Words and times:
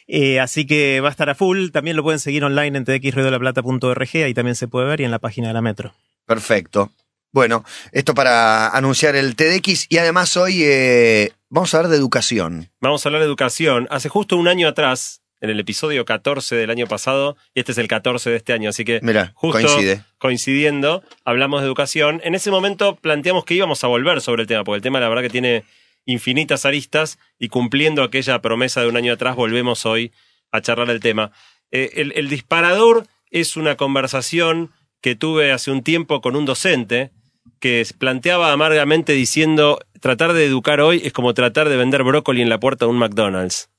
Eh, 0.07 0.39
así 0.39 0.67
que 0.67 1.01
va 1.01 1.07
a 1.07 1.11
estar 1.11 1.31
a 1.31 1.33
full, 1.33 1.69
también 1.71 1.97
lo 1.97 2.03
pueden 2.03 2.19
seguir 2.19 2.43
online 2.43 2.77
en 2.77 2.85
txruedolaplata.org, 2.85 4.09
ahí 4.23 4.35
también 4.35 4.53
se 4.55 4.67
puede 4.67 4.85
ver 4.85 5.01
y 5.01 5.03
en 5.05 5.09
la 5.09 5.17
página 5.17 5.47
de 5.47 5.53
la 5.55 5.63
Metro. 5.63 5.95
Perfecto. 6.27 6.91
Bueno, 7.31 7.65
esto 7.91 8.13
para 8.13 8.69
anunciar 8.69 9.15
el 9.15 9.35
TEDx 9.35 9.87
y 9.89 9.97
además 9.97 10.37
hoy 10.37 10.61
eh, 10.63 11.33
vamos 11.55 11.73
a 11.73 11.77
hablar 11.77 11.89
de 11.89 11.97
educación. 11.97 12.69
Vamos 12.81 13.05
a 13.05 13.09
hablar 13.09 13.21
de 13.21 13.27
educación. 13.27 13.87
Hace 13.89 14.09
justo 14.09 14.35
un 14.35 14.49
año 14.49 14.67
atrás, 14.67 15.21
en 15.39 15.49
el 15.49 15.59
episodio 15.59 16.03
14 16.03 16.53
del 16.55 16.69
año 16.69 16.85
pasado, 16.85 17.37
y 17.53 17.61
este 17.61 17.71
es 17.71 17.77
el 17.77 17.87
14 17.87 18.29
de 18.29 18.35
este 18.35 18.51
año, 18.51 18.69
así 18.69 18.83
que 18.83 18.99
Mira, 19.01 19.31
justo 19.35 19.61
coincide. 19.61 20.03
coincidiendo, 20.17 21.01
hablamos 21.23 21.61
de 21.61 21.67
educación. 21.67 22.19
En 22.25 22.35
ese 22.35 22.51
momento 22.51 22.97
planteamos 22.97 23.45
que 23.45 23.53
íbamos 23.53 23.83
a 23.85 23.87
volver 23.87 24.19
sobre 24.19 24.41
el 24.41 24.47
tema, 24.47 24.65
porque 24.65 24.77
el 24.77 24.81
tema 24.81 24.99
la 24.99 25.07
verdad 25.07 25.23
que 25.23 25.29
tiene 25.29 25.63
infinitas 26.05 26.65
aristas 26.65 27.17
y 27.39 27.47
cumpliendo 27.47 28.03
aquella 28.03 28.41
promesa 28.41 28.81
de 28.81 28.89
un 28.89 28.97
año 28.97 29.13
atrás, 29.13 29.37
volvemos 29.37 29.85
hoy 29.85 30.11
a 30.51 30.61
charlar 30.61 30.89
el 30.89 30.99
tema. 30.99 31.31
Eh, 31.71 31.91
el, 31.95 32.11
el 32.17 32.27
disparador 32.27 33.07
es 33.31 33.55
una 33.55 33.75
conversación 33.77 34.71
que 35.01 35.15
tuve 35.15 35.53
hace 35.53 35.71
un 35.71 35.83
tiempo 35.83 36.19
con 36.19 36.35
un 36.35 36.45
docente 36.45 37.11
que 37.59 37.85
planteaba 37.97 38.51
amargamente 38.51 39.13
diciendo, 39.13 39.79
tratar 39.99 40.33
de 40.33 40.45
educar 40.45 40.81
hoy 40.81 41.01
es 41.03 41.13
como 41.13 41.33
tratar 41.33 41.69
de 41.69 41.77
vender 41.77 42.03
brócoli 42.03 42.41
en 42.41 42.49
la 42.49 42.59
puerta 42.59 42.85
de 42.85 42.91
un 42.91 42.97
McDonald's. 42.97 43.69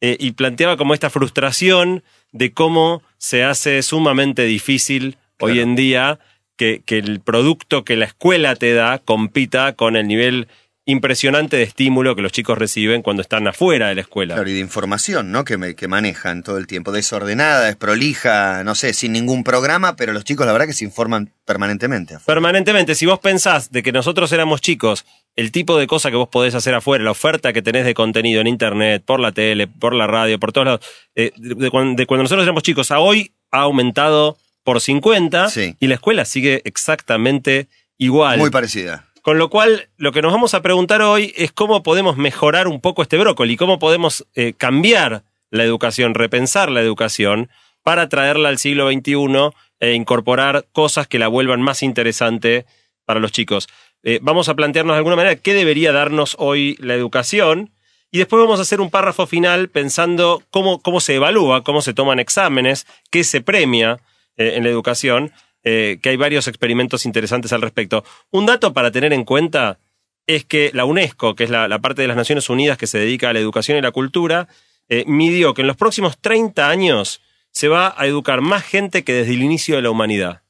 Eh, 0.00 0.16
y 0.18 0.32
planteaba 0.32 0.76
como 0.76 0.94
esta 0.94 1.10
frustración 1.10 2.02
de 2.32 2.52
cómo 2.52 3.02
se 3.18 3.44
hace 3.44 3.82
sumamente 3.82 4.44
difícil 4.44 5.18
hoy 5.38 5.60
en 5.60 5.76
día 5.76 6.18
que, 6.56 6.82
que 6.84 6.98
el 6.98 7.20
producto 7.20 7.84
que 7.84 7.96
la 7.96 8.06
escuela 8.06 8.56
te 8.56 8.72
da 8.72 8.98
compita 8.98 9.74
con 9.74 9.96
el 9.96 10.06
nivel 10.06 10.48
impresionante 10.90 11.56
de 11.56 11.62
estímulo 11.62 12.14
que 12.16 12.22
los 12.22 12.32
chicos 12.32 12.58
reciben 12.58 13.02
cuando 13.02 13.22
están 13.22 13.46
afuera 13.48 13.88
de 13.88 13.94
la 13.94 14.00
escuela. 14.02 14.34
Claro, 14.34 14.50
y 14.50 14.54
de 14.54 14.60
información, 14.60 15.32
¿no? 15.32 15.44
Que, 15.44 15.56
me- 15.56 15.74
que 15.74 15.88
manejan 15.88 16.42
todo 16.42 16.58
el 16.58 16.66
tiempo. 16.66 16.92
Desordenada, 16.92 17.64
desprolija, 17.66 18.62
no 18.64 18.74
sé, 18.74 18.92
sin 18.92 19.12
ningún 19.12 19.44
programa, 19.44 19.96
pero 19.96 20.12
los 20.12 20.24
chicos 20.24 20.46
la 20.46 20.52
verdad 20.52 20.66
que 20.66 20.72
se 20.72 20.84
informan 20.84 21.32
permanentemente. 21.44 22.16
Permanentemente, 22.26 22.94
si 22.94 23.06
vos 23.06 23.18
pensás 23.20 23.70
de 23.72 23.82
que 23.82 23.92
nosotros 23.92 24.30
éramos 24.32 24.60
chicos, 24.60 25.04
el 25.36 25.52
tipo 25.52 25.78
de 25.78 25.86
cosa 25.86 26.10
que 26.10 26.16
vos 26.16 26.28
podés 26.28 26.54
hacer 26.54 26.74
afuera, 26.74 27.04
la 27.04 27.10
oferta 27.12 27.52
que 27.52 27.62
tenés 27.62 27.84
de 27.84 27.94
contenido 27.94 28.40
en 28.40 28.46
internet, 28.46 29.02
por 29.04 29.20
la 29.20 29.32
tele, 29.32 29.66
por 29.68 29.94
la 29.94 30.06
radio, 30.06 30.38
por 30.38 30.52
todos 30.52 30.64
lados, 30.66 30.80
eh, 31.14 31.32
de, 31.36 31.54
de 31.54 31.70
cuan- 31.70 31.94
de 31.96 32.06
cuando 32.06 32.24
nosotros 32.24 32.44
éramos 32.44 32.62
chicos 32.62 32.90
a 32.90 32.98
hoy 32.98 33.32
ha 33.52 33.60
aumentado 33.60 34.36
por 34.64 34.80
50 34.80 35.48
Sí. 35.48 35.76
y 35.80 35.86
la 35.86 35.94
escuela 35.94 36.24
sigue 36.24 36.62
exactamente 36.64 37.68
igual. 37.98 38.38
Muy 38.38 38.50
parecida. 38.50 39.06
Con 39.22 39.38
lo 39.38 39.50
cual, 39.50 39.88
lo 39.98 40.12
que 40.12 40.22
nos 40.22 40.32
vamos 40.32 40.54
a 40.54 40.62
preguntar 40.62 41.02
hoy 41.02 41.34
es 41.36 41.52
cómo 41.52 41.82
podemos 41.82 42.16
mejorar 42.16 42.68
un 42.68 42.80
poco 42.80 43.02
este 43.02 43.18
brócoli, 43.18 43.56
cómo 43.56 43.78
podemos 43.78 44.26
eh, 44.34 44.54
cambiar 44.56 45.24
la 45.50 45.64
educación, 45.64 46.14
repensar 46.14 46.70
la 46.70 46.80
educación 46.80 47.50
para 47.82 48.08
traerla 48.08 48.48
al 48.48 48.58
siglo 48.58 48.90
XXI 48.90 49.50
e 49.80 49.92
incorporar 49.92 50.66
cosas 50.72 51.06
que 51.06 51.18
la 51.18 51.28
vuelvan 51.28 51.60
más 51.60 51.82
interesante 51.82 52.64
para 53.04 53.20
los 53.20 53.32
chicos. 53.32 53.68
Eh, 54.02 54.20
vamos 54.22 54.48
a 54.48 54.54
plantearnos 54.54 54.94
de 54.94 54.98
alguna 54.98 55.16
manera 55.16 55.36
qué 55.36 55.52
debería 55.52 55.92
darnos 55.92 56.36
hoy 56.38 56.76
la 56.80 56.94
educación 56.94 57.72
y 58.10 58.18
después 58.18 58.42
vamos 58.42 58.58
a 58.58 58.62
hacer 58.62 58.80
un 58.80 58.90
párrafo 58.90 59.26
final 59.26 59.68
pensando 59.68 60.42
cómo, 60.50 60.80
cómo 60.80 61.00
se 61.00 61.16
evalúa, 61.16 61.62
cómo 61.62 61.82
se 61.82 61.92
toman 61.92 62.20
exámenes, 62.20 62.86
qué 63.10 63.24
se 63.24 63.40
premia 63.40 64.00
eh, 64.36 64.54
en 64.56 64.64
la 64.64 64.70
educación, 64.70 65.32
eh, 65.64 65.98
que 66.02 66.10
hay 66.10 66.16
varios 66.16 66.48
experimentos 66.48 67.04
interesantes 67.06 67.52
al 67.52 67.62
respecto. 67.62 68.04
Un 68.30 68.46
dato 68.46 68.72
para 68.72 68.90
tener 68.90 69.12
en 69.12 69.24
cuenta 69.24 69.78
es 70.26 70.44
que 70.44 70.70
la 70.74 70.84
UNESCO, 70.84 71.34
que 71.34 71.44
es 71.44 71.50
la, 71.50 71.68
la 71.68 71.80
parte 71.80 72.02
de 72.02 72.08
las 72.08 72.16
Naciones 72.16 72.48
Unidas 72.48 72.78
que 72.78 72.86
se 72.86 72.98
dedica 72.98 73.30
a 73.30 73.32
la 73.32 73.40
educación 73.40 73.78
y 73.78 73.80
la 73.82 73.90
cultura, 73.90 74.48
eh, 74.88 75.04
midió 75.06 75.54
que 75.54 75.62
en 75.62 75.66
los 75.68 75.76
próximos 75.76 76.18
30 76.20 76.68
años 76.68 77.20
se 77.50 77.68
va 77.68 77.94
a 77.96 78.06
educar 78.06 78.40
más 78.40 78.64
gente 78.64 79.02
que 79.02 79.12
desde 79.12 79.34
el 79.34 79.42
inicio 79.42 79.76
de 79.76 79.82
la 79.82 79.90
humanidad. 79.90 80.42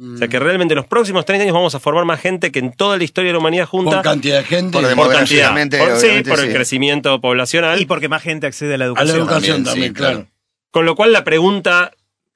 O 0.00 0.16
sea 0.16 0.26
que 0.26 0.38
realmente 0.38 0.72
en 0.72 0.76
los 0.76 0.86
próximos 0.86 1.24
30 1.24 1.44
años 1.44 1.54
vamos 1.54 1.74
a 1.74 1.78
formar 1.78 2.04
más 2.06 2.20
gente 2.20 2.50
que 2.50 2.58
en 2.58 2.72
toda 2.72 2.96
la 2.96 3.04
historia 3.04 3.28
de 3.28 3.34
la 3.34 3.38
humanidad 3.38 3.66
junta. 3.66 3.96
Por 3.96 4.02
cantidad 4.02 4.38
de 4.38 4.44
gente. 4.44 4.72
Por 4.80 4.94
por 4.96 5.12
cantidad. 5.12 5.54
Por- 5.54 5.98
sí, 5.98 6.08
por 6.26 6.40
el 6.40 6.46
sí. 6.48 6.52
crecimiento 6.52 7.20
poblacional. 7.20 7.80
Y 7.80 7.86
porque 7.86 8.08
más 8.08 8.22
gente 8.22 8.46
accede 8.46 8.74
a 8.74 8.78
la 8.78 8.84
a 8.86 8.88
la 8.88 8.92
educación. 8.94 9.18
educación 9.20 9.64
También, 9.64 9.64
también, 9.64 9.88
sí, 9.90 9.94
claro. 9.94 10.14
claro. 10.16 10.30
Con 10.70 10.86
lo 10.86 10.96
cual 10.96 11.12
la 11.12 11.24
pregunta 11.24 11.92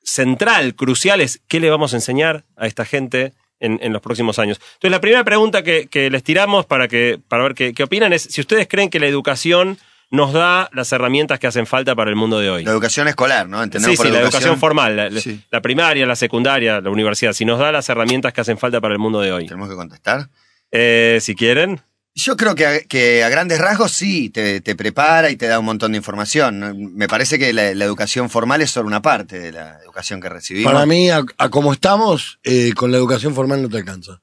central, 0.06 0.74
crucial, 0.74 1.20
es 1.20 1.40
¿qué 1.48 1.60
le 1.60 1.68
vamos 1.68 1.92
a 1.92 1.96
enseñar 1.96 2.44
a 2.56 2.66
esta 2.66 2.84
gente 2.84 3.32
en, 3.60 3.78
en 3.82 3.92
los 3.92 4.00
próximos 4.00 4.38
años? 4.38 4.58
Entonces 4.74 4.90
la 4.92 5.00
primera 5.00 5.24
pregunta 5.24 5.62
que, 5.62 5.88
que 5.88 6.08
les 6.10 6.22
tiramos 6.22 6.64
para, 6.64 6.88
que, 6.88 7.18
para 7.28 7.42
ver 7.42 7.54
qué, 7.54 7.74
qué 7.74 7.82
opinan 7.82 8.12
es 8.12 8.22
si 8.22 8.40
ustedes 8.40 8.68
creen 8.68 8.88
que 8.88 9.00
la 9.00 9.06
educación 9.06 9.78
nos 10.08 10.32
da 10.32 10.70
las 10.72 10.92
herramientas 10.92 11.40
que 11.40 11.48
hacen 11.48 11.66
falta 11.66 11.96
para 11.96 12.08
el 12.10 12.16
mundo 12.16 12.38
de 12.38 12.48
hoy. 12.48 12.64
La 12.64 12.70
educación 12.70 13.08
escolar, 13.08 13.48
¿no? 13.48 13.60
Entendemos 13.60 13.90
Sí, 13.92 13.96
por 13.96 14.06
sí, 14.06 14.12
la 14.12 14.20
educación 14.20 14.56
formal, 14.58 14.94
la, 14.96 15.10
la- 15.10 15.20
Sí. 15.20 15.40
la 15.50 15.60
primaria, 15.60 16.06
la 16.06 16.14
secundaria, 16.14 16.80
la 16.80 16.90
universidad, 16.90 17.32
si 17.32 17.44
nos 17.44 17.58
da 17.58 17.72
las 17.72 17.88
herramientas 17.88 18.32
que 18.32 18.40
hacen 18.40 18.56
falta 18.56 18.80
para 18.80 18.94
el 18.94 19.00
mundo 19.00 19.20
de 19.20 19.32
hoy. 19.32 19.46
Tenemos 19.46 19.68
que 19.68 19.74
contestar. 19.74 20.28
Eh, 20.70 21.18
si 21.20 21.34
quieren. 21.34 21.80
Yo 22.18 22.34
creo 22.34 22.54
que 22.54 22.66
a, 22.66 22.80
que 22.80 23.22
a 23.22 23.28
grandes 23.28 23.58
rasgos 23.60 23.92
sí, 23.92 24.30
te, 24.30 24.60
prepara 24.74 25.30
y 25.30 25.36
te 25.36 25.46
da 25.48 25.58
un 25.58 25.66
montón 25.66 25.92
de 25.92 25.98
información. 25.98 26.94
Me 26.94 27.08
parece 27.08 27.38
que 27.38 27.52
la, 27.52 27.74
la 27.74 27.84
educación 27.84 28.30
formal 28.30 28.62
es 28.62 28.70
solo 28.70 28.88
una 28.88 29.02
parte 29.02 29.38
de 29.38 29.52
la 29.52 29.78
educación 29.84 30.22
que 30.22 30.30
recibimos. 30.30 30.72
Para 30.72 30.86
mí, 30.86 31.10
a, 31.10 31.22
a 31.36 31.50
como 31.50 31.74
estamos, 31.74 32.40
eh, 32.42 32.72
con 32.74 32.90
la 32.90 32.96
educación 32.96 33.34
formal 33.34 33.60
no 33.60 33.68
te 33.68 33.76
alcanza. 33.76 34.22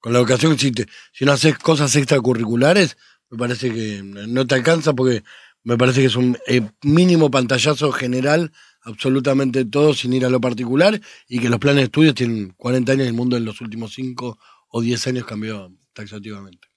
Con 0.00 0.12
la 0.12 0.18
educación, 0.18 0.58
si, 0.58 0.70
te- 0.70 0.86
si 1.14 1.24
no 1.24 1.32
haces 1.32 1.56
cosas 1.58 1.96
extracurriculares, 1.96 2.98
me 3.30 3.38
parece 3.38 3.72
que 3.72 4.02
no 4.02 4.46
te 4.46 4.54
alcanza 4.54 4.92
porque 4.92 5.24
me 5.64 5.78
parece 5.78 6.00
que 6.00 6.06
es 6.08 6.16
un 6.16 6.36
eh, 6.46 6.60
mínimo 6.82 7.30
pantallazo 7.30 7.90
general, 7.90 8.52
absolutamente 8.82 9.64
todo, 9.64 9.94
sin 9.94 10.12
ir 10.12 10.26
a 10.26 10.28
lo 10.28 10.42
particular, 10.42 11.00
y 11.26 11.38
que 11.38 11.48
los 11.48 11.58
planes 11.58 11.78
de 11.78 11.84
estudios 11.84 12.14
tienen 12.14 12.50
40 12.58 12.92
años 12.92 13.04
y 13.06 13.08
el 13.08 13.14
mundo 13.14 13.38
en 13.38 13.46
los 13.46 13.62
últimos 13.62 13.94
5 13.94 14.38
o 14.68 14.80
10 14.82 15.06
años 15.06 15.24
cambió 15.24 15.72
taxativamente. 15.94 16.68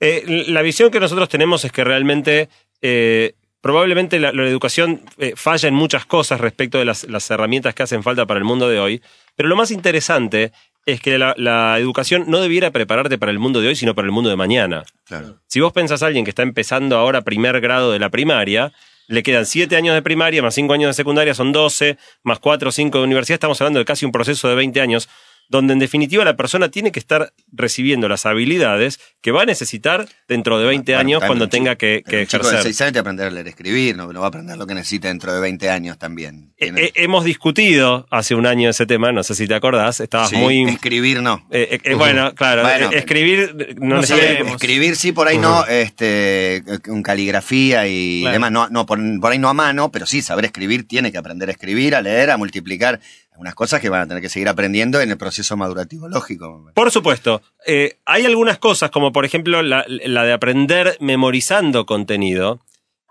Eh, 0.00 0.44
la 0.48 0.62
visión 0.62 0.90
que 0.90 1.00
nosotros 1.00 1.28
tenemos 1.28 1.64
es 1.64 1.72
que 1.72 1.84
realmente 1.84 2.48
eh, 2.82 3.34
probablemente 3.60 4.18
la, 4.20 4.32
la 4.32 4.46
educación 4.46 5.02
eh, 5.18 5.32
falla 5.34 5.68
en 5.68 5.74
muchas 5.74 6.06
cosas 6.06 6.40
respecto 6.40 6.78
de 6.78 6.84
las, 6.84 7.04
las 7.04 7.30
herramientas 7.30 7.74
que 7.74 7.82
hacen 7.82 8.02
falta 8.02 8.26
para 8.26 8.38
el 8.38 8.44
mundo 8.44 8.68
de 8.68 8.78
hoy, 8.78 9.02
pero 9.34 9.48
lo 9.48 9.56
más 9.56 9.70
interesante 9.70 10.52
es 10.86 11.00
que 11.00 11.18
la, 11.18 11.34
la 11.36 11.78
educación 11.78 12.24
no 12.28 12.40
debiera 12.40 12.70
prepararte 12.70 13.18
para 13.18 13.30
el 13.30 13.38
mundo 13.38 13.60
de 13.60 13.68
hoy, 13.68 13.76
sino 13.76 13.94
para 13.94 14.06
el 14.06 14.12
mundo 14.12 14.30
de 14.30 14.36
mañana. 14.36 14.84
Claro. 15.04 15.38
Si 15.46 15.60
vos 15.60 15.72
pensás 15.72 16.02
a 16.02 16.06
alguien 16.06 16.24
que 16.24 16.30
está 16.30 16.42
empezando 16.42 16.96
ahora 16.96 17.22
primer 17.22 17.60
grado 17.60 17.92
de 17.92 17.98
la 17.98 18.08
primaria, 18.08 18.72
le 19.06 19.22
quedan 19.22 19.44
siete 19.44 19.76
años 19.76 19.94
de 19.94 20.02
primaria, 20.02 20.42
más 20.42 20.54
cinco 20.54 20.74
años 20.74 20.88
de 20.88 20.94
secundaria, 20.94 21.34
son 21.34 21.52
12, 21.52 21.98
más 22.22 22.38
cuatro 22.38 22.68
o 22.68 22.72
cinco 22.72 22.98
de 22.98 23.04
universidad, 23.04 23.34
estamos 23.34 23.60
hablando 23.60 23.80
de 23.80 23.84
casi 23.84 24.06
un 24.06 24.12
proceso 24.12 24.48
de 24.48 24.54
20 24.54 24.80
años. 24.80 25.08
Donde 25.48 25.72
en 25.72 25.78
definitiva 25.78 26.24
la 26.24 26.36
persona 26.36 26.70
tiene 26.70 26.92
que 26.92 26.98
estar 27.00 27.32
recibiendo 27.52 28.08
las 28.08 28.26
habilidades 28.26 29.00
que 29.20 29.30
va 29.32 29.42
a 29.42 29.46
necesitar 29.46 30.06
dentro 30.28 30.58
de 30.58 30.66
20 30.66 30.92
Bueno, 30.92 31.00
años 31.00 31.22
cuando 31.26 31.48
tenga 31.48 31.76
que, 31.76 32.02
que 32.06 32.22
ejercer. 32.22 32.62
6 32.62 32.80
años 32.82 32.92
te 32.92 32.98
va 32.98 33.00
a 33.00 33.02
aprender 33.02 33.26
a 33.26 33.30
leer 33.30 33.46
y 33.46 33.50
escribir, 33.50 33.96
no, 33.96 34.12
no 34.12 34.20
va 34.20 34.26
a 34.26 34.28
aprender 34.28 34.56
lo 34.56 34.66
que 34.66 34.74
necesita 34.74 35.08
dentro 35.08 35.32
de 35.34 35.40
20 35.40 35.70
años 35.70 35.98
también. 35.98 36.52
Eh, 36.58 36.72
eh, 36.76 36.92
hemos 36.96 37.24
discutido 37.24 38.06
hace 38.10 38.34
un 38.34 38.46
año 38.46 38.68
ese 38.70 38.86
tema, 38.86 39.10
no 39.12 39.22
sé 39.22 39.34
si 39.34 39.46
te 39.46 39.54
acordás, 39.54 40.00
estabas 40.00 40.30
sí, 40.30 40.36
muy... 40.36 40.64
Escribir 40.68 41.22
no. 41.22 41.46
eh, 41.50 41.80
bueno, 41.96 42.34
claro, 42.34 42.62
Bueno, 42.62 42.90
escribir 42.92 43.76
no, 43.80 44.00
escribir 44.00 44.96
sí, 44.96 45.12
por 45.12 45.28
ahí 45.28 45.38
no, 45.38 45.64
este, 45.66 46.62
con 46.84 47.02
caligrafía 47.02 47.86
y 47.88 48.20
Claro. 48.22 48.32
demás, 48.34 48.52
no, 48.52 48.68
no 48.68 48.86
por, 48.86 48.98
por 49.20 49.32
ahí 49.32 49.38
no 49.38 49.48
a 49.48 49.54
mano, 49.54 49.90
pero 49.90 50.06
sí, 50.06 50.22
saber 50.22 50.44
escribir 50.46 50.86
tiene 50.86 51.10
que 51.12 51.18
aprender 51.18 51.48
a 51.48 51.52
escribir, 51.52 51.94
a 51.94 52.02
leer, 52.02 52.30
a 52.30 52.36
multiplicar, 52.36 53.00
unas 53.38 53.54
cosas 53.54 53.80
que 53.80 53.88
van 53.88 54.02
a 54.02 54.06
tener 54.06 54.20
que 54.20 54.28
seguir 54.28 54.48
aprendiendo 54.48 55.00
en 55.00 55.10
el 55.10 55.16
proceso 55.16 55.56
madurativo 55.56 56.08
lógico. 56.08 56.70
Por 56.74 56.90
supuesto, 56.90 57.40
eh, 57.66 57.98
hay 58.04 58.26
algunas 58.26 58.58
cosas, 58.58 58.90
como 58.90 59.12
por 59.12 59.24
ejemplo 59.24 59.62
la, 59.62 59.84
la 59.88 60.24
de 60.24 60.32
aprender 60.32 60.96
memorizando 61.00 61.86
contenido, 61.86 62.60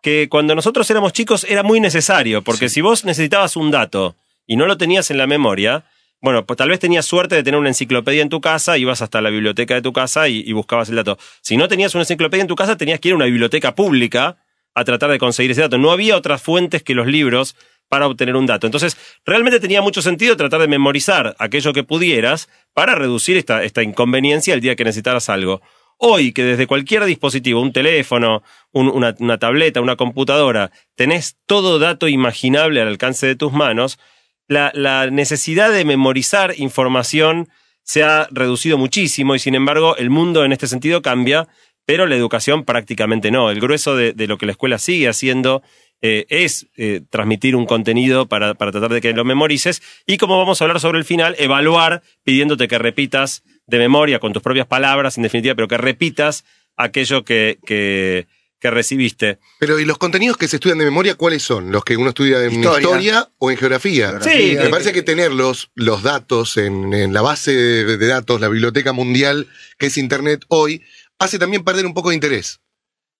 que 0.01 0.27
cuando 0.29 0.53
nosotros 0.53 0.89
éramos 0.91 1.13
chicos 1.13 1.45
era 1.45 1.63
muy 1.63 1.79
necesario, 1.79 2.44
porque 2.44 2.68
si 2.69 2.81
vos 2.81 3.06
necesitabas 3.06 3.56
un 3.56 3.71
dato 3.71 4.15
y 4.45 4.57
no 4.57 4.65
lo 4.65 4.77
tenías 4.77 5.09
en 5.12 5.18
la 5.18 5.27
memoria, 5.27 5.85
bueno, 6.19 6.45
pues 6.45 6.57
tal 6.57 6.69
vez 6.69 6.80
tenías 6.80 7.06
suerte 7.06 7.35
de 7.35 7.44
tener 7.44 7.59
una 7.59 7.69
enciclopedia 7.69 8.21
en 8.21 8.30
tu 8.30 8.41
casa, 8.41 8.77
ibas 8.77 9.01
hasta 9.01 9.21
la 9.21 9.30
biblioteca 9.30 9.75
de 9.75 9.81
tu 9.81 9.94
casa 9.94 10.27
y, 10.27 10.44
y 10.45 10.51
buscabas 10.51 10.89
el 10.89 10.97
dato. 10.97 11.18
Si 11.41 11.56
no 11.56 11.69
tenías 11.69 11.95
una 11.95 12.03
enciclopedia 12.03 12.41
en 12.41 12.47
tu 12.47 12.56
casa, 12.56 12.75
tenías 12.75 13.00
que 13.00 13.09
ir 13.09 13.13
a 13.13 13.15
una 13.15 13.25
biblioteca 13.25 13.75
pública 13.75 14.38
a 14.79 14.83
tratar 14.85 15.09
de 15.12 15.18
conseguir 15.19 15.51
ese 15.51 15.62
dato. 15.62 15.77
No 15.77 15.91
había 15.91 16.15
otras 16.18 16.41
fuentes 16.41 16.83
que 16.83 16.94
los 16.95 17.07
libros 17.07 17.56
para 17.89 18.07
obtener 18.07 18.35
un 18.35 18.45
dato. 18.45 18.68
Entonces, 18.68 18.97
realmente 19.25 19.59
tenía 19.59 19.81
mucho 19.81 20.01
sentido 20.01 20.35
tratar 20.35 20.59
de 20.62 20.68
memorizar 20.68 21.35
aquello 21.39 21.71
que 21.74 21.83
pudieras 21.83 22.50
para 22.74 22.95
reducir 22.95 23.38
esta, 23.38 23.63
esta 23.63 23.81
inconveniencia 23.81 24.53
el 24.53 24.62
día 24.62 24.75
que 24.75 24.83
necesitaras 24.83 25.29
algo. 25.29 25.62
Hoy, 25.97 26.31
que 26.31 26.44
desde 26.44 26.68
cualquier 26.68 27.06
dispositivo, 27.06 27.59
un 27.62 27.74
teléfono, 27.74 28.44
un- 28.71 28.89
una, 28.89 29.15
una 29.19 29.38
tableta, 29.39 29.81
una 29.81 29.95
computadora, 29.95 30.71
tenés 30.95 31.38
todo 31.47 31.80
dato 31.80 32.07
imaginable 32.07 32.81
al 32.81 32.88
alcance 32.89 33.25
de 33.25 33.35
tus 33.35 33.51
manos, 33.53 33.97
la, 34.47 34.71
la 34.75 35.09
necesidad 35.09 35.71
de 35.71 35.85
memorizar 35.85 36.53
información 36.57 37.47
se 37.83 38.03
ha 38.03 38.27
reducido 38.31 38.77
muchísimo 38.77 39.33
y 39.33 39.39
sin 39.39 39.56
embargo 39.56 39.95
el 39.95 40.09
mundo 40.09 40.44
en 40.44 40.51
este 40.51 40.68
sentido 40.68 41.01
cambia, 41.01 41.47
pero 41.88 42.06
la 42.06 42.18
educación 42.18 42.66
prácticamente 42.66 43.31
no. 43.31 43.50
El 43.50 43.62
grueso 43.62 43.95
de, 43.95 44.12
de 44.12 44.28
lo 44.28 44.38
que 44.38 44.45
la 44.45 44.51
escuela 44.51 44.78
sigue 44.78 45.07
haciendo 45.07 45.63
eh, 46.01 46.25
es 46.28 46.68
eh, 46.75 47.00
transmitir 47.10 47.56
un 47.56 47.66
contenido 47.66 48.28
para, 48.28 48.56
para 48.56 48.74
tratar 48.74 48.92
de 48.92 49.00
que 49.00 49.13
lo 49.13 49.24
memorices 49.24 49.81
y 50.06 50.18
como 50.18 50.38
vamos 50.38 50.62
a 50.62 50.66
hablar 50.66 50.81
sobre 50.81 51.00
el 51.00 51.06
final, 51.06 51.36
evaluar 51.39 52.04
pidiéndote 52.25 52.68
que 52.68 52.78
repitas 52.78 53.42
de 53.68 53.78
memoria 53.80 54.19
con 54.19 54.34
tus 54.34 54.44
propias 54.44 54.68
palabras, 54.68 55.16
en 55.18 55.24
definitiva, 55.24 55.56
pero 55.56 55.69
que 55.69 55.78
repitas 55.78 56.44
aquello 56.75 57.24
que, 57.24 57.57
que, 57.66 58.28
que 58.60 58.69
recibiste. 58.69 59.40
Pero, 59.60 59.80
¿y 59.80 59.86
los 59.86 59.98
contenidos 59.98 60.36
que 60.36 60.48
se 60.48 60.57
estudian 60.57 60.78
de 60.78 60.86
memoria, 60.86 61.16
cuáles 61.16 61.42
son? 61.42 61.72
¿Los 61.72 61.83
que 61.86 61.95
uno 61.95 62.10
estudia 62.10 62.44
en 62.44 62.51
historia, 62.51 62.80
Historia. 62.80 63.30
o 63.40 63.50
en 63.50 63.57
geografía? 63.57 64.10
Geografía. 64.10 64.40
Sí, 64.40 64.56
Me 64.57 64.69
parece 64.69 64.94
que 64.94 65.04
tener 65.04 65.31
los, 65.31 65.72
los 65.74 66.04
datos 66.04 66.57
en, 66.57 66.94
en 66.94 67.13
la 67.13 67.22
base 67.22 67.54
de, 67.54 67.98
de 67.98 68.07
datos, 68.07 68.42
la 68.42 68.50
biblioteca 68.50 68.94
mundial, 68.94 69.48
que 69.80 69.88
es 69.88 69.98
Internet 69.98 70.45
hoy, 70.50 70.83
hace 71.19 71.40
también 71.40 71.64
perder 71.64 71.86
un 71.86 71.94
poco 71.94 72.10
de 72.10 72.16
interés. 72.16 72.60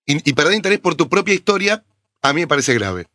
Y, 0.06 0.30
y 0.30 0.34
perder 0.34 0.54
interés 0.54 0.80
por 0.80 0.96
tu 0.96 1.10
propia 1.10 1.34
historia, 1.34 1.84
a 2.22 2.34
mí 2.34 2.42
me 2.42 2.48
parece 2.48 2.74
grave. 2.74 3.08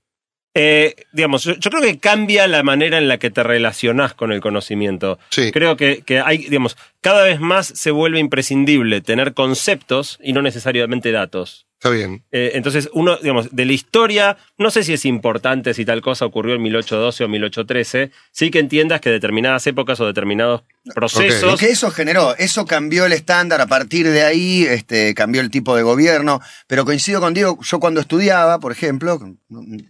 Eh, 0.55 0.97
digamos, 1.13 1.45
yo, 1.45 1.55
yo 1.55 1.71
creo 1.71 1.83
que 1.83 1.99
cambia 1.99 2.47
la 2.47 2.63
manera 2.63 2.99
en 2.99 3.09
la 3.09 3.19
que 3.19 3.31
te 3.31 3.43
relacionás 3.43 4.13
con 4.13 4.33
el 4.33 4.41
conocimiento. 4.41 5.19
Sí. 5.31 5.51
Creo 5.51 5.77
que, 5.77 6.03
que 6.03 6.21
hay, 6.21 6.39
digamos, 6.39 6.77
cada 7.01 7.25
vez 7.25 7.41
más 7.41 7.67
se 7.67 7.91
vuelve 7.91 8.19
imprescindible 8.19 9.01
tener 9.01 9.33
conceptos 9.33 10.19
y 10.23 10.35
no 10.35 10.43
necesariamente 10.43 11.11
datos. 11.11 11.67
Está 11.83 11.91
bien. 11.91 12.23
Eh, 12.31 12.53
entonces, 12.55 12.89
uno, 12.93 13.17
digamos, 13.17 13.57
de 13.57 13.65
la 13.65 13.73
historia, 13.73 14.37
no 14.57 14.71
sé 14.71 14.85
si 14.85 14.93
es 14.93 15.05
importante 15.05 15.75
si 15.75 15.85
tal 15.85 16.01
cosa 16.01 16.25
ocurrió 16.25 16.55
en 16.55 16.63
1812 16.63 17.25
o 17.25 17.29
1813, 17.29 18.13
sí 18.31 18.53
que 18.53 18.61
entiendas 18.61 19.01
que 19.01 19.11
determinadas 19.11 19.67
épocas 19.67 19.99
o 19.99 20.07
determinados 20.07 20.63
procesos. 20.95 21.43
Lo 21.43 21.57
que 21.57 21.71
eso 21.71 21.91
generó, 21.91 22.37
eso 22.37 22.67
cambió 22.67 23.05
el 23.05 23.13
estándar, 23.13 23.61
a 23.61 23.67
partir 23.67 24.09
de 24.09 24.23
ahí 24.23 24.63
este, 24.63 25.13
cambió 25.15 25.41
el 25.41 25.51
tipo 25.51 25.75
de 25.75 25.83
gobierno, 25.83 26.41
pero 26.69 26.85
coincido 26.85 27.21
con 27.21 27.35
Diego, 27.35 27.59
yo 27.61 27.81
cuando 27.81 28.01
estudiaba, 28.01 28.61
por 28.61 28.71
ejemplo, 28.71 29.19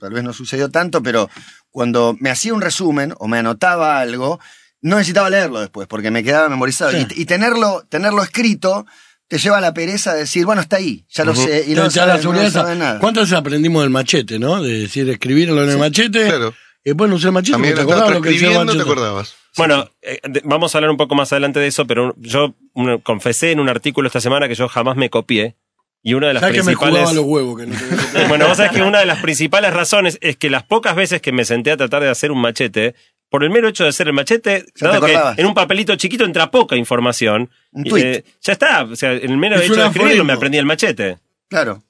tal 0.00 0.14
vez 0.14 0.24
no 0.24 0.32
sucedió 0.32 0.70
tanto, 0.70 1.02
pero 1.02 1.28
cuando 1.70 2.16
me 2.20 2.30
hacía 2.30 2.54
un 2.54 2.62
resumen 2.62 3.12
o 3.18 3.28
me 3.28 3.36
anotaba 3.36 4.00
algo, 4.00 4.40
no 4.80 4.96
necesitaba 4.96 5.28
leerlo 5.28 5.60
después, 5.60 5.86
porque 5.88 6.10
me 6.10 6.24
quedaba 6.24 6.48
memorizado. 6.48 6.92
Sí. 6.92 7.06
Y, 7.16 7.22
y 7.22 7.26
tenerlo, 7.26 7.84
tenerlo 7.90 8.22
escrito 8.22 8.86
te 9.32 9.38
lleva 9.38 9.56
a 9.56 9.60
la 9.62 9.72
pereza 9.72 10.12
de 10.12 10.20
decir, 10.20 10.44
bueno, 10.44 10.60
está 10.60 10.76
ahí, 10.76 11.06
ya 11.08 11.24
lo 11.24 11.34
sé, 11.34 11.64
y 11.66 11.70
no, 11.74 11.88
Te 11.88 11.98
da 12.00 12.04
la 12.04 12.12
sabe, 12.12 12.12
no 12.16 12.20
seguridad 12.20 12.46
esa. 12.48 12.60
sabe 12.64 12.76
nada. 12.76 12.98
¿Cuántas 13.00 13.22
veces 13.24 13.38
aprendimos 13.38 13.80
del 13.82 13.88
machete, 13.88 14.38
no? 14.38 14.62
De 14.62 14.80
decir, 14.80 15.08
escribirlo 15.08 15.64
en 15.64 15.70
el 15.70 15.78
machete. 15.78 16.26
Claro. 16.26 16.52
Y 16.84 16.90
después 16.90 17.08
no 17.08 17.16
usé 17.16 17.28
el 17.28 17.32
machete, 17.32 17.52
También 17.52 17.74
te 17.74 17.80
acordabas 17.80 18.10
lo 18.12 18.20
que 18.20 18.28
decía 18.28 18.48
el 18.48 18.52
escribiendo, 18.52 18.84
te 18.84 18.90
acordabas. 18.90 19.34
Bueno, 19.56 19.88
eh, 20.02 20.18
de- 20.28 20.42
vamos 20.44 20.74
a 20.74 20.78
hablar 20.78 20.90
un 20.90 20.98
poco 20.98 21.14
más 21.14 21.32
adelante 21.32 21.60
de 21.60 21.66
eso, 21.68 21.86
pero 21.86 22.14
yo 22.18 22.54
un- 22.74 22.98
confesé 22.98 23.52
en 23.52 23.60
un 23.60 23.70
artículo 23.70 24.06
esta 24.06 24.20
semana 24.20 24.48
que 24.48 24.54
yo 24.54 24.68
jamás 24.68 24.96
me 24.98 25.08
copié. 25.08 25.56
Y 26.04 26.12
una 26.14 26.26
de 26.26 26.34
las 26.34 26.40
¿Sabes 26.42 26.56
que 26.56 26.62
me 26.64 26.76
principales. 26.76 27.14
los 27.14 27.24
huevos? 27.24 27.58
Que 27.58 27.66
no 27.68 27.74
te- 27.76 28.26
Bueno, 28.28 28.48
vos 28.48 28.56
sabés 28.58 28.72
que 28.72 28.82
una 28.82 28.98
de 28.98 29.06
las 29.06 29.20
principales 29.22 29.72
razones 29.72 30.18
es 30.20 30.36
que 30.36 30.50
las 30.50 30.64
pocas 30.64 30.94
veces 30.94 31.22
que 31.22 31.32
me 31.32 31.44
senté 31.46 31.70
a 31.70 31.76
tratar 31.78 32.02
de 32.02 32.10
hacer 32.10 32.32
un 32.32 32.40
machete, 32.42 32.94
por 33.32 33.42
el 33.42 33.50
mero 33.50 33.66
hecho 33.66 33.82
de 33.82 33.88
hacer 33.88 34.06
el 34.06 34.12
machete, 34.12 34.66
te 34.74 34.86
dado 34.86 35.04
que 35.06 35.18
en 35.40 35.46
un 35.46 35.54
papelito 35.54 35.96
chiquito 35.96 36.24
entra 36.24 36.50
poca 36.50 36.76
información, 36.76 37.50
Un 37.72 37.84
tuit. 37.84 38.04
eh, 38.04 38.24
ya 38.42 38.52
está. 38.52 38.84
O 38.84 38.94
sea, 38.94 39.12
en 39.14 39.30
el 39.30 39.36
mero 39.38 39.56
Es 39.56 39.62
hecho 39.62 39.74
de 39.74 39.80
escribirlo 39.86 40.02
aforismo. 40.04 40.24
me 40.24 40.32
aprendí 40.34 40.58
el 40.58 40.66
machete. 40.66 41.18
Claro. 41.48 41.82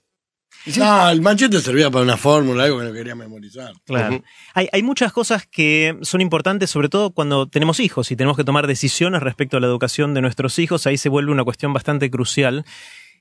Sí, 0.65 0.79
No, 0.79 1.11
el 1.11 1.21
machete 1.21 1.61
servía 1.61 1.91
para 1.91 2.05
una 2.05 2.17
fórmula, 2.17 2.63
algo 2.65 2.79
que 2.79 2.85
no 2.85 2.93
quería 2.93 3.17
memorizar. 3.17 3.73
Claro. 3.85 4.23
hay, 4.55 4.69
hay 4.73 4.83
muchas 4.85 5.13
cosas 5.13 5.45
que 5.47 5.99
son 6.03 6.21
importantes, 6.21 6.71
sobre 6.71 6.89
todo 6.89 7.11
cuando 7.11 7.49
tenemos 7.49 7.81
hijos 7.81 8.13
y 8.13 8.17
tenemos 8.17 8.37
que 8.37 8.45
tomar 8.45 8.69
decisiones 8.69 9.21
respecto 9.23 9.57
a 9.57 9.61
la 9.61 9.67
educación 9.67 10.15
de 10.15 10.21
nuestros 10.21 10.59
hijos. 10.61 10.87
Ahí 10.87 10.97
se 10.97 11.09
vuelve 11.09 11.33
una 11.33 11.43
cuestión 11.43 11.73
bastante 11.73 12.09
crucial. 12.11 12.65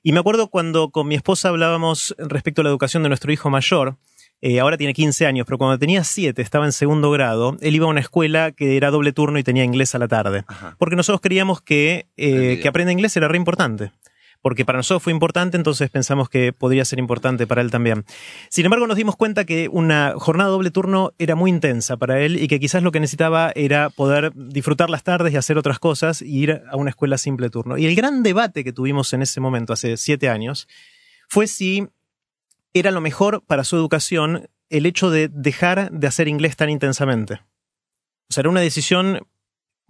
Y 0.03 0.11
me 0.13 0.19
acuerdo 0.19 0.49
cuando 0.49 0.89
con 0.91 1.07
mi 1.07 1.15
esposa 1.15 1.49
hablábamos 1.49 2.15
respecto 2.19 2.61
a 2.61 2.63
la 2.63 2.69
educación 2.69 3.01
de 3.03 3.09
nuestro 3.09 3.31
hijo 3.33 3.49
mayor. 3.49 3.97
Eh, 4.41 4.59
ahora 4.59 4.77
tiene 4.77 4.93
15 4.93 5.27
años, 5.27 5.45
pero 5.45 5.59
cuando 5.59 5.77
tenía 5.77 6.03
7, 6.03 6.41
estaba 6.41 6.65
en 6.65 6.71
segundo 6.71 7.11
grado, 7.11 7.57
él 7.61 7.75
iba 7.75 7.85
a 7.85 7.89
una 7.89 7.99
escuela 7.99 8.51
que 8.51 8.75
era 8.75 8.89
doble 8.89 9.13
turno 9.13 9.37
y 9.37 9.43
tenía 9.43 9.63
inglés 9.63 9.93
a 9.93 9.99
la 9.99 10.07
tarde. 10.07 10.43
Ajá. 10.47 10.75
Porque 10.79 10.95
nosotros 10.95 11.21
creíamos 11.21 11.61
que, 11.61 12.07
eh, 12.17 12.59
que 12.61 12.67
aprenda 12.67 12.91
inglés 12.91 13.15
era 13.15 13.27
re 13.27 13.37
importante. 13.37 13.91
Porque 14.41 14.65
para 14.65 14.79
nosotros 14.79 15.03
fue 15.03 15.13
importante, 15.13 15.55
entonces 15.55 15.91
pensamos 15.91 16.27
que 16.27 16.51
podría 16.51 16.83
ser 16.83 16.97
importante 16.97 17.45
para 17.45 17.61
él 17.61 17.69
también. 17.69 18.05
Sin 18.49 18.65
embargo, 18.65 18.87
nos 18.87 18.97
dimos 18.97 19.15
cuenta 19.15 19.45
que 19.45 19.69
una 19.69 20.15
jornada 20.17 20.49
doble 20.49 20.71
turno 20.71 21.13
era 21.19 21.35
muy 21.35 21.51
intensa 21.51 21.97
para 21.97 22.19
él 22.21 22.41
y 22.41 22.47
que 22.47 22.59
quizás 22.59 22.81
lo 22.81 22.91
que 22.91 22.99
necesitaba 22.99 23.51
era 23.53 23.91
poder 23.91 24.31
disfrutar 24.33 24.89
las 24.89 25.03
tardes 25.03 25.33
y 25.33 25.37
hacer 25.37 25.59
otras 25.59 25.77
cosas 25.77 26.23
y 26.23 26.39
ir 26.39 26.63
a 26.67 26.75
una 26.75 26.89
escuela 26.89 27.19
simple 27.19 27.51
turno. 27.51 27.77
Y 27.77 27.85
el 27.85 27.95
gran 27.95 28.23
debate 28.23 28.63
que 28.63 28.73
tuvimos 28.73 29.13
en 29.13 29.21
ese 29.21 29.39
momento, 29.39 29.73
hace 29.73 29.95
siete 29.97 30.27
años, 30.27 30.67
fue 31.29 31.45
si 31.45 31.87
era 32.73 32.91
lo 32.91 33.01
mejor 33.01 33.43
para 33.45 33.63
su 33.63 33.75
educación 33.75 34.49
el 34.69 34.85
hecho 34.85 35.09
de 35.09 35.27
dejar 35.27 35.91
de 35.91 36.07
hacer 36.07 36.27
inglés 36.27 36.55
tan 36.55 36.69
intensamente. 36.69 37.41
O 38.29 38.33
sea, 38.33 38.41
era 38.41 38.49
una 38.49 38.61
decisión 38.61 39.27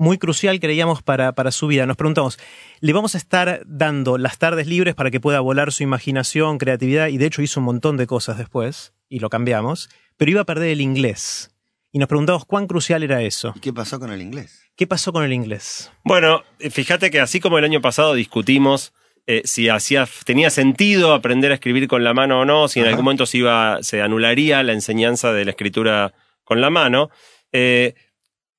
muy 0.01 0.17
crucial, 0.17 0.59
creíamos, 0.59 1.03
para, 1.03 1.33
para 1.33 1.51
su 1.51 1.67
vida. 1.67 1.85
Nos 1.85 1.95
preguntamos, 1.95 2.39
¿le 2.79 2.91
vamos 2.91 3.13
a 3.13 3.19
estar 3.19 3.61
dando 3.67 4.17
las 4.17 4.39
tardes 4.39 4.65
libres 4.65 4.95
para 4.95 5.11
que 5.11 5.19
pueda 5.19 5.39
volar 5.41 5.71
su 5.71 5.83
imaginación, 5.83 6.57
creatividad? 6.57 7.09
Y 7.09 7.19
de 7.19 7.27
hecho 7.27 7.43
hizo 7.43 7.59
un 7.59 7.67
montón 7.67 7.97
de 7.97 8.07
cosas 8.07 8.39
después, 8.39 8.93
y 9.09 9.19
lo 9.19 9.29
cambiamos, 9.29 9.89
pero 10.17 10.31
iba 10.31 10.41
a 10.41 10.45
perder 10.45 10.69
el 10.69 10.81
inglés. 10.81 11.55
Y 11.91 11.99
nos 11.99 12.07
preguntamos 12.07 12.45
cuán 12.45 12.65
crucial 12.65 13.03
era 13.03 13.21
eso. 13.21 13.53
¿Y 13.55 13.59
qué 13.59 13.73
pasó 13.73 13.99
con 13.99 14.11
el 14.11 14.21
inglés? 14.21 14.63
¿Qué 14.75 14.87
pasó 14.87 15.13
con 15.13 15.23
el 15.23 15.33
inglés? 15.33 15.91
Bueno, 16.03 16.41
fíjate 16.71 17.11
que 17.11 17.19
así 17.19 17.39
como 17.39 17.59
el 17.59 17.65
año 17.65 17.81
pasado 17.81 18.15
discutimos 18.15 18.93
eh, 19.27 19.41
si 19.45 19.69
hacía, 19.69 20.07
tenía 20.25 20.49
sentido 20.49 21.13
aprender 21.13 21.51
a 21.51 21.55
escribir 21.55 21.87
con 21.87 22.03
la 22.03 22.13
mano 22.13 22.41
o 22.41 22.45
no, 22.45 22.67
si 22.67 22.79
en 22.79 22.85
Ajá. 22.85 22.91
algún 22.91 23.05
momento 23.05 23.25
se, 23.25 23.37
iba, 23.39 23.79
se 23.81 24.01
anularía 24.01 24.63
la 24.63 24.73
enseñanza 24.73 25.31
de 25.33 25.45
la 25.45 25.51
escritura 25.51 26.13
con 26.43 26.59
la 26.61 26.69
mano. 26.69 27.09
eh, 27.51 27.93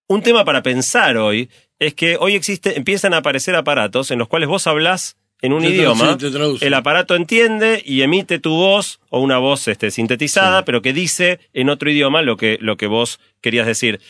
un 0.09 0.21
tema 0.23 0.45
para 0.45 0.63
pensar 0.63 1.17
hoy 1.17 1.49
es 1.79 1.95
que 1.95 2.17
hoy 2.21 2.35
existe, 2.35 2.77
empiezan 2.77 3.15
a 3.15 3.19
aparecer 3.19 3.55
aparatos 3.57 4.11
en 4.11 4.19
los 4.19 4.29
cuales 4.29 4.49
vos 4.49 4.67
hablás 4.67 5.17
en 5.41 5.53
un 5.55 5.63
Te 5.63 5.71
idioma, 5.71 6.05
traduce, 6.05 6.27
te 6.27 6.33
traduce. 6.33 6.67
el 6.67 6.75
aparato 6.75 7.17
entiende 7.17 7.83
y 7.85 8.03
emite 8.03 8.39
tu 8.39 8.51
voz 8.51 9.01
o 9.09 9.21
una 9.21 9.39
voz 9.39 9.67
este, 9.69 9.91
sintetizada, 9.91 10.65
pero 10.65 10.83
que 10.83 10.93
dice 10.93 11.41
en 11.55 11.71
otro 11.71 11.91
idioma 11.91 12.21
lo 12.23 12.37
que, 12.37 12.59
lo 12.61 12.77
que 12.77 12.87
vos 12.87 13.21
querías 13.41 13.67
decir. 13.67 14.01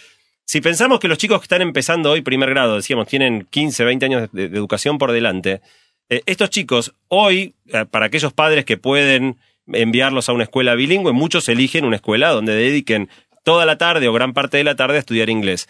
Si 0.44 0.60
pensamos 0.60 0.98
que 0.98 1.08
los 1.08 1.18
chicos 1.18 1.38
que 1.40 1.44
están 1.44 1.62
empezando 1.62 2.10
hoy 2.10 2.20
primer 2.22 2.50
grado, 2.50 2.76
decíamos, 2.76 3.06
tienen 3.06 3.46
15, 3.48 3.84
20 3.84 4.04
años 4.06 4.28
de, 4.32 4.48
de 4.48 4.56
educación 4.58 4.98
por 4.98 5.12
delante, 5.12 5.60
eh, 6.12 6.22
estos 6.26 6.50
chicos 6.50 6.94
hoy, 7.08 7.54
eh, 7.72 7.86
para 7.90 8.06
aquellos 8.06 8.34
padres 8.34 8.66
que 8.66 8.76
pueden 8.76 9.38
enviarlos 9.66 10.28
a 10.28 10.34
una 10.34 10.44
escuela 10.44 10.74
bilingüe, 10.74 11.12
muchos 11.12 11.48
eligen 11.48 11.86
una 11.86 11.96
escuela 11.96 12.28
donde 12.30 12.54
dediquen 12.54 13.08
toda 13.44 13.64
la 13.64 13.78
tarde 13.78 14.08
o 14.08 14.12
gran 14.12 14.34
parte 14.34 14.58
de 14.58 14.64
la 14.64 14.76
tarde 14.76 14.96
a 14.96 14.98
estudiar 15.00 15.30
inglés. 15.30 15.68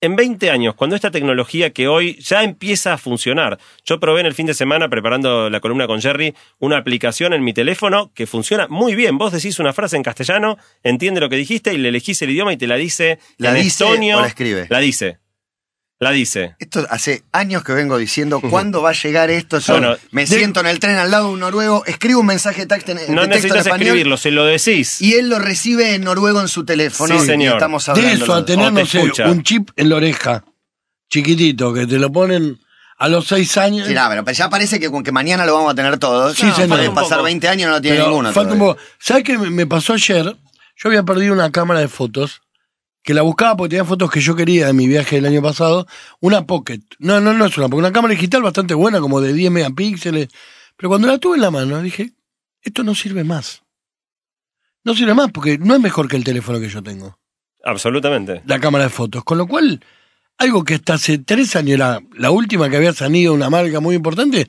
en 0.00 0.14
20 0.14 0.50
años, 0.50 0.74
cuando 0.76 0.94
esta 0.94 1.10
tecnología 1.10 1.70
que 1.70 1.88
hoy 1.88 2.16
ya 2.20 2.44
empieza 2.44 2.92
a 2.92 2.98
funcionar, 2.98 3.58
yo 3.84 3.98
probé 3.98 4.20
en 4.20 4.26
el 4.26 4.34
fin 4.34 4.46
de 4.46 4.54
semana, 4.54 4.88
preparando 4.88 5.50
la 5.50 5.58
columna 5.58 5.88
con 5.88 6.00
Jerry, 6.00 6.34
una 6.60 6.76
aplicación 6.76 7.32
en 7.32 7.42
mi 7.42 7.52
teléfono 7.52 8.12
que 8.14 8.26
funciona 8.28 8.68
muy 8.68 8.94
bien. 8.94 9.18
Vos 9.18 9.32
decís 9.32 9.58
una 9.58 9.72
frase 9.72 9.96
en 9.96 10.04
castellano, 10.04 10.56
entiende 10.84 11.20
lo 11.20 11.28
que 11.28 11.34
dijiste 11.34 11.74
y 11.74 11.78
le 11.78 11.88
elegís 11.88 12.22
el 12.22 12.30
idioma 12.30 12.52
y 12.52 12.56
te 12.56 12.68
la 12.68 12.76
dice 12.76 13.18
¿La 13.38 13.48
en 13.48 13.56
dice 13.56 13.84
estonio. 13.84 14.18
o 14.18 14.20
la 14.20 14.28
escribe? 14.28 14.66
La 14.70 14.78
dice. 14.78 15.18
La 16.00 16.12
dice. 16.12 16.54
Esto 16.60 16.86
hace 16.90 17.24
años 17.32 17.64
que 17.64 17.72
vengo 17.72 17.98
diciendo, 17.98 18.40
¿cuándo 18.40 18.82
va 18.82 18.90
a 18.90 18.92
llegar 18.92 19.30
esto? 19.30 19.58
Yo 19.58 19.72
Bueno, 19.74 19.96
me 20.12 20.26
de- 20.26 20.26
siento 20.38 20.60
en 20.60 20.66
el 20.68 20.78
tren 20.78 20.96
al 20.96 21.10
lado 21.10 21.26
de 21.26 21.32
un 21.32 21.40
noruego, 21.40 21.84
escribo 21.86 22.20
un 22.20 22.26
mensaje 22.26 22.60
de 22.62 22.66
texto 22.68 22.92
en, 22.92 22.98
de 22.98 23.02
No 23.08 23.08
texto 23.08 23.22
en 23.24 23.30
necesitas 23.30 23.66
español 23.66 23.86
escribirlo, 23.88 24.16
se 24.16 24.30
lo 24.30 24.44
decís. 24.44 25.00
y 25.02 25.14
él 25.14 25.28
lo 25.28 25.40
recibe 25.40 25.94
en 25.94 26.04
noruego 26.04 26.40
en 26.40 26.46
su 26.46 26.64
teléfono. 26.64 27.18
Sí, 27.18 27.24
y 27.24 27.26
señor. 27.26 27.54
estamos 27.54 27.84
De 27.86 27.90
hablando. 27.92 28.24
eso 28.24 28.32
a 28.34 28.44
tener, 28.44 28.72
no 28.72 28.86
sé, 28.86 29.00
un 29.24 29.42
chip 29.42 29.70
en 29.74 29.88
la 29.88 29.96
oreja, 29.96 30.44
chiquitito, 31.10 31.72
que 31.74 31.86
te 31.86 31.98
lo 31.98 32.12
ponen 32.12 32.60
a 32.98 33.08
los 33.08 33.26
seis 33.26 33.56
años. 33.56 33.88
Sí, 33.88 33.94
no, 33.94 34.02
pero 34.08 34.30
ya 34.32 34.48
parece 34.50 34.78
que 34.80 34.90
con 34.90 35.02
que 35.02 35.12
mañana 35.12 35.46
lo 35.46 35.54
vamos 35.54 35.72
a 35.72 35.74
tener 35.74 35.98
todos. 35.98 36.36
Sí, 36.36 36.46
No, 36.46 36.54
señor. 36.54 36.94
Pasar 36.94 37.18
poco. 37.18 37.24
20 37.24 37.48
años 37.48 37.62
y 37.62 37.66
no 37.66 37.70
lo 37.72 37.80
tiene 37.80 37.96
Pero 37.96 38.08
ninguno. 38.08 38.32
falta 38.32 38.52
un 38.52 38.58
todavía. 38.58 38.74
poco. 38.82 38.88
¿Sabes 39.00 39.24
qué 39.24 39.38
me 39.38 39.66
pasó 39.66 39.94
ayer? 39.94 40.24
Yo 40.76 40.88
había 40.88 41.02
perdido 41.02 41.32
una 41.34 41.50
cámara 41.50 41.80
de 41.80 41.88
fotos 41.88 42.40
que 43.02 43.14
la 43.14 43.22
buscaba 43.22 43.56
porque 43.56 43.70
tenía 43.70 43.84
fotos 43.84 44.10
que 44.10 44.20
yo 44.20 44.36
quería 44.36 44.66
de 44.66 44.72
mi 44.72 44.86
viaje 44.86 45.16
del 45.16 45.26
año 45.26 45.42
pasado. 45.42 45.86
Una 46.20 46.46
Pocket. 46.46 46.80
No, 46.98 47.20
no, 47.20 47.32
no 47.32 47.46
es 47.46 47.56
una 47.56 47.68
Pocket. 47.68 47.80
Una 47.80 47.92
cámara 47.92 48.12
digital 48.14 48.42
bastante 48.42 48.74
buena, 48.74 49.00
como 49.00 49.20
de 49.20 49.32
10 49.32 49.50
megapíxeles. 49.50 50.28
Pero 50.76 50.90
cuando 50.90 51.08
la 51.08 51.18
tuve 51.18 51.36
en 51.36 51.42
la 51.42 51.50
mano, 51.50 51.80
dije, 51.82 52.12
esto 52.62 52.82
no 52.84 52.94
sirve 52.94 53.24
más. 53.24 53.62
No 54.84 54.94
sirve 54.94 55.14
más 55.14 55.30
porque 55.32 55.58
no 55.58 55.74
es 55.74 55.80
mejor 55.80 56.08
que 56.08 56.16
el 56.16 56.24
teléfono 56.24 56.60
que 56.60 56.68
yo 56.68 56.82
tengo. 56.82 57.18
Absolutamente. 57.64 58.42
La 58.46 58.60
cámara 58.60 58.84
de 58.84 58.90
fotos. 58.90 59.24
Con 59.24 59.38
lo 59.38 59.46
cual, 59.46 59.80
algo 60.38 60.64
que 60.64 60.74
hasta 60.74 60.94
hace 60.94 61.18
tres 61.18 61.56
años 61.56 61.74
era 61.74 62.00
la 62.14 62.30
última 62.30 62.70
que 62.70 62.76
había 62.76 62.92
salido 62.92 63.34
una 63.34 63.50
marca 63.50 63.80
muy 63.80 63.96
importante, 63.96 64.48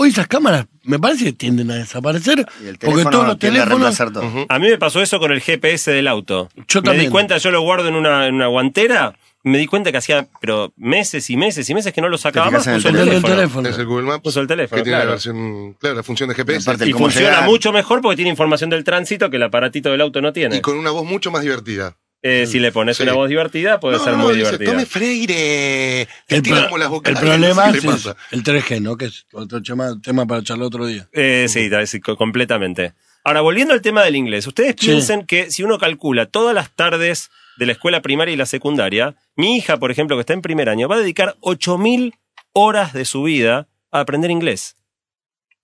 hoy 0.00 0.08
esas 0.10 0.26
cámaras 0.26 0.66
me 0.84 0.98
parece 0.98 1.24
que 1.26 1.32
tienden 1.32 1.70
a 1.70 1.74
desaparecer. 1.74 2.46
Y 2.64 2.68
el 2.68 2.78
porque 2.78 3.04
todos 3.04 3.26
los 3.26 3.34
a 3.36 3.38
teléfonos... 3.38 3.68
reemplazar 3.68 4.12
todo. 4.12 4.46
A 4.48 4.58
mí 4.58 4.68
me 4.68 4.78
pasó 4.78 5.02
eso 5.02 5.18
con 5.18 5.30
el 5.30 5.40
GPS 5.40 5.90
del 5.90 6.08
auto. 6.08 6.48
Yo 6.68 6.80
me 6.80 6.86
también. 6.86 7.06
di 7.06 7.10
cuenta, 7.10 7.36
yo 7.38 7.50
lo 7.50 7.60
guardo 7.60 7.88
en 7.88 7.94
una, 7.94 8.26
en 8.26 8.34
una 8.34 8.46
guantera. 8.46 9.14
Me 9.42 9.56
di 9.58 9.66
cuenta 9.66 9.90
que 9.90 9.96
hacía 9.98 10.26
pero 10.40 10.72
meses 10.76 11.28
y 11.30 11.36
meses 11.36 11.68
y 11.70 11.74
meses 11.74 11.92
que 11.94 12.00
no 12.02 12.08
lo 12.10 12.18
sacaba 12.18 12.50
más. 12.50 12.66
en 12.66 12.74
el 12.74 12.86
el 12.86 12.92
teléfono. 12.92 13.34
teléfono. 13.34 13.68
Es 13.68 13.78
el 13.78 13.86
Google 13.86 14.06
Maps. 14.06 14.22
Puso 14.22 14.40
el 14.40 14.46
teléfono, 14.46 14.76
Que 14.78 14.82
tiene 14.84 14.96
claro. 14.98 15.08
la 15.10 15.14
versión, 15.14 15.72
claro, 15.80 15.96
la 15.96 16.02
función 16.02 16.28
de 16.28 16.34
GPS. 16.34 16.70
Y 16.86 16.92
funciona 16.92 17.28
llegar. 17.30 17.44
mucho 17.48 17.72
mejor 17.72 18.00
porque 18.02 18.16
tiene 18.16 18.30
información 18.30 18.68
del 18.70 18.84
tránsito 18.84 19.30
que 19.30 19.36
el 19.36 19.42
aparatito 19.42 19.90
del 19.90 20.00
auto 20.02 20.20
no 20.20 20.32
tiene. 20.32 20.56
Y 20.56 20.60
con 20.60 20.76
una 20.78 20.90
voz 20.90 21.04
mucho 21.06 21.30
más 21.30 21.42
divertida. 21.42 21.96
Eh, 22.22 22.46
si 22.46 22.58
le 22.58 22.70
pones 22.70 22.98
Sí. 22.98 23.02
una 23.04 23.14
voz 23.14 23.28
divertida, 23.30 23.80
puede 23.80 23.96
No, 23.96 24.04
ser 24.04 24.12
no, 24.12 24.18
muy 24.24 24.34
dice, 24.34 24.44
divertida. 24.58 24.70
Tome 24.72 24.84
Freire. 24.86 26.08
Te 26.26 26.36
El, 26.36 26.42
tira 26.42 26.56
pro- 26.58 26.64
como 26.66 26.78
las 26.78 26.92
el 26.92 27.16
problema 27.16 27.70
es 27.70 27.84
el 28.30 28.42
3G, 28.44 28.80
¿no? 28.82 28.96
Que 28.98 29.06
es 29.06 29.26
otro 29.32 29.62
tema, 29.62 29.98
tema 30.02 30.26
para 30.26 30.42
charlar 30.42 30.66
otro 30.66 30.84
día. 30.86 31.08
Eh, 31.12 31.46
sí, 31.48 31.70
sí, 31.86 32.00
co- 32.00 32.16
completamente. 32.16 32.92
Ahora, 33.24 33.40
volviendo 33.40 33.72
al 33.74 33.80
tema 33.82 34.02
del 34.02 34.16
inglés, 34.16 34.46
ustedes 34.46 34.74
Sí. 34.78 34.86
piensen 34.88 35.24
que 35.26 35.50
si 35.50 35.62
uno 35.62 35.78
calcula 35.78 36.26
todas 36.26 36.54
las 36.54 36.70
tardes 36.74 37.30
de 37.56 37.66
la 37.66 37.72
escuela 37.72 38.02
primaria 38.02 38.34
y 38.34 38.36
la 38.36 38.46
secundaria, 38.46 39.14
mi 39.36 39.56
hija, 39.56 39.78
por 39.78 39.90
ejemplo, 39.90 40.16
que 40.16 40.20
está 40.20 40.32
en 40.34 40.42
primer 40.42 40.68
año, 40.68 40.88
va 40.88 40.96
a 40.96 41.00
dedicar 41.00 41.36
8.000 41.40 42.14
horas 42.52 42.92
de 42.92 43.04
su 43.06 43.22
vida 43.22 43.68
a 43.92 44.00
aprender 44.00 44.30
inglés. 44.30 44.76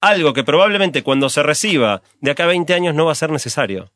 Algo 0.00 0.32
que 0.34 0.44
probablemente 0.44 1.02
cuando 1.02 1.28
se 1.30 1.42
reciba 1.42 2.02
de 2.20 2.30
acá 2.30 2.44
a 2.44 2.48
20 2.48 2.74
años 2.74 2.94
no 2.94 3.06
va 3.06 3.12
a 3.12 3.16
ser 3.16 3.30
necesario. 3.30 3.92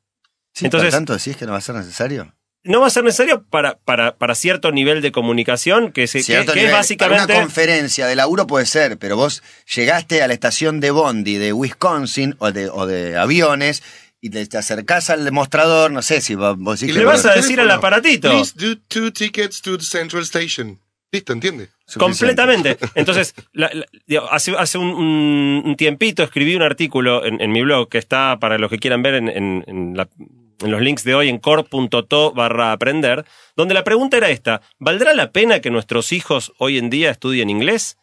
Sí, 0.53 0.65
Entonces- 0.67 0.89
¿por 0.91 0.99
tanto 0.99 1.13
decís 1.15 1.37
que 1.37 1.47
no 1.47 1.53
va 1.53 1.59
a 1.59 1.63
ser 1.63 1.75
necesario? 1.75 2.35
No 2.63 2.81
va 2.81 2.89
a 2.89 2.91
ser 2.91 3.05
necesario 3.05 3.43
para, 3.49 3.79
para, 3.79 4.17
para 4.17 4.35
cierto 4.35 4.71
nivel 4.71 5.01
de 5.01 5.13
comunicación, 5.13 5.93
que, 5.93 6.07
se, 6.07 6.19
que- 6.19 6.25
Cierto 6.25 6.53
que 6.53 6.61
nivel. 6.61 6.67
es 6.67 6.73
Para 6.73 6.81
básicamente... 6.81 7.33
una 7.33 7.43
conferencia 7.43 8.07
de 8.07 8.17
laburo 8.17 8.47
puede 8.47 8.67
ser, 8.67 8.99
pero 8.99 9.17
vos 9.17 9.43
llegaste 9.75 10.23
a 10.23 10.29
la 10.29 10.35
estación 10.35 10.79
de 10.81 10.91
Bondi 10.91 11.37
de 11.39 11.53
Wisconsin 11.55 12.35
o 12.39 12.53
de, 12.53 12.69
o 12.69 12.87
de 12.87 13.17
aviones 13.17 13.83
y 14.21 14.29
te, 14.29 14.45
te 14.47 14.59
acercás 14.59 15.09
al 15.09 15.25
demostrador, 15.25 15.91
no 15.91 16.03
sé 16.03 16.21
si 16.21 16.35
vos 16.35 16.83
Y 16.83 16.93
le 16.93 17.05
vas 17.07 17.25
a 17.25 17.35
decir 17.35 17.59
al 17.61 17.71
aparatito. 17.71 18.29
Please 18.31 18.53
do 18.55 18.77
two 18.89 19.11
tickets 19.11 19.63
to 19.63 19.79
the 19.79 19.85
Central 19.85 20.23
Station. 20.25 20.79
Listo, 21.13 21.33
¿entiende? 21.33 21.71
Suficiente. 21.87 21.99
Completamente. 22.37 22.79
Entonces, 22.95 23.35
la- 23.55 23.71
la- 23.73 23.87
digo, 24.07 24.31
hace, 24.31 24.53
hace 24.59 24.77
un, 24.77 24.89
un- 24.91 25.63
un 25.65 25.77
tiempito 25.77 26.23
escribí 26.23 26.55
un 26.55 26.63
artículo 26.63 27.25
en, 27.25 27.41
en 27.41 27.51
mi 27.51 27.63
blog 27.63 27.89
que 27.89 27.97
está 27.99 28.39
para 28.39 28.59
los 28.59 28.69
que 28.71 28.79
quieran 28.79 29.03
ver 29.03 29.15
en, 29.15 29.29
en- 29.31 29.65
en 29.67 29.97
la- 29.97 30.09
en 30.61 30.71
los 30.71 30.81
links 30.81 31.05
de 31.05 31.15
hoy 31.15 31.29
en 31.29 31.39
core.to 31.39 32.33
barra 32.33 32.73
aprender, 32.73 33.25
donde 33.57 33.75
la 33.75 33.85
pregunta 33.85 34.17
era 34.17 34.31
esta, 34.31 34.61
¿valdrá 34.79 35.15
la 35.15 35.33
pena 35.33 35.61
que 35.61 35.71
nuestros 35.71 36.13
hijos 36.13 36.53
hoy 36.59 36.79
en 36.79 36.91
día 36.91 37.11
estudien 37.11 37.51
inglés? 37.51 37.97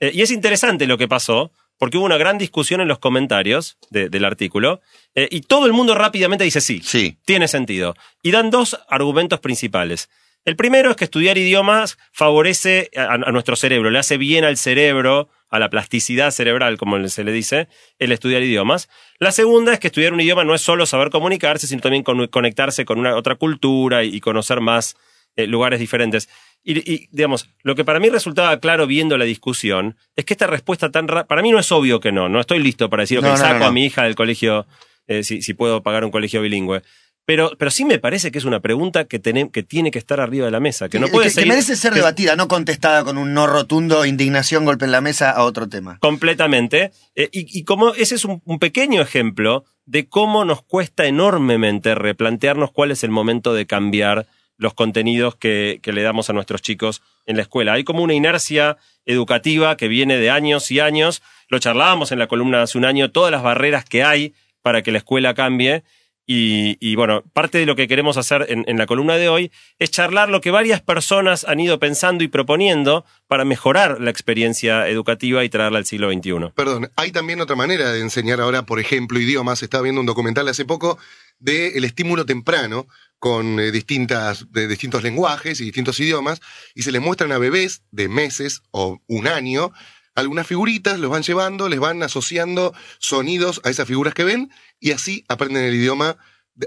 Eh, 0.00 0.10
y 0.14 0.22
es 0.22 0.30
interesante 0.30 0.86
lo 0.86 0.98
que 0.98 1.08
pasó, 1.08 1.50
porque 1.78 1.98
hubo 1.98 2.06
una 2.06 2.16
gran 2.16 2.38
discusión 2.38 2.80
en 2.80 2.88
los 2.88 2.98
comentarios 2.98 3.76
de- 3.90 4.08
del 4.08 4.24
artículo, 4.24 4.80
eh, 5.14 5.28
y 5.30 5.40
todo 5.42 5.66
el 5.66 5.72
mundo 5.72 5.94
rápidamente 5.94 6.44
dice 6.44 6.60
sí, 6.60 6.80
Sí. 6.82 7.16
tiene 7.24 7.48
sentido. 7.48 7.94
Y 8.22 8.30
dan 8.30 8.50
dos 8.50 8.78
argumentos 8.88 9.40
principales. 9.40 10.08
El 10.44 10.56
primero 10.56 10.90
es 10.90 10.96
que 10.96 11.04
estudiar 11.04 11.38
idiomas 11.38 11.96
favorece 12.12 12.90
a, 12.96 13.14
a 13.14 13.32
nuestro 13.32 13.56
cerebro, 13.56 13.90
le 13.90 13.98
hace 13.98 14.18
bien 14.18 14.44
al 14.44 14.56
cerebro, 14.56 15.28
a 15.50 15.58
la 15.58 15.70
plasticidad 15.70 16.30
cerebral, 16.32 16.76
como 16.78 17.06
se 17.08 17.22
le 17.24 17.32
dice, 17.32 17.68
el 17.98 18.12
estudiar 18.12 18.42
idiomas. 18.42 18.88
La 19.20 19.30
segunda 19.32 19.72
es 19.72 19.78
que 19.78 19.86
estudiar 19.86 20.12
un 20.12 20.20
idioma 20.20 20.44
no 20.44 20.54
es 20.54 20.60
solo 20.60 20.84
saber 20.84 21.10
comunicarse, 21.10 21.66
sino 21.66 21.80
también 21.80 22.02
con- 22.02 22.26
conectarse 22.28 22.84
con 22.84 22.98
una 22.98 23.14
otra 23.16 23.36
cultura 23.36 24.02
y, 24.04 24.16
y 24.16 24.20
conocer 24.20 24.60
más 24.60 24.96
eh, 25.36 25.46
lugares 25.46 25.80
diferentes. 25.80 26.28
Y, 26.62 26.78
y, 26.92 27.08
digamos, 27.12 27.48
lo 27.62 27.74
que 27.74 27.84
para 27.84 28.00
mí 28.00 28.08
resultaba 28.08 28.58
claro 28.58 28.86
viendo 28.86 29.16
la 29.16 29.24
discusión 29.26 29.96
es 30.16 30.24
que 30.24 30.34
esta 30.34 30.46
respuesta 30.46 30.90
tan 30.90 31.08
ra- 31.08 31.24
para 31.26 31.40
mí 31.42 31.52
no 31.52 31.58
es 31.58 31.70
obvio 31.72 32.00
que 32.00 32.10
no, 32.12 32.28
no 32.28 32.40
estoy 32.40 32.58
listo 32.58 32.90
para 32.90 33.02
decir, 33.04 33.22
No, 33.22 33.28
no, 33.30 33.36
saco 33.36 33.60
no. 33.60 33.66
a 33.66 33.72
mi 33.72 33.84
hija 33.86 34.02
del 34.04 34.14
colegio 34.16 34.66
eh, 35.06 35.22
si, 35.22 35.42
si 35.42 35.54
puedo 35.54 35.82
pagar 35.82 36.04
un 36.04 36.10
colegio 36.10 36.40
bilingüe. 36.40 36.82
Pero, 37.26 37.52
pero 37.58 37.70
sí 37.70 37.84
me 37.86 37.98
parece 37.98 38.30
que 38.30 38.36
es 38.38 38.44
una 38.44 38.60
pregunta 38.60 39.04
que, 39.06 39.18
tiene 39.18 39.90
que 39.90 39.98
estar 39.98 40.20
arriba 40.20 40.44
de 40.44 40.50
la 40.50 40.60
mesa, 40.60 40.88
que 40.90 40.98
no 40.98 41.08
puede 41.08 41.28
que, 41.28 41.34
seguir- 41.34 41.48
merece 41.48 41.74
ser 41.76 41.92
que- 41.92 42.00
debatida, 42.00 42.36
no 42.36 42.48
contestada 42.48 43.02
con 43.02 43.16
un 43.16 43.32
no 43.32 43.46
rotundo, 43.46 44.04
indignación, 44.04 44.64
golpe 44.66 44.84
en 44.84 44.92
la 44.92 45.00
mesa 45.00 45.30
a 45.30 45.42
otro 45.44 45.66
tema. 45.68 45.98
completamente. 46.00 46.90
Eh, 47.14 47.30
y, 47.32 47.46
y 47.58 47.64
como 47.64 47.94
ese 47.94 48.14
es 48.16 48.24
un, 48.26 48.42
un 48.44 48.58
pequeño 48.58 49.00
ejemplo 49.00 49.64
de 49.86 50.06
cómo 50.06 50.44
nos 50.44 50.62
cuesta 50.62 51.06
enormemente 51.06 51.94
replantearnos 51.94 52.70
cuál 52.72 52.90
es 52.90 53.04
el 53.04 53.10
momento 53.10 53.54
de 53.54 53.66
cambiar 53.66 54.26
los 54.56 54.74
contenidos 54.74 55.34
que, 55.34 55.80
que 55.82 55.92
le 55.92 56.02
damos 56.02 56.30
a 56.30 56.32
nuestros 56.32 56.62
chicos 56.62 57.02
en 57.26 57.36
la 57.36 57.42
escuela. 57.42 57.72
Hay 57.72 57.84
como 57.84 58.02
una 58.02 58.14
inercia 58.14 58.76
educativa 59.04 59.76
que 59.76 59.88
viene 59.88 60.16
de 60.18 60.30
años 60.30 60.70
y 60.70 60.80
años. 60.80 61.22
Lo 61.48 61.58
charlábamos 61.58 62.12
en 62.12 62.18
la 62.18 62.26
columna 62.26 62.62
hace 62.62 62.78
un 62.78 62.84
año, 62.84 63.10
todas 63.10 63.30
las 63.32 63.42
barreras 63.42 63.84
que 63.84 64.02
hay 64.04 64.34
para 64.62 64.82
que 64.82 64.92
la 64.92 64.98
escuela 64.98 65.34
cambie. 65.34 65.82
Y, 66.26 66.94
bueno, 66.96 67.22
parte 67.34 67.58
de 67.58 67.66
lo 67.66 67.76
que 67.76 67.86
queremos 67.86 68.16
hacer 68.16 68.46
en, 68.48 68.78
la 68.78 68.86
columna 68.86 69.16
de 69.16 69.28
hoy 69.28 69.52
es 69.78 69.90
charlar 69.90 70.30
lo 70.30 70.40
que 70.40 70.50
varias 70.50 70.80
personas 70.80 71.44
han 71.44 71.60
ido 71.60 71.78
pensando 71.78 72.24
y 72.24 72.28
proponiendo 72.28 73.04
para 73.28 73.44
mejorar 73.44 74.00
la 74.00 74.10
experiencia 74.10 74.88
educativa 74.88 75.44
y 75.44 75.50
traerla 75.50 75.78
al 75.78 75.86
siglo 75.86 76.10
XXI. 76.10 76.52
Perdón, 76.54 76.90
hay 76.96 77.12
también 77.12 77.40
otra 77.40 77.56
manera 77.56 77.92
de 77.92 78.00
enseñar 78.00 78.40
ahora, 78.40 78.64
por 78.64 78.80
ejemplo, 78.80 79.20
idiomas. 79.20 79.62
Estaba 79.62 79.82
viendo 79.82 80.00
un 80.00 80.06
documental 80.06 80.48
hace 80.48 80.64
poco 80.64 80.98
de 81.38 81.76
el 81.76 81.84
estímulo 81.84 82.24
temprano 82.24 82.86
con 83.18 83.58
eh, 83.58 83.70
distintas, 83.70 84.52
de 84.52 84.68
distintos 84.68 85.02
lenguajes 85.02 85.60
y 85.60 85.64
distintos 85.64 85.98
idiomas, 86.00 86.40
y 86.74 86.82
se 86.82 86.92
les 86.92 87.00
muestran 87.00 87.32
a 87.32 87.38
bebés 87.38 87.82
de 87.90 88.08
meses 88.08 88.62
o 88.70 89.00
un 89.06 89.26
año 89.26 89.72
algunas 90.14 90.46
figuritas, 90.46 90.98
los 90.98 91.10
van 91.10 91.22
llevando, 91.22 91.68
les 91.68 91.80
van 91.80 92.02
asociando 92.02 92.72
sonidos 92.98 93.60
a 93.64 93.70
esas 93.70 93.86
figuras 93.88 94.14
que 94.14 94.24
ven, 94.24 94.50
y 94.80 94.92
así 94.92 95.24
aprenden 95.28 95.64
el 95.64 95.74
idioma 95.74 96.16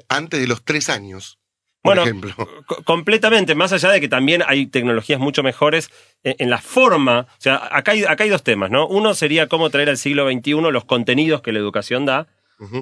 antes 0.10 0.39
de 0.39 0.48
los 0.48 0.63
tres 0.63 0.89
años. 0.89 1.39
Por 1.82 1.96
Bueno, 1.96 2.01
ejemplo. 2.04 2.34
Co- 2.66 2.84
completamente, 2.84 3.56
más 3.56 3.72
allá 3.72 3.92
de 3.92 4.01
que 4.01 4.10
también 4.10 4.44
hay 4.46 4.66
tecnologías 4.68 5.20
mucho 5.20 5.44
mejores 5.44 5.89
en, 6.24 6.36
en 6.39 6.50
la 6.50 6.58
forma, 6.58 7.27
o 7.30 7.36
sea, 7.42 7.70
acá 7.72 7.92
hay, 7.94 8.04
acá 8.04 8.24
hay 8.25 8.30
dos 8.30 8.44
temas, 8.44 8.70
¿no? 8.72 8.88
Uno 8.88 9.13
sería 9.13 9.48
cómo 9.48 9.70
traer 9.70 9.89
al 9.89 9.98
siglo 9.98 10.30
XXI 10.30 10.54
los 10.72 10.84
contenidos 10.86 11.42
que 11.42 11.54
la 11.54 11.60
educación 11.60 12.06
da, 12.06 12.27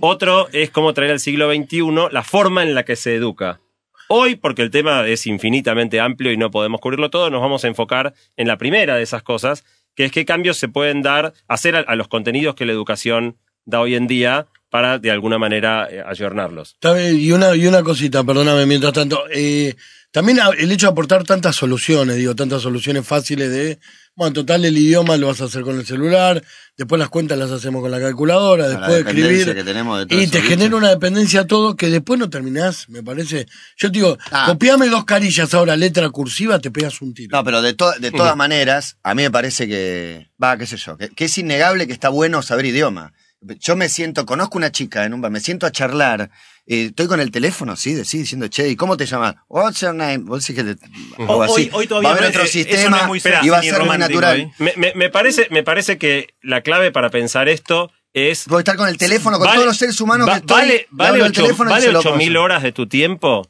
otro 0.02 0.48
es 0.54 0.70
cómo 0.72 0.94
traer 0.94 1.12
al 1.12 1.20
siglo 1.20 1.54
XXI 1.54 1.82
la 2.12 2.24
forma 2.24 2.64
en 2.64 2.74
la 2.74 2.86
que 2.86 2.96
se 2.96 3.14
educa. 3.16 3.60
Hoy, 4.08 4.36
porque 4.36 4.62
el 4.62 4.72
tema 4.72 5.06
es 5.08 5.28
infinitamente 5.28 6.00
amplio 6.00 6.32
y 6.32 6.38
no 6.38 6.50
podemos 6.50 6.80
cubrirlo 6.80 7.10
todo, 7.10 7.30
nos 7.30 7.42
vamos 7.42 7.66
a 7.66 7.68
enfocar 7.68 8.14
en 8.38 8.48
la 8.48 8.58
primera 8.58 8.96
de 8.96 9.04
esas 9.04 9.22
cosas, 9.24 9.66
que 9.96 10.06
es 10.06 10.12
qué 10.12 10.26
cambios 10.26 10.58
se 10.58 10.68
pueden 10.68 11.02
dar, 11.02 11.34
hacer 11.48 11.76
a, 11.76 11.96
los 11.96 12.08
contenidos 12.08 12.56
que 12.56 12.66
la 12.66 12.74
educación 12.74 13.38
da 13.66 13.80
hoy 13.80 13.96
en 13.96 14.08
día 14.08 14.48
para 14.70 15.00
de 15.00 15.12
alguna 15.12 15.38
manera 15.38 15.88
eh, 15.90 16.04
ayornarlos. 16.06 16.78
Y 17.14 17.32
una, 17.32 17.56
y 17.56 17.66
una 17.66 17.82
cosita, 17.84 18.24
perdóname, 18.24 18.66
mientras 18.66 18.94
tanto. 18.94 19.24
eh, 19.32 19.76
también 20.12 20.40
el 20.58 20.72
hecho 20.72 20.88
de 20.88 20.92
aportar 20.92 21.24
tantas 21.24 21.56
soluciones, 21.56 22.16
digo, 22.16 22.36
tantas 22.36 22.62
soluciones 22.62 23.06
fáciles 23.06 23.50
de, 23.52 23.80
bueno, 24.16 24.34
total 24.34 24.64
el 24.66 24.78
idioma 24.78 25.18
lo 25.18 25.28
vas 25.28 25.42
a 25.42 25.46
hacer 25.46 25.62
con 25.64 25.78
el 25.78 25.86
celular, 25.86 26.42
después 26.78 26.98
las 27.00 27.10
cuentas 27.10 27.38
las 27.38 27.52
hacemos 27.52 27.82
con 27.82 27.92
la 27.92 28.00
calculadora, 28.00 28.64
la 28.64 28.70
después 28.70 28.90
de 28.92 28.98
dependencia 29.00 29.36
escribir. 29.38 29.56
que 29.56 29.64
tenemos 29.64 30.00
de 30.00 30.06
todo 30.06 30.22
y 30.22 30.28
te 30.28 30.42
genera 30.42 30.76
una 30.78 30.90
dependencia 30.90 31.42
a 31.42 31.48
todo 31.48 31.76
que 31.76 31.90
después 31.90 32.18
no 32.20 32.30
terminás, 32.30 32.88
me 32.90 33.04
parece. 33.04 33.46
Yo 33.78 33.92
te 33.92 33.98
digo, 34.00 34.18
Ah. 34.32 34.46
copiame 34.48 34.88
dos 34.88 35.04
carillas 35.06 35.54
ahora, 35.54 35.76
letra 35.76 36.10
cursiva, 36.10 36.60
te 36.60 36.72
pegas 36.72 37.02
un 37.02 37.14
tiro. 37.14 37.38
No, 37.38 37.44
pero 37.44 37.62
de, 37.62 37.74
to- 37.74 37.92
de 38.00 38.12
todas 38.12 38.36
maneras, 38.38 38.98
a 39.04 39.14
mí 39.16 39.24
me 39.24 39.32
parece 39.32 39.68
que, 39.68 40.30
va, 40.42 40.58
qué 40.58 40.66
sé 40.66 40.78
yo, 40.78 40.98
que, 40.98 41.10
que 41.10 41.26
es 41.26 41.38
innegable 41.38 41.86
que 41.88 41.94
está 41.94 42.10
bueno 42.10 42.42
saber 42.42 42.66
idioma. 42.66 43.14
Yo 43.60 43.76
me 43.76 43.90
siento, 43.90 44.26
conozco 44.26 44.58
una 44.58 44.72
chica 44.72 45.06
en 45.06 45.14
un 45.14 45.22
bar, 45.22 45.30
me 45.30 45.40
siento 45.40 45.68
a 45.68 45.72
charlar, 45.72 46.32
eh, 46.68 46.86
estoy 46.88 47.08
con 47.08 47.20
el 47.20 47.32
teléfono, 47.32 47.76
sí, 47.76 47.94
de- 47.94 48.06
sí, 48.06 48.20
diciendo, 48.20 48.48
che, 48.48 48.68
¿y 48.70 48.76
cómo 48.76 48.98
te 48.98 49.06
llamas? 49.06 49.36
What's 49.48 49.82
your 49.82 49.94
name? 49.94 50.20
Vos 50.20 50.46
decís 50.46 50.64
que 50.64 50.76
te- 50.76 50.86
Hoy- 51.28 51.46
así. 51.46 51.70
hoy 51.74 51.88
todavía 51.88 52.10
va 52.10 52.16
a 52.16 52.18
haber 52.18 52.24
no- 52.24 52.30
otro 52.30 52.42
eh, 52.42 52.46
no 52.46 52.52
sistema 52.52 53.00
es 53.02 53.08
muy 53.08 53.20
y 53.44 53.50
va 53.50 53.58
a 53.60 53.62
ser 53.64 53.76
romántico, 53.78 54.22
natural. 54.22 54.40
¿eh? 54.40 54.52
Me, 54.60 54.74
me- 54.78 54.94
me 54.96 55.10
parece, 55.10 55.48
me 55.52 55.64
parece 55.64 55.98
que 55.98 56.34
la 56.42 56.62
clave 56.62 56.92
para 56.92 57.10
pensar 57.10 57.50
esto 57.50 57.92
es... 58.14 58.46
Puedo 58.46 58.60
estar 58.60 58.78
con 58.78 58.88
el 58.88 58.98
teléfono, 58.98 59.38
con 59.38 59.46
Vale- 59.46 59.56
todos 59.58 59.68
los 59.68 59.78
seres 59.78 60.00
humanos 60.02 60.28
va- 60.28 60.34
que 60.34 60.40
estoy, 60.40 60.56
vale, 60.58 60.74
le 60.74 60.88
vale 60.92 61.10
hablo 61.10 61.26
al 61.26 61.32
ocho- 61.32 61.42
teléfono 61.44 61.70
y 61.70 61.74
vale 61.74 61.86
se 61.88 61.92
lo 61.92 62.02
8.000 62.02 62.28
paso. 62.34 62.42
horas 62.44 62.64
de 62.64 62.72
tu 62.72 62.88
tiempo 62.88 63.48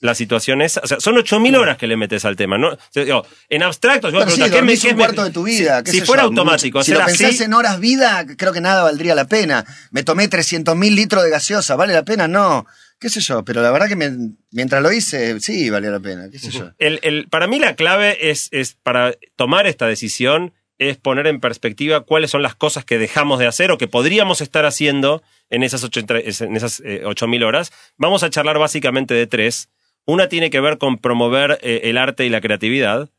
la 0.00 0.14
situación 0.14 0.62
es, 0.62 0.76
o 0.76 0.86
sea, 0.86 1.00
son 1.00 1.16
8.000 1.16 1.56
horas 1.56 1.76
que 1.76 1.86
le 1.88 1.96
metes 1.96 2.24
al 2.24 2.36
tema, 2.36 2.56
¿no? 2.56 2.68
O 2.68 2.78
sea, 2.90 3.04
digo, 3.04 3.26
en 3.48 3.62
abstracto, 3.64 4.10
yo 4.10 4.18
me 4.18 4.24
Pero 4.26 4.30
sí, 4.30 4.36
pregunto, 4.42 4.56
¿qué 4.56 4.62
me- 4.86 4.92
un 4.92 4.96
cuarto 4.98 5.24
de 5.24 5.30
tu 5.30 5.42
vida. 5.42 5.78
Si, 5.78 5.84
qué 5.84 5.90
si 5.90 6.00
sé 6.00 6.06
fuera 6.06 6.22
yo, 6.22 6.28
automático, 6.28 6.82
Si 6.84 6.92
lo 6.92 7.04
pensás 7.04 7.30
así, 7.34 7.42
en 7.42 7.52
horas 7.54 7.80
vida, 7.80 8.24
creo 8.36 8.52
que 8.52 8.60
nada 8.60 8.84
valdría 8.84 9.14
la 9.16 9.26
pena. 9.26 9.64
Me 9.90 10.04
tomé 10.04 10.28
300 10.28 10.76
mil 10.76 10.94
litros 10.94 11.24
de 11.24 11.30
gaseosa, 11.30 11.74
¿vale 11.76 11.94
la 11.94 12.04
pena? 12.04 12.28
No. 12.28 12.66
¿Qué 13.00 13.08
sé 13.08 13.20
yo? 13.20 13.44
Pero 13.44 13.62
la 13.62 13.70
verdad 13.70 13.88
que 13.88 13.96
me- 13.96 14.34
mientras 14.50 14.82
lo 14.82 14.92
hice, 14.92 15.38
sí, 15.40 15.70
valía 15.70 15.90
la 15.90 16.00
pena. 16.00 16.28
¿Qué 16.30 16.38
sé 16.38 16.50
yo? 16.50 16.70
el- 16.78 17.00
el- 17.02 17.28
para 17.28 17.46
mí 17.46 17.58
la 17.58 17.74
clave 17.76 18.30
es, 18.30 18.48
es 18.52 18.74
para 18.82 19.14
tomar 19.36 19.66
esta 19.66 19.86
decisión 19.86 20.52
es 20.78 20.96
poner 20.96 21.26
en 21.26 21.40
perspectiva 21.40 22.02
cuáles 22.02 22.30
son 22.30 22.42
las 22.42 22.54
cosas 22.54 22.84
que 22.84 22.98
dejamos 22.98 23.40
de 23.40 23.48
hacer 23.48 23.72
o 23.72 23.78
que 23.78 23.88
podríamos 23.88 24.40
estar 24.40 24.64
haciendo 24.64 25.24
en 25.50 25.64
esas, 25.64 25.82
ocho- 25.82 26.00
en 26.08 26.56
esas 26.56 26.80
eh, 26.84 27.02
8.000 27.04 27.42
horas. 27.44 27.72
Vamos 27.96 28.22
a 28.22 28.30
charlar 28.30 28.58
básicamente 28.60 29.12
de 29.14 29.26
tres. 29.26 29.68
Una 30.08 30.30
tiene 30.30 30.48
que 30.48 30.60
ver 30.60 30.78
con 30.78 30.96
promover 30.96 31.58
eh, 31.60 31.82
el 31.84 31.98
arte 31.98 32.24
y 32.24 32.30
la 32.30 32.40
creatividad. 32.40 33.10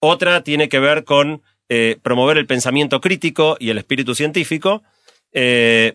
Otra 0.00 0.42
tiene 0.42 0.68
que 0.68 0.80
ver 0.80 1.04
con 1.04 1.40
eh, 1.68 1.98
promover 2.02 2.36
el 2.36 2.46
pensamiento 2.46 3.00
crítico 3.00 3.56
y 3.60 3.70
el 3.70 3.78
espíritu 3.78 4.16
científico. 4.16 4.82
Eh, 5.30 5.94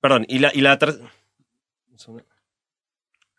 perdón, 0.00 0.24
y 0.28 0.38
la, 0.38 0.52
y 0.54 0.60
la 0.60 0.78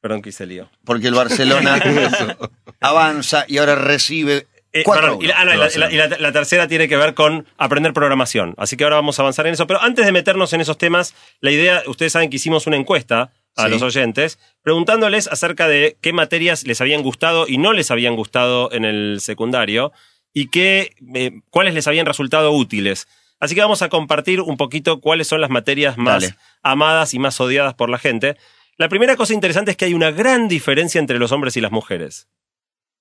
Perdón 0.02 0.22
que 0.22 0.30
hice 0.32 0.46
lío. 0.46 0.70
Porque 0.84 1.08
el 1.08 1.14
Barcelona 1.14 1.82
avanza 2.82 3.46
y 3.48 3.60
ahora 3.60 3.76
recibe. 3.76 4.48
Eh, 4.74 4.84
4 4.84 5.02
perdón, 5.02 5.26
y 5.26 5.32
ah, 5.32 5.46
no, 5.46 6.18
la 6.20 6.32
tercera 6.34 6.68
tiene 6.68 6.90
que 6.90 6.98
ver 6.98 7.14
con 7.14 7.48
aprender 7.58 7.94
programación. 7.94 8.54
Así 8.58 8.76
que 8.76 8.84
ahora 8.84 8.98
vamos 8.98 9.18
a 9.18 9.22
avanzar 9.22 9.48
en 9.48 9.54
eso. 9.54 9.66
Pero 9.66 9.82
antes 9.82 10.06
de 10.06 10.12
meternos 10.12 10.52
en 10.52 10.60
esos 10.60 10.78
temas, 10.78 11.16
la 11.40 11.52
idea, 11.52 11.84
ustedes 11.88 12.12
saben 12.12 12.30
que 12.30 12.36
hicimos 12.36 12.68
una 12.68 12.76
encuesta 12.76 13.32
a 13.58 13.66
Sí. 13.66 13.70
los 13.72 13.82
oyentes, 13.82 14.40
preguntándoles 14.62 15.28
acerca 15.28 15.68
de 15.68 15.98
qué 16.02 16.14
materias 16.14 16.66
les 16.66 16.80
habían 16.82 17.02
gustado 17.02 17.48
y 17.48 17.58
no 17.58 17.74
les 17.74 17.92
habían 17.92 18.16
gustado 18.16 18.72
en 18.72 18.86
el 18.86 19.20
secundario 19.20 19.92
y 20.34 20.50
qué, 20.50 20.96
eh, 21.16 21.32
cuáles 21.50 21.74
les 21.74 21.88
habían 21.88 22.06
resultado 22.06 22.52
útiles. 22.52 23.08
Así 23.40 23.54
que 23.56 23.62
vamos 23.62 23.82
a 23.82 23.90
compartir 23.90 24.42
un 24.42 24.58
poquito 24.58 25.00
cuáles 25.02 25.28
son 25.28 25.42
las 25.42 25.50
materias 25.50 25.98
más 25.98 26.24
Dale. 26.24 26.36
amadas 26.64 27.14
y 27.14 27.20
más 27.20 27.40
odiadas 27.42 27.74
por 27.74 27.90
la 27.90 27.98
gente. 28.00 28.36
La 28.78 28.90
primera 28.90 29.16
cosa 29.16 29.34
interesante 29.34 29.72
es 29.72 29.78
que 29.78 29.86
hay 29.86 29.94
una 29.94 30.12
gran 30.12 30.48
diferencia 30.48 31.00
entre 31.00 31.20
los 31.20 31.32
hombres 31.32 31.58
y 31.58 31.62
las 31.62 31.72
mujeres. 31.72 32.28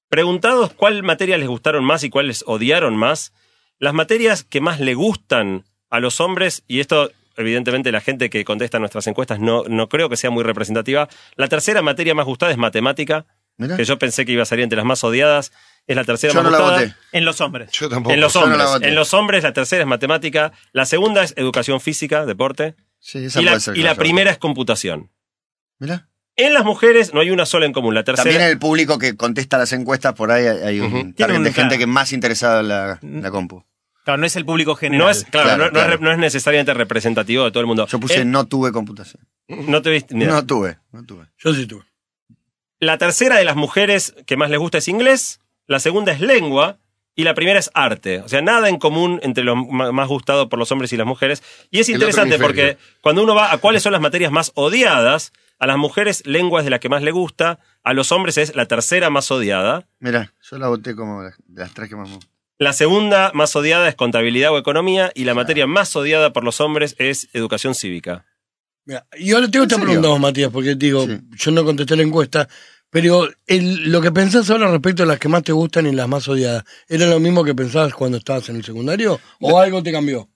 Preguntados 0.08 0.72
cuál 0.72 1.02
materia 1.02 1.36
les 1.38 1.48
gustaron 1.48 1.84
más 1.84 2.04
y 2.04 2.10
cuáles 2.10 2.44
odiaron 2.46 2.96
más, 2.96 3.32
las 3.78 3.92
materias 3.92 4.44
que 4.44 4.60
más 4.60 4.78
le 4.80 4.94
gustan 4.94 5.64
a 5.90 6.00
los 6.00 6.20
hombres, 6.20 6.62
y 6.68 6.80
esto 6.80 7.10
evidentemente 7.36 7.92
la 7.92 8.00
gente 8.00 8.30
que 8.30 8.44
contesta 8.44 8.78
nuestras 8.78 9.06
encuestas 9.06 9.40
no, 9.40 9.64
no 9.68 9.88
creo 9.88 10.08
que 10.08 10.16
sea 10.16 10.30
muy 10.30 10.44
representativa, 10.44 11.08
la 11.36 11.48
tercera 11.48 11.82
materia 11.82 12.14
más 12.14 12.26
gustada 12.26 12.52
es 12.52 12.58
matemática, 12.58 13.26
Mirá. 13.58 13.76
que 13.76 13.84
yo 13.84 13.98
pensé 13.98 14.24
que 14.26 14.32
iba 14.32 14.42
a 14.42 14.46
salir 14.46 14.64
entre 14.64 14.76
las 14.76 14.84
más 14.84 15.02
odiadas, 15.04 15.52
es 15.86 15.96
la 15.96 16.04
tercera 16.04 16.32
Yo 16.34 16.42
más 16.42 16.50
no 16.52 16.58
la 16.58 16.64
gustada. 16.64 16.80
voté. 16.82 16.94
En 17.12 17.24
los 17.24 17.40
hombres. 17.40 17.70
Yo 17.72 17.88
tampoco. 17.88 18.12
En 18.14 18.20
los 18.20 18.32
Yo 18.34 18.40
no 18.40 18.46
la 18.48 18.52
hombres, 18.54 18.70
voté. 18.70 18.88
en 18.88 18.94
los 18.94 19.14
hombres 19.14 19.42
la 19.44 19.52
tercera 19.52 19.82
es 19.82 19.88
matemática, 19.88 20.52
la 20.72 20.84
segunda 20.84 21.22
es 21.22 21.32
educación 21.36 21.80
física, 21.80 22.26
deporte, 22.26 22.74
Sí, 22.98 23.26
esa 23.26 23.40
y 23.40 23.44
la, 23.44 23.52
puede 23.52 23.60
ser 23.60 23.74
que 23.74 23.80
y 23.80 23.82
la 23.84 23.94
primera 23.94 24.30
es 24.30 24.38
computación. 24.38 25.10
Mirá. 25.78 26.08
En 26.38 26.52
las 26.54 26.64
mujeres 26.64 27.14
no 27.14 27.20
hay 27.20 27.30
una 27.30 27.46
sola 27.46 27.64
en 27.66 27.72
común. 27.72 27.94
La 27.94 28.04
tercera, 28.04 28.24
También 28.24 28.42
en 28.42 28.48
el 28.50 28.58
público 28.58 28.98
que 28.98 29.16
contesta 29.16 29.56
las 29.58 29.72
encuestas, 29.72 30.12
por 30.14 30.30
ahí 30.32 30.44
hay 30.46 30.80
un 30.80 31.14
target 31.14 31.40
de 31.40 31.52
gente 31.52 31.76
que 31.78 31.84
es 31.84 31.88
más 31.88 32.12
interesada 32.12 32.60
en 32.60 32.68
la, 32.68 32.98
en 33.02 33.22
la 33.22 33.30
compu. 33.30 33.64
Claro, 34.06 34.20
no 34.20 34.26
es 34.26 34.36
el 34.36 34.44
público 34.44 34.76
general. 34.76 35.04
no 35.04 35.10
es, 35.10 35.24
claro, 35.24 35.48
Claro, 35.48 35.64
no, 35.66 35.70
no 35.72 35.78
es, 35.80 35.86
claro. 35.86 36.00
no 36.00 36.12
es 36.12 36.18
necesariamente 36.18 36.72
representativo 36.74 37.42
de 37.44 37.50
todo 37.50 37.60
el 37.60 37.66
mundo. 37.66 37.86
Yo 37.88 37.98
puse 37.98 38.20
Eh, 38.20 38.24
no 38.24 38.46
tuve 38.46 38.70
computación. 38.70 39.26
no 39.48 39.82
te 39.82 39.90
viste. 39.90 40.14
mira. 40.14 40.30
No 40.32 40.46
tuve, 40.46 40.78
no 40.92 41.04
tuve. 41.04 41.26
Yo 41.38 41.52
sí 41.52 41.66
tuve. 41.66 41.82
La 42.78 42.98
tercera 42.98 43.36
de 43.36 43.44
las 43.44 43.56
mujeres 43.56 44.14
que 44.26 44.36
más 44.36 44.48
les 44.48 44.60
gusta 44.60 44.78
es 44.78 44.86
inglés, 44.86 45.40
la 45.66 45.80
segunda 45.80 46.12
es 46.12 46.20
lengua 46.20 46.78
y 47.16 47.24
la 47.24 47.34
primera 47.34 47.58
es 47.58 47.68
arte. 47.74 48.20
O 48.20 48.28
sea, 48.28 48.42
nada 48.42 48.68
en 48.68 48.78
común 48.78 49.18
entre 49.24 49.42
lo 49.42 49.56
más 49.56 50.06
gustado 50.08 50.48
por 50.48 50.58
los 50.60 50.70
hombres 50.70 50.92
y 50.92 50.96
las 50.96 51.06
mujeres. 51.06 51.42
Y 51.72 51.80
es 51.80 51.88
interesante 51.88 52.38
porque 52.38 52.76
cuando 53.00 53.24
uno 53.24 53.34
va 53.34 53.50
a 53.52 53.58
cuáles 53.58 53.82
son 53.82 53.90
las 53.90 54.00
materias 54.00 54.30
más 54.30 54.52
odiadas, 54.54 55.32
a 55.58 55.66
las 55.66 55.78
mujeres 55.78 56.22
lengua 56.26 56.60
es 56.60 56.64
de 56.64 56.70
la 56.70 56.78
que 56.78 56.88
más 56.90 57.02
le 57.02 57.10
gusta, 57.10 57.58
a 57.82 57.92
los 57.92 58.12
hombres 58.12 58.38
es 58.38 58.54
la 58.54 58.66
tercera 58.66 59.10
más 59.10 59.30
odiada. 59.32 59.88
Mirá, 59.98 60.32
yo 60.48 60.58
la 60.58 60.68
voté 60.68 60.94
como 60.94 61.24
de 61.24 61.32
las 61.48 61.72
tres 61.74 61.88
que 61.88 61.96
más 61.96 62.08
me 62.08 62.14
gustan. 62.16 62.35
La 62.58 62.72
segunda 62.72 63.30
más 63.34 63.54
odiada 63.54 63.88
es 63.88 63.94
contabilidad 63.94 64.50
o 64.52 64.58
economía 64.58 65.12
y 65.14 65.24
la 65.24 65.34
materia 65.34 65.66
más 65.66 65.94
odiada 65.94 66.32
por 66.32 66.42
los 66.42 66.60
hombres 66.60 66.94
es 66.98 67.28
educación 67.34 67.74
cívica. 67.74 68.24
Mira, 68.86 69.06
y 69.18 69.32
ahora 69.32 69.50
tengo 69.50 69.64
esta 69.64 69.74
serio? 69.76 69.86
pregunta, 69.88 70.08
vos, 70.08 70.20
Matías, 70.20 70.50
porque 70.50 70.74
digo, 70.74 71.06
Sí. 71.06 71.18
yo 71.36 71.50
no 71.50 71.64
contesté 71.64 71.96
la 71.96 72.02
encuesta, 72.04 72.48
pero 72.88 73.28
el- 73.46 73.90
lo 73.90 74.00
que 74.00 74.10
pensás 74.12 74.48
ahora 74.48 74.70
respecto 74.70 75.02
a 75.02 75.06
las 75.06 75.18
que 75.18 75.28
más 75.28 75.42
te 75.42 75.52
gustan 75.52 75.86
y 75.86 75.92
las 75.92 76.08
más 76.08 76.26
odiadas, 76.28 76.64
¿era 76.88 77.06
lo 77.06 77.20
mismo 77.20 77.44
que 77.44 77.54
pensabas 77.54 77.92
cuando 77.92 78.16
estabas 78.18 78.48
en 78.48 78.56
el 78.56 78.64
secundario? 78.64 79.20
¿O 79.40 79.58
algo 79.58 79.82
te 79.82 79.92
cambió? 79.92 80.28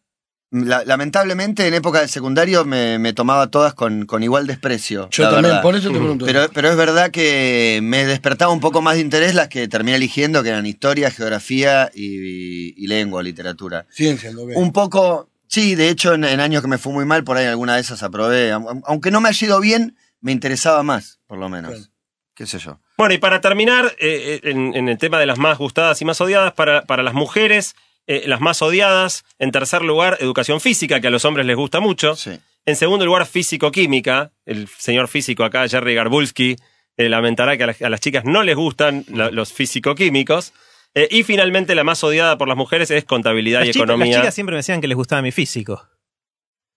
La- 0.52 0.84
lamentablemente 0.84 1.66
en 1.68 1.74
época 1.74 2.00
del 2.00 2.08
secundario 2.08 2.64
me, 2.64 2.98
me 2.98 3.12
tomaba 3.12 3.46
todas 3.48 3.72
con, 3.74 4.04
con 4.06 4.22
igual 4.24 4.46
desprecio. 4.48 5.08
Yo 5.10 5.24
también, 5.24 5.42
verdad. 5.44 5.62
por 5.62 5.76
eso 5.76 5.90
te 5.90 5.98
pregunto. 5.98 6.24
Pero, 6.26 6.48
pero 6.52 6.70
es 6.70 6.76
verdad 6.76 7.10
que 7.12 7.78
me 7.82 8.04
despertaba 8.04 8.52
un 8.52 8.58
poco 8.60 8.82
más 8.82 8.94
de 8.96 9.00
interés 9.02 9.34
las 9.36 9.46
que 9.48 9.68
terminé 9.68 9.96
eligiendo, 9.96 10.42
que 10.42 10.48
eran 10.48 10.66
historia, 10.66 11.10
geografía 11.12 11.90
y, 11.94 12.74
y 12.82 12.86
lengua, 12.88 13.22
literatura. 13.22 13.86
Ciencia, 13.90 14.32
lo 14.32 14.46
que. 14.46 14.54
Un 14.54 14.72
poco, 14.72 15.30
sí, 15.46 15.76
de 15.76 15.88
hecho 15.88 16.14
en, 16.14 16.24
en 16.24 16.40
años 16.40 16.62
que 16.62 16.68
me 16.68 16.78
fue 16.78 16.92
muy 16.92 17.04
mal, 17.04 17.22
por 17.22 17.36
ahí 17.36 17.46
alguna 17.46 17.76
de 17.76 17.82
esas 17.82 18.02
aprobé. 18.02 18.52
Aun- 18.52 18.82
Aunque 18.86 19.12
no 19.12 19.20
me 19.20 19.28
haya 19.28 19.46
ido 19.46 19.60
bien, 19.60 19.96
me 20.20 20.32
interesaba 20.32 20.82
más, 20.82 21.20
por 21.28 21.38
lo 21.38 21.48
menos. 21.48 21.90
¿Qué 22.34 22.46
sé 22.46 22.58
yo? 22.58 22.80
Bueno, 22.96 23.14
y 23.14 23.18
para 23.18 23.40
terminar, 23.40 23.86
eh, 24.00 24.40
eh, 24.42 24.50
en, 24.50 24.74
en 24.74 24.88
el 24.88 24.98
tema 24.98 25.18
de 25.20 25.26
las 25.26 25.38
más 25.38 25.58
gustadas 25.58 26.00
y 26.02 26.04
más 26.04 26.20
odiadas, 26.20 26.54
para, 26.54 26.82
para 26.82 27.02
las 27.02 27.14
mujeres, 27.14 27.74
eh, 28.06 28.24
las 28.26 28.40
más 28.40 28.62
odiadas, 28.62 29.24
en 29.38 29.50
tercer 29.52 29.82
lugar, 29.82 30.16
educación 30.20 30.60
física, 30.60 31.00
que 31.00 31.06
a 31.06 31.10
los 31.10 31.24
hombres 31.24 31.46
les 31.46 31.56
gusta 31.56 31.80
mucho. 31.80 32.16
Sí. 32.16 32.32
En 32.66 32.76
segundo 32.76 33.04
lugar, 33.06 33.26
físico-química. 33.26 34.32
El 34.44 34.68
señor 34.68 35.08
físico 35.08 35.44
acá, 35.44 35.66
Jerry 35.68 35.94
Garbulski, 35.94 36.56
eh, 36.96 37.08
lamentará 37.08 37.56
que 37.56 37.64
a 37.64 37.66
las, 37.68 37.82
a 37.82 37.88
las 37.88 38.00
chicas 38.00 38.24
no 38.24 38.42
les 38.42 38.56
gustan 38.56 39.04
la- 39.08 39.30
los 39.30 39.52
físico-químicos. 39.52 40.52
Eh, 40.94 41.08
y 41.10 41.22
finalmente, 41.22 41.74
la 41.74 41.84
más 41.84 42.02
odiada 42.02 42.36
por 42.36 42.48
las 42.48 42.56
mujeres 42.56 42.90
es 42.90 43.04
contabilidad 43.04 43.60
Las 43.60 43.68
y 43.68 43.72
chicas, 43.72 43.86
las 43.88 43.94
economía. 43.94 44.16
chicas 44.18 44.34
siempre 44.34 44.54
me 44.54 44.58
decían 44.58 44.80
que 44.80 44.88
les 44.88 44.96
gustaba 44.96 45.22
mi 45.22 45.30
físico. 45.32 45.86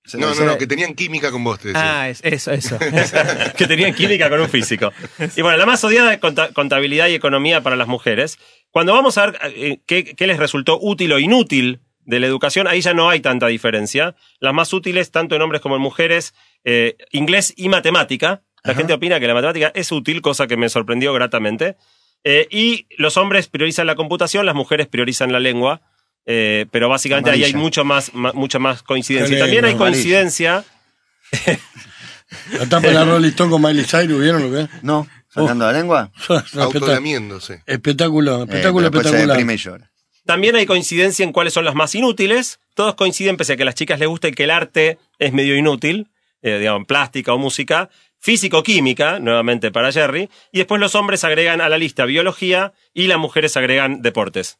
Se 0.05 0.17
No, 0.17 0.33
no, 0.35 0.45
no, 0.45 0.57
que 0.57 0.67
tenían 0.67 0.95
química 0.95 1.31
con 1.31 1.43
vos, 1.43 1.59
te 1.59 1.69
decía. 1.69 2.01
Ah, 2.01 2.09
es- 2.09 2.19
eso, 2.23 2.51
eso. 2.51 2.77
que 3.57 3.67
tenían 3.67 3.93
química 3.93 4.29
con 4.29 4.41
un 4.41 4.49
físico. 4.49 4.91
Y 5.35 5.41
bueno, 5.41 5.57
la 5.57 5.65
más 5.65 5.83
odiada 5.83 6.13
es 6.13 6.19
conta- 6.19 6.51
contabilidad 6.53 7.07
y 7.07 7.13
economía 7.15 7.61
para 7.61 7.75
las 7.77 7.87
mujeres. 7.87 8.37
Cuando 8.71 8.93
vamos 8.93 9.17
a 9.17 9.27
ver 9.27 9.39
eh, 9.55 9.79
qué, 9.85 10.03
qué 10.03 10.27
les 10.27 10.37
resultó 10.37 10.77
útil 10.81 11.13
o 11.13 11.19
inútil 11.19 11.79
de 12.05 12.19
la 12.19 12.27
educación, 12.27 12.67
ahí 12.67 12.81
ya 12.81 12.93
no 12.93 13.09
hay 13.09 13.21
tanta 13.21 13.47
diferencia. 13.47 14.15
Las 14.39 14.53
más 14.53 14.73
útiles, 14.73 15.09
tanto 15.11 15.35
en 15.35 15.41
hombres 15.41 15.61
como 15.61 15.77
en 15.77 15.81
mujeres, 15.81 16.33
eh, 16.65 16.97
inglés 17.11 17.53
y 17.55 17.69
matemática. 17.69 18.41
La 18.65 18.75
gente 18.75 18.93
opina 18.93 19.19
que 19.19 19.27
la 19.27 19.33
matemática 19.33 19.71
es 19.75 19.91
útil, 19.91 20.21
cosa 20.21 20.47
que 20.47 20.57
me 20.57 20.67
sorprendió 20.69 21.13
gratamente. 21.13 21.75
Eh, 22.25 22.47
y 22.49 22.87
los 22.97 23.15
hombres 23.17 23.47
priorizan 23.47 23.87
la 23.87 23.95
computación, 23.95 24.45
las 24.45 24.55
mujeres 24.55 24.87
priorizan 24.87 25.31
la 25.31 25.39
lengua. 25.39 25.81
Eh, 26.25 26.65
pero 26.71 26.87
básicamente 26.89 27.29
ahí 27.31 27.43
hay 27.43 27.53
mucho 27.53 27.83
más, 27.83 28.13
ma- 28.13 28.31
mucha 28.33 28.59
más 28.59 28.81
coincidencia. 28.83 29.35
Y 29.35 29.39
también 29.39 29.65
hay 29.65 29.73
amarilla. 29.73 29.91
coincidencia 29.91 30.65
La 32.59 32.65
tapa 32.67 32.87
de 32.87 32.93
la 32.93 33.05
Rolling 33.05 33.29
Stone 33.29 33.51
con 33.51 33.61
Miley 33.61 33.85
Cyrus, 33.85 34.19
¿vieron 34.21 34.43
lo 34.43 34.51
que 34.51 34.61
es? 34.63 34.83
No, 34.83 35.07
Oh. 35.35 35.41
sacando 35.41 35.65
la 35.65 35.73
lengua. 35.73 36.11
Espectacular, 36.17 36.63
Autolamiéndose. 36.65 37.63
espectáculo, 37.65 38.41
Eh, 38.41 38.43
espectáculo 38.43 38.85
espectacular. 38.87 39.39
y 39.39 39.57
llora. 39.57 39.91
También 40.25 40.55
hay 40.55 40.65
coincidencia 40.67 41.23
en 41.23 41.31
cuáles 41.33 41.53
son 41.53 41.65
las 41.65 41.73
más 41.75 41.93
inútiles. 41.95 42.59
Todos 42.75 42.95
coinciden, 42.95 43.35
pese 43.35 43.53
a 43.53 43.55
que 43.57 43.63
a 43.63 43.65
las 43.65 43.75
chicas 43.75 43.99
les 43.99 44.07
guste 44.07 44.31
que 44.31 44.43
el 44.45 44.51
arte 44.51 44.99
es 45.19 45.33
medio 45.33 45.55
inútil, 45.57 46.11
eh, 46.43 46.59
digamos, 46.59 46.87
plástica 46.87 47.33
o 47.33 47.37
música. 47.39 47.89
Físico-química, 48.19 49.19
nuevamente 49.19 49.69
para 49.71 49.91
Jerry. 49.91 50.29
Y 50.51 50.59
después 50.59 50.79
los 50.79 50.95
hombres 50.95 51.23
agregan 51.23 51.59
a 51.61 51.67
la 51.67 51.77
lista 51.77 52.05
biología 52.05 52.71
y 52.93 53.07
las 53.07 53.17
mujeres 53.17 53.57
agregan 53.57 54.01
deportes. 54.01 54.59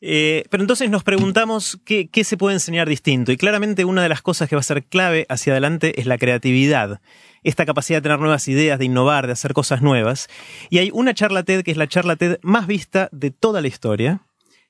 Eh, 0.00 0.44
pero 0.50 0.62
entonces 0.62 0.90
nos 0.90 1.04
preguntamos 1.04 1.78
qué, 1.84 2.08
se 2.22 2.36
puede 2.36 2.54
enseñar 2.54 2.88
distinto. 2.88 3.32
Y 3.32 3.36
claramente 3.36 3.84
una 3.84 4.02
de 4.02 4.08
las 4.08 4.22
cosas 4.22 4.48
que 4.48 4.56
va 4.56 4.60
a 4.60 4.64
ser 4.64 4.84
clave 4.84 5.26
hacia 5.28 5.52
adelante 5.52 6.00
es 6.00 6.06
la 6.06 6.18
creatividad. 6.18 7.00
Esta 7.42 7.64
capacidad 7.64 7.98
de 7.98 8.02
tener 8.02 8.18
nuevas 8.18 8.48
ideas, 8.48 8.78
de 8.78 8.84
innovar, 8.84 9.26
de 9.26 9.32
hacer 9.32 9.52
cosas 9.52 9.82
nuevas. 9.82 10.28
Y 10.68 10.78
hay 10.78 10.90
una 10.92 11.14
charla 11.14 11.44
TED 11.44 11.62
que 11.62 11.70
es 11.70 11.76
la 11.76 11.88
charla 11.88 12.16
TED 12.16 12.38
más 12.42 12.66
vista 12.66 13.08
de 13.12 13.30
toda 13.30 13.60
la 13.60 13.68
historia, 13.68 14.20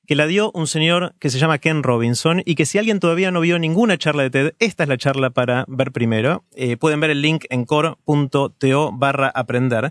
que 0.06 0.14
la 0.14 0.26
dio 0.26 0.52
un 0.52 0.68
señor 0.68 1.14
que 1.18 1.30
se 1.30 1.38
llama 1.38 1.58
Ken 1.58 1.82
Robinson 1.82 2.42
y 2.44 2.54
que 2.54 2.66
si 2.66 2.78
alguien 2.78 3.00
todavía 3.00 3.32
no 3.32 3.40
vio 3.40 3.58
ninguna 3.58 3.98
charla 3.98 4.22
de 4.22 4.30
TED, 4.30 4.54
esta 4.60 4.84
es 4.84 4.88
la 4.88 4.98
charla 4.98 5.30
para 5.30 5.64
ver 5.68 5.90
primero. 5.90 6.44
Eh, 6.54 6.76
pueden 6.76 7.00
ver 7.00 7.10
el 7.10 7.22
link 7.22 7.44
en 7.50 7.64
core.to 7.64 8.92
barra 8.92 9.28
aprender. 9.28 9.90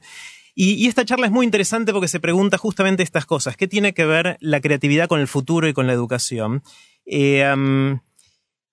Y, 0.57 0.87
esta 0.87 1.03
charla 1.03 1.27
es 1.27 1.33
muy 1.33 1.45
interesante 1.45 1.91
porque 1.91 2.07
se 2.07 2.21
pregunta 2.21 2.57
justamente 2.57 3.03
estas 3.03 3.25
cosas. 3.25 3.57
¿Qué 3.57 3.67
tiene 3.67 3.93
que 3.93 4.05
ver 4.05 4.37
la 4.39 4.61
creatividad 4.61 5.09
con 5.09 5.19
el 5.19 5.27
futuro 5.27 5.67
y 5.67 5.73
con 5.73 5.85
la 5.85 5.93
educación? 5.93 6.63
Eh, 7.05 7.45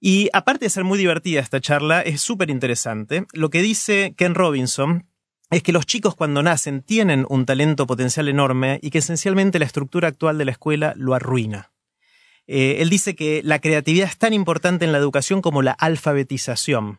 y 0.05 0.29
aparte 0.33 0.65
de 0.67 0.71
ser 0.71 0.83
muy 0.83 0.99
divertida 0.99 1.41
esta 1.41 1.61
charla, 1.61 2.03
es 2.03 2.21
súper 2.21 2.51
interesante. 2.51 3.27
Lo 3.33 3.51
que 3.51 3.63
dice 3.63 4.15
Ken 4.17 4.35
Robinson 4.35 5.07
es 5.51 5.63
que 5.63 5.71
los 5.71 5.87
chicos 5.87 6.17
cuando 6.17 6.43
nacen 6.43 6.83
tienen 6.83 7.27
un 7.29 7.47
talento 7.47 7.87
potencial 7.87 8.27
enorme 8.29 8.81
y 8.83 8.91
que 8.91 8.99
esencialmente 8.99 9.61
la 9.61 9.65
estructura 9.65 10.09
actual 10.09 10.39
de 10.39 10.45
la 10.45 10.51
escuela 10.51 10.93
lo 10.97 11.15
arruina. 11.15 11.71
Eh, 12.49 12.79
él 12.81 12.91
dice 12.91 13.15
que 13.15 13.43
la 13.45 13.61
creatividad 13.61 14.09
es 14.09 14.19
tan 14.19 14.33
importante 14.33 14.85
en 14.85 14.91
la 14.91 14.99
educación 14.99 15.41
como 15.41 15.63
la 15.63 15.73
alfabetización. 15.73 16.99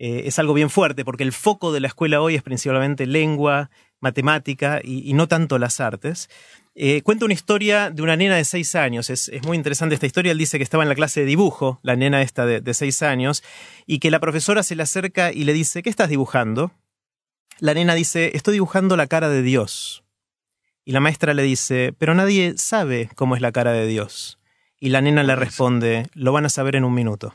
Eh, 0.00 0.22
es 0.24 0.38
algo 0.38 0.54
bien 0.54 0.70
fuerte 0.70 1.04
porque 1.04 1.22
el 1.22 1.32
foco 1.32 1.72
de 1.72 1.80
la 1.80 1.86
escuela 1.88 2.20
hoy 2.20 2.34
es 2.34 2.42
principalmente 2.42 3.06
lengua, 3.06 3.70
matemática 4.00 4.80
y, 4.82 5.08
y 5.08 5.14
no 5.14 5.28
tanto 5.28 5.58
las 5.58 5.80
artes. 5.80 6.28
Eh, 6.74 7.02
cuenta 7.02 7.24
una 7.24 7.34
historia 7.34 7.90
de 7.90 8.02
una 8.02 8.16
nena 8.16 8.36
de 8.36 8.44
seis 8.44 8.74
años. 8.74 9.10
Es, 9.10 9.28
es, 9.28 9.44
muy 9.44 9.56
interesante 9.56 9.94
esta 9.94 10.06
historia. 10.06 10.32
Él 10.32 10.38
dice 10.38 10.58
que 10.58 10.64
estaba 10.64 10.82
en 10.82 10.88
la 10.88 10.94
clase 10.94 11.20
de 11.20 11.26
dibujo, 11.26 11.80
la 11.82 11.96
nena 11.96 12.22
esta 12.22 12.46
de, 12.46 12.60
de 12.60 12.74
seis 12.74 13.02
años, 13.02 13.42
y 13.86 13.98
que 13.98 14.10
la 14.10 14.20
profesora 14.20 14.62
se 14.62 14.76
le 14.76 14.82
acerca 14.82 15.32
y 15.32 15.44
le 15.44 15.52
dice, 15.52 15.82
¿qué 15.82 15.90
estás 15.90 16.08
dibujando? 16.08 16.72
La 17.58 17.74
nena 17.74 17.94
dice, 17.94 18.30
estoy 18.34 18.54
dibujando 18.54 18.96
la 18.96 19.06
cara 19.06 19.28
de 19.28 19.42
Dios. 19.42 20.04
Y 20.84 20.92
la 20.92 21.00
maestra 21.00 21.34
le 21.34 21.42
dice, 21.42 21.94
pero 21.98 22.14
nadie 22.14 22.54
sabe 22.56 23.10
cómo 23.14 23.36
es 23.36 23.42
la 23.42 23.52
cara 23.52 23.72
de 23.72 23.86
Dios. 23.86 24.38
Y 24.78 24.88
la 24.88 25.02
nena 25.02 25.22
le 25.22 25.36
responde, 25.36 26.06
lo 26.14 26.32
van 26.32 26.46
a 26.46 26.48
saber 26.48 26.76
en 26.76 26.84
un 26.84 26.94
minuto. 26.94 27.34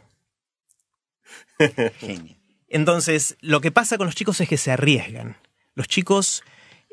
Genio. 1.99 2.35
Entonces, 2.67 3.37
lo 3.41 3.61
que 3.61 3.71
pasa 3.71 3.97
con 3.97 4.07
los 4.07 4.15
chicos 4.15 4.41
es 4.41 4.49
que 4.49 4.57
se 4.57 4.71
arriesgan. 4.71 5.37
Los 5.75 5.87
chicos, 5.87 6.43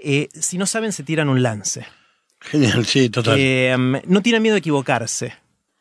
eh, 0.05 0.29
si 0.35 0.59
no 0.59 0.67
saben, 0.67 0.93
se 0.93 1.03
tiran 1.03 1.29
un 1.29 1.43
lance. 1.43 1.87
Genial, 2.41 2.85
sí, 2.87 3.09
total. 3.09 3.37
Eh, 3.39 3.77
no 4.07 4.23
tienen 4.23 4.43
miedo 4.43 4.57
a 4.57 4.59
equivocarse. 4.59 5.35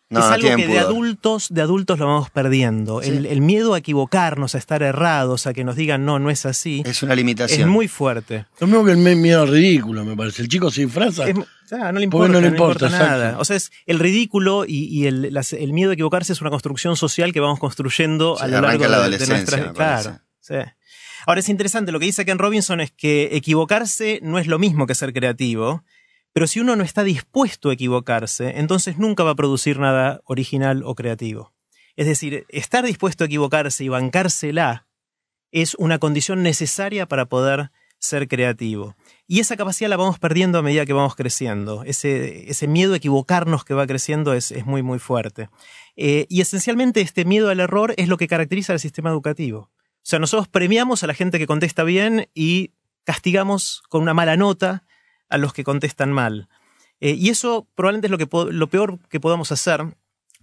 No, 0.10 0.20
es 0.20 0.26
no 0.26 0.32
algo 0.34 0.56
que 0.58 0.68
de 0.68 0.78
adultos, 0.78 1.48
de 1.52 1.62
adultos 1.62 1.98
lo 1.98 2.06
vamos 2.06 2.30
perdiendo. 2.30 3.02
El, 3.02 3.26
el 3.26 3.40
miedo 3.40 3.74
a 3.74 3.78
equivocarnos, 3.78 4.56
a 4.56 4.58
estar 4.58 4.84
errados, 4.84 5.48
a 5.48 5.54
que 5.54 5.64
nos 5.64 5.78
digan 5.78 6.04
no, 6.04 6.20
no 6.20 6.30
es 6.30 6.46
así, 6.46 6.84
Es 6.86 7.02
una 7.02 7.14
es 7.14 7.18
limitación. 7.18 7.70
muy 7.70 7.88
fuerte. 7.88 8.46
Lo 8.60 8.68
mismo 8.68 8.84
que 8.84 8.92
el 8.92 8.98
miedo 8.98 9.42
al 9.44 9.48
ridículo, 9.48 10.04
me 10.04 10.18
parece. 10.18 10.42
El 10.42 10.50
chico 10.50 10.70
se 10.70 10.82
disfraza. 10.84 11.30
Es- 11.30 11.36
no 11.36 11.92
le 11.94 12.04
importa, 12.04 12.28
no 12.28 12.34
le 12.34 12.34
no 12.34 12.42
le 12.42 12.48
importa, 12.50 12.88
importa, 12.88 13.08
nada. 13.08 13.40
O 13.40 13.46
sea, 13.46 13.56
es 13.56 13.72
el 13.86 14.00
ridículo 14.00 14.66
y, 14.68 14.84
y 14.90 15.08
el, 15.08 15.34
las- 15.34 15.54
el 15.54 15.72
miedo 15.72 15.92
a 15.92 15.94
equivocarse 15.94 16.34
es 16.34 16.42
una 16.42 16.50
construcción 16.50 16.98
social 16.98 17.32
que 17.32 17.40
vamos 17.40 17.60
construyendo 17.60 18.36
Sí, 18.38 18.44
a 18.44 18.48
lo 18.50 18.60
largo 18.60 18.86
la 18.90 19.08
de, 19.08 19.18
de 19.18 19.28
me 19.28 19.74
Claro. 19.74 20.20
sí. 20.42 20.56
Ahora 21.26 21.40
es 21.40 21.50
interesante, 21.50 21.92
lo 21.92 22.00
que 22.00 22.06
dice 22.06 22.26
Ken 22.26 22.40
Robinson 22.40 22.82
es 22.82 22.92
que 22.92 23.30
equivocarse 23.34 24.20
no 24.24 24.40
es 24.40 24.48
lo 24.48 24.60
mismo 24.60 24.88
que 24.88 24.96
ser 24.96 25.14
creativo, 25.14 25.84
pero 26.34 26.48
si 26.48 26.60
uno 26.60 26.76
no 26.76 26.84
está 26.84 27.04
dispuesto 27.04 27.70
a 27.70 27.74
equivocarse, 27.74 28.60
entonces 28.60 28.98
nunca 28.98 29.24
va 29.24 29.32
a 29.32 29.36
producir 29.36 29.80
nada 29.80 30.22
original 30.26 30.84
o 30.86 30.96
creativo. 30.96 31.54
Es 31.96 32.08
decir, 32.08 32.46
estar 32.50 32.86
dispuesto 32.86 33.24
a 33.24 33.28
equivocarse 33.28 33.84
y 33.84 33.90
bancársela 33.90 34.88
es 35.52 35.76
una 35.76 36.00
condición 36.00 36.42
necesaria 36.42 37.06
para 37.06 37.26
poder 37.26 37.72
ser 38.00 38.28
creativo. 38.28 38.96
Y 39.28 39.40
esa 39.42 39.58
capacidad 39.58 39.90
la 39.90 39.98
vamos 39.98 40.18
perdiendo 40.18 40.58
a 40.58 40.62
medida 40.64 40.86
que 40.86 40.94
vamos 40.94 41.16
creciendo. 41.16 41.84
Ese, 41.84 42.68
miedo 42.68 42.94
a 42.94 42.98
equivocarnos 42.98 43.64
que 43.64 43.74
va 43.74 43.86
creciendo 43.86 44.34
es, 44.34 44.52
es 44.52 44.66
muy, 44.66 44.82
muy 44.82 45.00
fuerte. 45.00 45.50
Eh, 45.96 46.26
y 46.30 46.42
esencialmente 46.42 47.02
este 47.02 47.26
miedo 47.26 47.50
al 47.50 47.60
error 47.60 47.94
es 47.98 48.08
lo 48.08 48.18
que 48.18 48.28
caracteriza 48.28 48.74
al 48.74 48.80
sistema 48.80 49.10
educativo. 49.10 49.70
O 50.02 50.04
sea, 50.04 50.20
nosotros 50.20 50.48
premiamos 50.48 51.04
a 51.04 51.08
la 51.08 51.14
gente 51.14 51.38
que 51.38 51.48
contesta 51.48 51.84
bien 51.84 52.28
y 52.34 52.72
castigamos 53.04 53.84
con 53.88 54.02
una 54.02 54.14
mala 54.14 54.36
nota 54.36 54.84
a 55.30 55.38
los 55.38 55.54
que 55.54 55.64
contestan 55.64 56.12
mal. 56.12 56.50
Eh, 57.00 57.12
y 57.12 57.30
eso 57.30 57.68
probablemente 57.76 58.08
es 58.08 58.12
lo, 58.12 58.18
que 58.18 58.54
lo 58.54 58.68
peor 58.68 59.00
que 59.10 59.20
podamos 59.20 59.52
hacer, 59.52 59.96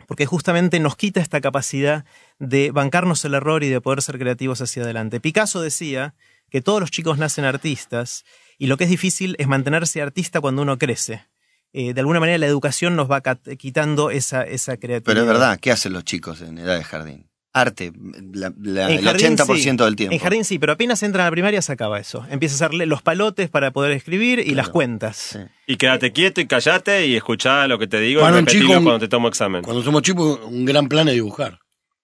porque 0.07 0.27
justamente 0.27 0.81
nos 0.81 0.97
quita 0.97 1.21
esta 1.21 1.41
capacidad 1.41 2.05
de 2.39 2.71
bancarnos 2.71 3.25
el 3.25 3.35
error 3.35 3.63
y 3.65 3.69
de 3.69 3.81
poder 3.81 4.03
ser 4.03 4.19
creativos 4.19 4.61
hacia 4.61 4.83
adelante. 4.83 5.21
Picasso 5.21 5.61
decía 5.61 6.15
que 6.51 6.61
todos 6.61 6.81
los 6.81 6.91
chicos 6.91 7.19
nacen 7.19 7.45
artistas 7.45 8.25
y 8.59 8.67
lo 8.67 8.77
que 8.77 8.85
es 8.85 8.91
difícil 8.91 9.37
es 9.39 9.49
mantenerse 9.49 10.03
artista 10.03 10.41
cuando 10.41 10.63
uno 10.63 10.79
crece. 10.79 11.27
Eh, 11.73 11.93
de 11.93 12.01
alguna 12.01 12.21
manera 12.21 12.39
la 12.39 12.47
educación 12.47 12.97
nos 12.97 13.11
va 13.11 13.21
quitando 13.59 14.11
esa, 14.11 14.43
esa 14.43 14.79
creatividad. 14.79 15.05
Pero 15.05 15.21
es 15.21 15.27
verdad, 15.27 15.59
¿qué 15.61 15.71
hacen 15.71 15.93
los 15.93 16.05
chicos 16.05 16.41
en 16.41 16.59
edad 16.59 16.77
de 16.77 16.85
jardín? 16.85 17.28
Arte, 17.55 17.93
la- 18.35 18.53
la- 18.61 18.91
En 18.91 18.99
el 18.99 19.05
jardín, 19.05 19.37
80% 19.37 19.57
sí. 19.57 19.85
del 19.87 19.97
tiempo. 19.97 20.13
En 20.15 20.21
jardín 20.21 20.45
sí, 20.45 20.59
pero 20.59 20.73
apenas 20.75 21.03
entran 21.03 21.23
a 21.23 21.27
la 21.27 21.31
primaria 21.31 21.63
se 21.63 21.73
acaba 21.73 21.99
eso. 21.99 22.25
Empieza 22.31 22.55
a 22.55 22.57
hacerle 22.67 22.87
los 22.87 23.03
palotes 23.03 23.49
para 23.49 23.71
poder 23.73 23.93
escribir 23.93 24.39
y 24.41 24.43
Claro. 24.45 24.57
las 24.57 24.69
cuentas. 24.69 25.17
Sí. 25.17 25.39
Y 25.67 25.77
quédate 25.77 26.13
quieto 26.13 26.41
y 26.41 26.47
callate 26.47 27.07
y 27.07 27.17
escuchá 27.17 27.67
lo 27.67 27.79
que 27.79 27.87
te 27.87 27.99
digo 28.01 28.21
Para 28.21 28.37
y 28.37 28.41
repetilo 28.41 28.69
chico, 28.69 28.83
cuando 28.83 28.99
te 29.01 29.09
tomo 29.09 29.29
examen. 29.29 29.63
Cuando 29.63 29.83
somos 29.83 30.03
chicos, 30.03 30.41
un 30.45 30.65
gran 30.67 30.89
plan 30.89 31.09
es 31.09 31.15
dibujar. 31.15 31.59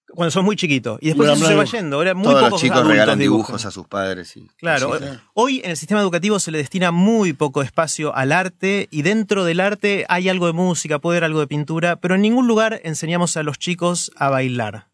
Cuando 0.08 0.30
sos 0.30 0.44
muy 0.44 0.54
chiquito. 0.54 0.96
Y 1.00 1.08
después 1.08 1.28
Bueno, 1.28 1.32
eso 1.44 1.46
se 1.48 1.54
va 1.56 1.64
yendo. 1.64 1.96
Ahora 1.96 2.14
muy 2.14 2.22
Todos 2.24 2.36
pocos 2.44 2.50
los 2.52 2.60
chicos 2.62 2.86
regalan 2.86 3.18
dibujan. 3.18 3.46
dibujos 3.46 3.64
a 3.66 3.70
sus 3.72 3.86
padres. 3.88 4.36
Y, 4.36 4.46
Claro, 4.58 4.96
sí. 4.98 5.04
hoy 5.34 5.60
en 5.64 5.70
el 5.72 5.76
sistema 5.76 6.00
educativo 6.00 6.38
se 6.38 6.52
le 6.52 6.58
destina 6.58 6.90
muy 6.92 7.32
poco 7.32 7.62
espacio 7.62 8.14
al 8.14 8.30
arte 8.32 8.88
y 8.92 9.02
dentro 9.02 9.44
del 9.44 9.58
arte 9.60 10.06
hay 10.08 10.28
algo 10.28 10.46
de 10.46 10.52
música, 10.52 11.00
puede 11.00 11.16
haber 11.18 11.24
algo 11.24 11.40
de 11.40 11.48
pintura, 11.48 11.96
pero 11.96 12.14
en 12.14 12.22
ningún 12.22 12.46
lugar 12.46 12.80
enseñamos 12.84 13.36
a 13.36 13.42
los 13.42 13.58
chicos 13.58 14.12
a 14.16 14.30
bailar. 14.30 14.86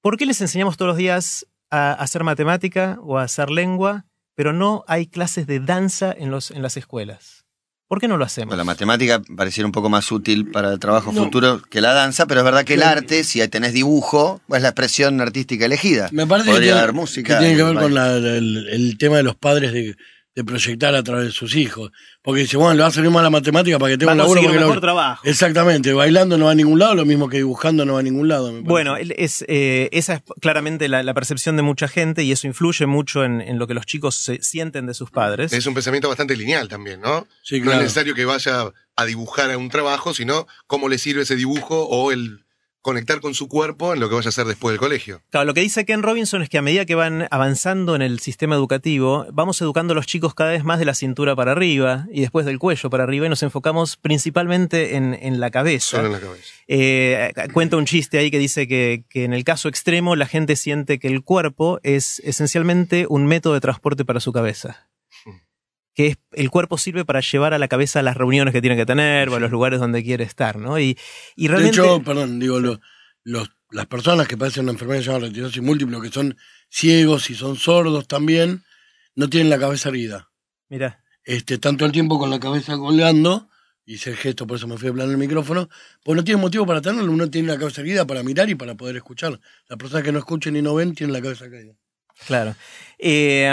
¿Por 0.00 0.16
qué 0.16 0.26
les 0.26 0.40
enseñamos 0.40 0.76
todos 0.76 0.90
los 0.90 0.96
días 0.96 1.46
a 1.70 1.92
hacer 1.92 2.24
matemática 2.24 2.98
o 3.02 3.18
a 3.18 3.22
hacer 3.24 3.50
lengua, 3.50 4.04
pero 4.34 4.52
no 4.52 4.84
hay 4.86 5.06
clases 5.06 5.46
de 5.46 5.60
danza 5.60 6.14
en, 6.16 6.30
los, 6.30 6.50
en 6.50 6.62
las 6.62 6.76
escuelas? 6.76 7.44
¿Por 7.88 8.00
qué 8.00 8.06
no 8.08 8.18
lo 8.18 8.24
hacemos? 8.24 8.48
Bueno, 8.48 8.58
la 8.60 8.64
matemática 8.64 9.22
pareciera 9.34 9.66
un 9.66 9.72
poco 9.72 9.88
más 9.88 10.12
útil 10.12 10.50
para 10.50 10.72
el 10.74 10.78
trabajo 10.78 11.10
No. 11.10 11.24
futuro 11.24 11.62
que 11.70 11.80
la 11.80 11.94
danza, 11.94 12.26
pero 12.26 12.40
es 12.40 12.44
verdad 12.44 12.64
que 12.64 12.74
el 12.74 12.82
arte, 12.82 13.24
si 13.24 13.46
tenés 13.48 13.72
dibujo, 13.72 14.42
es 14.50 14.60
la 14.60 14.68
expresión 14.68 15.18
artística 15.22 15.64
elegida. 15.64 16.08
Me 16.12 16.26
parece 16.26 16.50
Podría 16.50 16.60
que 16.60 16.72
tiene, 16.74 16.80
haber 16.80 16.92
música. 16.94 17.38
que 17.38 17.44
tiene 17.46 17.56
que 17.56 17.62
ver 17.64 17.74
con 17.82 17.94
la- 17.94 18.16
el, 18.16 18.68
el 18.70 18.98
tema 18.98 19.16
de 19.16 19.22
los 19.22 19.36
padres 19.36 19.72
de, 19.72 19.96
de 20.38 20.44
proyectar 20.44 20.94
a 20.94 21.02
través 21.02 21.26
de 21.26 21.32
sus 21.32 21.56
hijos. 21.56 21.90
Porque 22.22 22.42
dice, 22.42 22.56
bueno, 22.56 22.74
le 22.74 22.82
va 22.82 22.86
a 22.86 22.90
salir 22.92 23.10
mal 23.10 23.24
la 23.24 23.30
matemática 23.30 23.76
para 23.76 23.90
que 23.92 23.98
tenga 23.98 24.14
Va 24.14 24.24
un 24.24 24.36
laburo. 24.36 24.52
lo- 24.54 24.60
mejor 24.60 24.80
trabajo. 24.80 25.22
Exactamente, 25.26 25.92
bailando 25.92 26.38
no 26.38 26.44
va 26.44 26.52
a 26.52 26.54
ningún 26.54 26.78
lado, 26.78 26.94
lo 26.94 27.04
mismo 27.04 27.28
que 27.28 27.38
dibujando 27.38 27.84
no 27.84 27.94
va 27.94 28.00
a 28.00 28.02
ningún 28.04 28.28
lado. 28.28 28.52
me. 28.52 28.60
Bueno, 28.60 28.96
es, 28.96 29.44
eh, 29.48 29.88
esa 29.90 30.14
es 30.14 30.22
claramente 30.40 30.86
la, 30.88 31.02
la 31.02 31.12
percepción 31.12 31.56
de 31.56 31.62
mucha 31.62 31.88
gente 31.88 32.22
y 32.22 32.30
eso 32.30 32.46
influye 32.46 32.86
mucho 32.86 33.24
en, 33.24 33.40
en 33.40 33.58
lo 33.58 33.66
que 33.66 33.74
los 33.74 33.84
chicos 33.84 34.14
se 34.14 34.40
sienten 34.40 34.86
de 34.86 34.94
sus 34.94 35.10
padres. 35.10 35.52
Es 35.52 35.66
un 35.66 35.74
pensamiento 35.74 36.06
bastante 36.08 36.36
lineal 36.36 36.68
también, 36.68 37.00
¿no? 37.00 37.26
Sí, 37.42 37.60
No 37.60 37.72
es 37.72 37.78
necesario 37.78 38.14
que 38.14 38.24
vaya 38.24 38.72
a 38.94 39.04
dibujar 39.06 39.50
a 39.50 39.58
un 39.58 39.70
trabajo, 39.70 40.14
sino 40.14 40.46
cómo 40.68 40.88
le 40.88 40.98
sirve 40.98 41.22
ese 41.22 41.34
dibujo 41.34 41.82
o 41.88 42.12
el 42.12 42.44
conectar 42.88 43.20
con 43.20 43.34
su 43.34 43.48
cuerpo 43.48 43.92
en 43.92 44.00
lo 44.00 44.08
que 44.08 44.14
vaya 44.14 44.28
a 44.28 44.30
hacer 44.30 44.46
después 44.46 44.72
del 44.72 44.80
colegio. 44.80 45.20
Claro, 45.28 45.44
lo 45.44 45.52
que 45.52 45.60
dice 45.60 45.84
Ken 45.84 46.02
Robinson 46.02 46.40
es 46.40 46.48
que 46.48 46.56
a 46.56 46.62
medida 46.62 46.86
que 46.86 46.94
van 46.94 47.28
avanzando 47.30 47.94
en 47.94 48.00
el 48.00 48.18
sistema 48.18 48.54
educativo, 48.54 49.26
vamos 49.30 49.60
educando 49.60 49.92
a 49.92 49.94
los 49.94 50.06
chicos 50.06 50.34
cada 50.34 50.52
vez 50.52 50.64
más 50.64 50.78
de 50.78 50.86
la 50.86 50.94
cintura 50.94 51.36
para 51.36 51.52
arriba 51.52 52.06
y 52.10 52.22
después 52.22 52.46
del 52.46 52.58
cuello 52.58 52.88
para 52.88 53.04
arriba 53.04 53.26
y 53.26 53.28
nos 53.28 53.42
enfocamos 53.42 53.98
principalmente 53.98 54.96
en, 54.96 55.12
en 55.12 55.38
la 55.38 55.50
cabeza. 55.50 55.98
Solo 55.98 56.06
en 56.06 56.12
la 56.14 56.20
cabeza. 56.20 56.46
Eh, 56.66 57.30
cuenta 57.52 57.76
un 57.76 57.84
chiste 57.84 58.16
ahí 58.16 58.30
que 58.30 58.38
dice 58.38 58.66
que, 58.66 59.04
que 59.10 59.24
en 59.24 59.34
el 59.34 59.44
caso 59.44 59.68
extremo 59.68 60.16
la 60.16 60.26
gente 60.26 60.56
siente 60.56 60.98
que 60.98 61.08
el 61.08 61.22
cuerpo 61.22 61.80
es 61.82 62.20
esencialmente 62.24 63.04
un 63.10 63.26
método 63.26 63.52
de 63.52 63.60
transporte 63.60 64.06
para 64.06 64.20
su 64.20 64.32
cabeza. 64.32 64.88
Que 65.98 66.06
es, 66.06 66.16
el 66.30 66.48
cuerpo 66.48 66.78
sirve 66.78 67.04
para 67.04 67.18
llevar 67.20 67.54
a 67.54 67.58
la 67.58 67.66
cabeza 67.66 68.02
las 68.02 68.16
reuniones 68.16 68.54
que 68.54 68.60
tiene 68.60 68.76
que 68.76 68.86
tener 68.86 69.28
o 69.30 69.34
a 69.34 69.40
los 69.40 69.50
lugares 69.50 69.80
donde 69.80 70.04
quiere 70.04 70.22
estar, 70.22 70.56
¿no? 70.56 70.78
Y, 70.78 70.96
y 71.34 71.48
De 71.48 71.48
realmente... 71.48 71.80
hecho, 71.80 72.00
perdón, 72.04 72.38
digo, 72.38 72.60
lo- 72.60 72.80
los, 73.24 73.50
las 73.72 73.86
personas 73.86 74.28
que 74.28 74.36
padecen 74.36 74.62
una 74.62 74.72
enfermedad 74.74 75.00
llamada 75.00 75.26
retinosis 75.26 75.60
múltiple, 75.60 76.00
que 76.00 76.10
son 76.10 76.36
ciegos 76.70 77.30
y 77.30 77.34
son 77.34 77.56
sordos 77.56 78.06
también, 78.06 78.62
no 79.16 79.28
tienen 79.28 79.50
la 79.50 79.58
cabeza 79.58 79.88
erguida. 79.88 80.30
Mira, 80.68 81.02
Este, 81.24 81.58
tanto 81.58 81.84
el 81.84 81.90
tiempo 81.90 82.16
con 82.16 82.30
la 82.30 82.38
cabeza 82.38 82.76
colgando 82.78 83.48
hice 83.84 84.10
el 84.10 84.16
gesto, 84.18 84.46
por 84.46 84.56
eso 84.58 84.68
me 84.68 84.78
fui 84.78 84.90
a 84.90 84.92
planar 84.92 85.10
el 85.10 85.18
micrófono, 85.18 85.68
pues 86.04 86.14
no 86.14 86.22
tiene 86.22 86.40
motivo 86.40 86.64
para 86.64 86.80
tenerlo, 86.80 87.10
uno 87.10 87.28
tiene 87.28 87.48
la 87.48 87.58
cabeza 87.58 87.80
erguida 87.80 88.06
para 88.06 88.22
mirar 88.22 88.48
y 88.48 88.54
para 88.54 88.76
poder 88.76 88.94
escuchar. 88.96 89.40
Las 89.68 89.78
personas 89.78 90.04
que 90.04 90.12
no 90.12 90.20
escuchen 90.20 90.54
y 90.54 90.62
no 90.62 90.74
ven 90.76 90.94
tienen 90.94 91.12
la 91.12 91.20
cabeza 91.22 91.50
caída. 91.50 91.72
Claro. 92.26 92.54
Eh, 92.98 93.52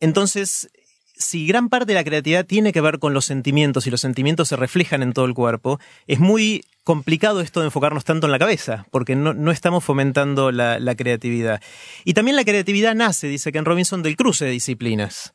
entonces, 0.00 0.70
si 1.16 1.46
gran 1.46 1.68
parte 1.68 1.86
de 1.86 1.94
la 1.94 2.04
creatividad 2.04 2.44
tiene 2.44 2.72
que 2.72 2.80
ver 2.80 2.98
con 2.98 3.14
los 3.14 3.24
sentimientos 3.24 3.86
y 3.86 3.90
los 3.90 4.00
sentimientos 4.00 4.48
se 4.48 4.56
reflejan 4.56 5.02
en 5.02 5.12
todo 5.12 5.24
el 5.26 5.34
cuerpo, 5.34 5.78
es 6.06 6.18
muy 6.20 6.64
complicado 6.82 7.40
esto 7.40 7.60
de 7.60 7.66
enfocarnos 7.66 8.04
tanto 8.04 8.26
en 8.26 8.32
la 8.32 8.38
cabeza, 8.38 8.86
porque 8.90 9.16
no, 9.16 9.32
no 9.32 9.50
estamos 9.50 9.84
fomentando 9.84 10.50
la, 10.52 10.78
la 10.78 10.94
creatividad. 10.94 11.62
Y 12.04 12.14
también 12.14 12.36
la 12.36 12.44
creatividad 12.44 12.94
nace, 12.94 13.26
dice 13.28 13.52
Ken 13.52 13.64
Robinson, 13.64 14.02
del 14.02 14.16
cruce 14.16 14.44
de 14.44 14.50
disciplinas. 14.50 15.34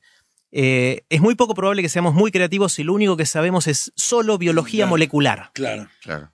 Eh, 0.52 1.02
es 1.10 1.22
muy 1.22 1.36
poco 1.36 1.54
probable 1.56 1.82
que 1.82 1.90
seamos 1.90 2.14
muy 2.14 2.32
creativos 2.32 2.74
si 2.74 2.84
lo 2.84 2.94
único 2.94 3.16
que 3.18 3.26
sabemos 3.26 3.68
es 3.68 3.92
solo 3.96 4.38
biología 4.38 4.80
Claro. 4.86 4.90
molecular. 4.90 5.52
Claro. 5.54 5.88
Claro. 6.02 6.32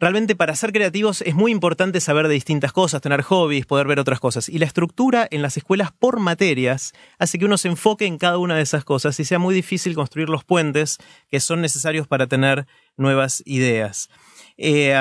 Realmente 0.00 0.36
para 0.36 0.54
ser 0.54 0.72
creativos 0.72 1.22
es 1.22 1.34
muy 1.34 1.50
importante 1.50 2.00
saber 2.00 2.28
de 2.28 2.34
distintas 2.34 2.72
cosas, 2.72 3.00
tener 3.00 3.22
hobbies, 3.22 3.66
poder 3.66 3.88
ver 3.88 3.98
otras 3.98 4.20
cosas. 4.20 4.48
Y 4.48 4.58
la 4.58 4.66
estructura 4.66 5.26
en 5.28 5.42
las 5.42 5.56
escuelas 5.56 5.90
por 5.90 6.20
materias 6.20 6.92
hace 7.18 7.38
que 7.38 7.46
uno 7.46 7.58
se 7.58 7.66
enfoque 7.66 8.06
en 8.06 8.16
cada 8.16 8.38
una 8.38 8.54
de 8.54 8.62
esas 8.62 8.84
cosas 8.84 9.18
y 9.18 9.24
sea 9.24 9.40
muy 9.40 9.56
difícil 9.56 9.96
construir 9.96 10.28
los 10.28 10.44
puentes 10.44 10.98
que 11.28 11.40
son 11.40 11.60
necesarios 11.60 12.06
para 12.06 12.28
tener 12.28 12.66
nuevas 12.96 13.42
ideas. 13.44 14.08
Eh, 14.56 14.94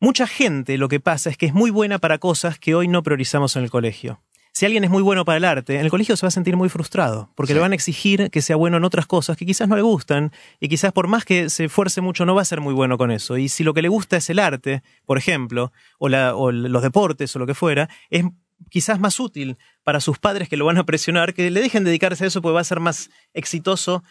mucha 0.00 0.26
gente 0.26 0.76
lo 0.76 0.88
que 0.88 0.98
pasa 0.98 1.30
es 1.30 1.36
que 1.36 1.46
es 1.46 1.54
muy 1.54 1.70
buena 1.70 2.00
para 2.00 2.18
cosas 2.18 2.58
que 2.58 2.74
hoy 2.74 2.88
no 2.88 3.04
priorizamos 3.04 3.54
en 3.54 3.62
el 3.62 3.70
colegio. 3.70 4.20
Si 4.58 4.66
alguien 4.66 4.82
es 4.82 4.90
muy 4.90 5.02
bueno 5.04 5.24
para 5.24 5.36
el 5.36 5.44
arte, 5.44 5.76
en 5.76 5.82
el 5.82 5.88
colegio 5.88 6.16
se 6.16 6.26
va 6.26 6.28
a 6.28 6.30
sentir 6.32 6.56
muy 6.56 6.68
frustrado, 6.68 7.30
porque 7.36 7.54
le 7.54 7.60
van 7.60 7.70
a 7.70 7.76
exigir 7.76 8.28
que 8.32 8.42
sea 8.42 8.56
bueno 8.56 8.76
en 8.78 8.82
otras 8.82 9.06
cosas 9.06 9.36
que 9.36 9.46
quizás 9.46 9.68
no 9.68 9.76
le 9.76 9.82
gustan, 9.82 10.32
y 10.58 10.68
quizás 10.68 10.92
por 10.92 11.06
más 11.06 11.24
que 11.24 11.48
se 11.48 11.66
esfuerce 11.66 12.00
mucho 12.00 12.26
no 12.26 12.34
va 12.34 12.42
a 12.42 12.44
ser 12.44 12.60
muy 12.60 12.74
bueno 12.74 12.98
con 12.98 13.12
eso. 13.12 13.38
Y 13.38 13.48
si 13.50 13.62
lo 13.62 13.72
que 13.72 13.82
le 13.82 13.88
gusta 13.88 14.16
es 14.16 14.28
el 14.30 14.40
arte, 14.40 14.82
por 15.06 15.16
ejemplo, 15.16 15.70
o, 16.00 16.08
la- 16.08 16.34
o 16.34 16.50
los 16.50 16.82
deportes 16.82 17.36
o 17.36 17.38
lo 17.38 17.46
que 17.46 17.54
fuera, 17.54 17.88
es 18.10 18.24
quizás 18.68 18.98
más 18.98 19.20
útil 19.20 19.58
para 19.84 20.00
sus 20.00 20.18
padres 20.18 20.48
que 20.48 20.56
lo 20.56 20.64
van 20.64 20.78
a 20.78 20.84
presionar, 20.84 21.34
que 21.34 21.52
le 21.52 21.60
dejen 21.60 21.84
dedicarse 21.84 22.24
a 22.24 22.26
eso 22.26 22.42
porque 22.42 22.54
va 22.54 22.60
a 22.60 22.64
ser 22.64 22.80
más 22.80 23.10
exitoso, 23.34 24.02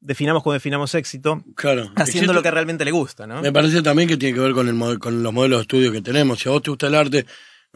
definamos 0.00 0.42
como 0.42 0.54
definamos 0.54 0.94
éxito, 0.94 1.44
Claro. 1.54 1.82
haciendo 1.96 2.32
Existe- 2.32 2.32
lo 2.32 2.42
que 2.42 2.50
realmente 2.50 2.86
le 2.86 2.92
gusta, 2.92 3.26
¿no? 3.26 3.42
Me 3.42 3.52
parece 3.52 3.82
también 3.82 4.08
que 4.08 4.16
tiene 4.16 4.34
que 4.36 4.40
ver 4.40 4.52
con, 4.54 4.68
el, 4.70 4.98
con 4.98 5.22
los 5.22 5.32
modelos 5.34 5.58
de 5.58 5.62
estudio 5.64 5.92
que 5.92 6.00
tenemos. 6.00 6.38
Si 6.38 6.48
a 6.48 6.52
vos 6.52 6.62
te 6.62 6.70
gusta 6.70 6.86
el 6.86 6.94
arte, 6.94 7.26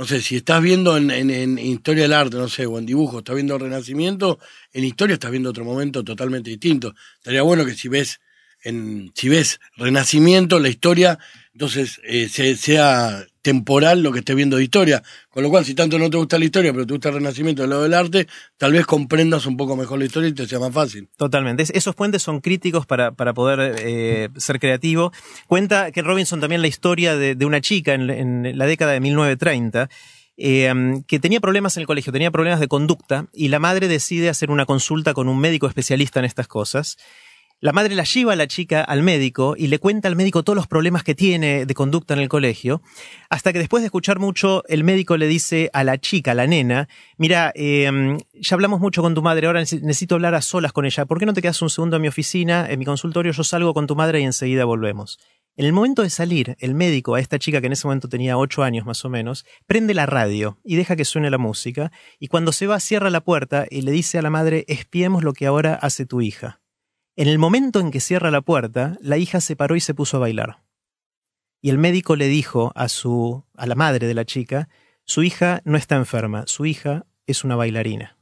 no 0.00 0.06
sé, 0.06 0.22
si 0.22 0.36
estás 0.36 0.62
viendo 0.62 0.96
en, 0.96 1.10
en- 1.10 1.30
en 1.30 1.58
historia 1.58 2.04
del 2.04 2.14
arte, 2.14 2.38
no 2.38 2.48
sé, 2.48 2.64
o 2.64 2.78
en 2.78 2.86
dibujo, 2.86 3.18
estás 3.18 3.34
viendo 3.34 3.58
Renacimiento, 3.58 4.38
en 4.72 4.84
historia 4.84 5.12
estás 5.12 5.30
viendo 5.30 5.50
otro 5.50 5.62
momento 5.66 6.02
totalmente 6.02 6.48
distinto. 6.48 6.94
Estaría 7.16 7.42
bueno 7.42 7.66
que 7.66 7.74
si 7.74 7.88
ves, 7.88 8.18
en, 8.64 9.12
si 9.14 9.28
ves 9.28 9.60
Renacimiento, 9.76 10.58
la 10.58 10.70
historia, 10.70 11.18
entonces 11.52 12.00
eh, 12.04 12.30
se- 12.30 12.56
sea 12.56 13.26
temporal 13.42 14.02
lo 14.02 14.12
que 14.12 14.18
estés 14.20 14.36
viendo 14.36 14.56
de 14.56 14.64
historia. 14.64 15.02
Con 15.30 15.42
lo 15.42 15.50
cual, 15.50 15.64
si 15.64 15.74
tanto 15.74 15.98
no 15.98 16.10
te 16.10 16.16
gusta 16.16 16.38
la 16.38 16.44
historia, 16.44 16.72
pero 16.72 16.86
te 16.86 16.92
gusta 16.92 17.08
el 17.08 17.14
Renacimiento 17.16 17.62
del 17.62 17.70
lado 17.70 17.82
del 17.82 17.94
arte, 17.94 18.26
tal 18.58 18.72
vez 18.72 18.86
comprendas 18.86 19.46
un 19.46 19.56
poco 19.56 19.76
mejor 19.76 19.98
la 19.98 20.04
historia 20.04 20.28
y 20.28 20.32
te 20.34 20.46
sea 20.46 20.58
más 20.58 20.72
fácil. 20.72 21.08
Totalmente. 21.16 21.62
Es- 21.62 21.70
esos 21.70 21.94
puentes 21.94 22.22
son 22.22 22.40
críticos 22.40 22.86
para, 22.86 23.12
para 23.12 23.32
poder 23.34 23.76
eh, 23.78 24.28
ser 24.36 24.58
creativo. 24.60 25.12
Cuenta 25.46 25.90
que 25.92 26.02
Robinson 26.02 26.40
también 26.40 26.60
la 26.62 26.68
historia 26.68 27.16
de, 27.16 27.36
una 27.44 27.60
chica 27.60 27.94
en, 27.94 28.10
en 28.10 28.58
la 28.58 28.66
década 28.66 28.92
de 28.92 29.00
1930 29.00 29.88
eh, 30.36 30.72
que 31.06 31.18
tenía 31.18 31.40
problemas 31.40 31.76
en 31.76 31.82
el 31.82 31.86
colegio, 31.86 32.12
tenía 32.12 32.30
problemas 32.30 32.60
de 32.60 32.68
conducta 32.68 33.26
y 33.32 33.48
la 33.48 33.58
madre 33.58 33.88
decide 33.88 34.28
hacer 34.30 34.50
una 34.50 34.64
consulta 34.64 35.12
con 35.12 35.28
un 35.28 35.38
médico 35.38 35.66
especialista 35.66 36.18
en 36.18 36.24
estas 36.24 36.48
cosas. 36.48 36.96
La 37.62 37.72
madre 37.72 37.94
la 37.94 38.04
lleva 38.04 38.32
a 38.32 38.36
la 38.36 38.46
chica 38.46 38.80
al 38.82 39.02
médico 39.02 39.54
y 39.54 39.66
le 39.66 39.78
cuenta 39.78 40.08
al 40.08 40.16
médico 40.16 40.42
todos 40.42 40.56
los 40.56 40.66
problemas 40.66 41.04
que 41.04 41.14
tiene 41.14 41.66
de 41.66 41.74
conducta 41.74 42.14
en 42.14 42.20
el 42.20 42.30
colegio, 42.30 42.80
hasta 43.28 43.52
que 43.52 43.58
después 43.58 43.82
de 43.82 43.88
escuchar 43.88 44.18
mucho, 44.18 44.64
el 44.66 44.82
médico 44.82 45.18
le 45.18 45.26
dice 45.26 45.68
a 45.74 45.84
la 45.84 45.98
chica, 45.98 46.30
a 46.30 46.34
la 46.34 46.46
nena, 46.46 46.88
mira, 47.18 47.52
eh, 47.54 48.16
ya 48.32 48.54
hablamos 48.54 48.80
mucho 48.80 49.02
con 49.02 49.14
tu 49.14 49.20
madre, 49.20 49.46
ahora 49.46 49.60
nece- 49.60 49.82
necesito 49.82 50.14
hablar 50.14 50.34
a 50.34 50.40
solas 50.40 50.72
con 50.72 50.86
ella, 50.86 51.04
¿por 51.04 51.18
qué 51.18 51.26
no 51.26 51.34
te 51.34 51.42
quedas 51.42 51.60
un 51.60 51.68
segundo 51.68 51.96
en 51.96 52.02
mi 52.02 52.08
oficina, 52.08 52.66
en 52.66 52.78
mi 52.78 52.86
consultorio, 52.86 53.32
yo 53.32 53.44
salgo 53.44 53.74
con 53.74 53.86
tu 53.86 53.94
madre 53.94 54.22
y 54.22 54.24
enseguida 54.24 54.64
volvemos? 54.64 55.18
En 55.54 55.66
el 55.66 55.74
momento 55.74 56.00
de 56.00 56.08
salir, 56.08 56.56
el 56.60 56.74
médico 56.74 57.16
a 57.16 57.20
esta 57.20 57.38
chica 57.38 57.60
que 57.60 57.66
en 57.66 57.74
ese 57.74 57.86
momento 57.86 58.08
tenía 58.08 58.38
ocho 58.38 58.62
años 58.62 58.86
más 58.86 59.04
o 59.04 59.10
menos, 59.10 59.44
prende 59.66 59.92
la 59.92 60.06
radio 60.06 60.56
y 60.64 60.76
deja 60.76 60.96
que 60.96 61.04
suene 61.04 61.28
la 61.28 61.36
música, 61.36 61.92
y 62.18 62.28
cuando 62.28 62.52
se 62.52 62.66
va 62.66 62.80
cierra 62.80 63.10
la 63.10 63.20
puerta 63.20 63.66
y 63.68 63.82
le 63.82 63.90
dice 63.90 64.16
a 64.16 64.22
la 64.22 64.30
madre, 64.30 64.64
espiemos 64.66 65.22
lo 65.24 65.34
que 65.34 65.46
ahora 65.46 65.74
hace 65.74 66.06
tu 66.06 66.22
hija. 66.22 66.62
En 67.20 67.28
el 67.28 67.38
momento 67.38 67.80
en 67.80 67.90
que 67.90 68.00
cierra 68.00 68.30
la 68.30 68.40
puerta, 68.40 68.96
la 69.02 69.18
hija 69.18 69.42
se 69.42 69.54
paró 69.54 69.76
y 69.76 69.80
se 69.80 69.92
puso 69.92 70.16
a 70.16 70.20
bailar. 70.20 70.62
Y 71.60 71.68
el 71.68 71.76
médico 71.76 72.16
le 72.16 72.28
dijo 72.28 72.72
a 72.74 72.88
su 72.88 73.44
a 73.58 73.66
la 73.66 73.74
madre 73.74 74.06
de 74.06 74.14
la 74.14 74.24
chica, 74.24 74.70
su 75.04 75.22
hija 75.22 75.60
no 75.66 75.76
está 75.76 75.96
enferma, 75.96 76.44
su 76.46 76.64
hija 76.64 77.04
es 77.26 77.44
una 77.44 77.56
bailarina. 77.56 78.16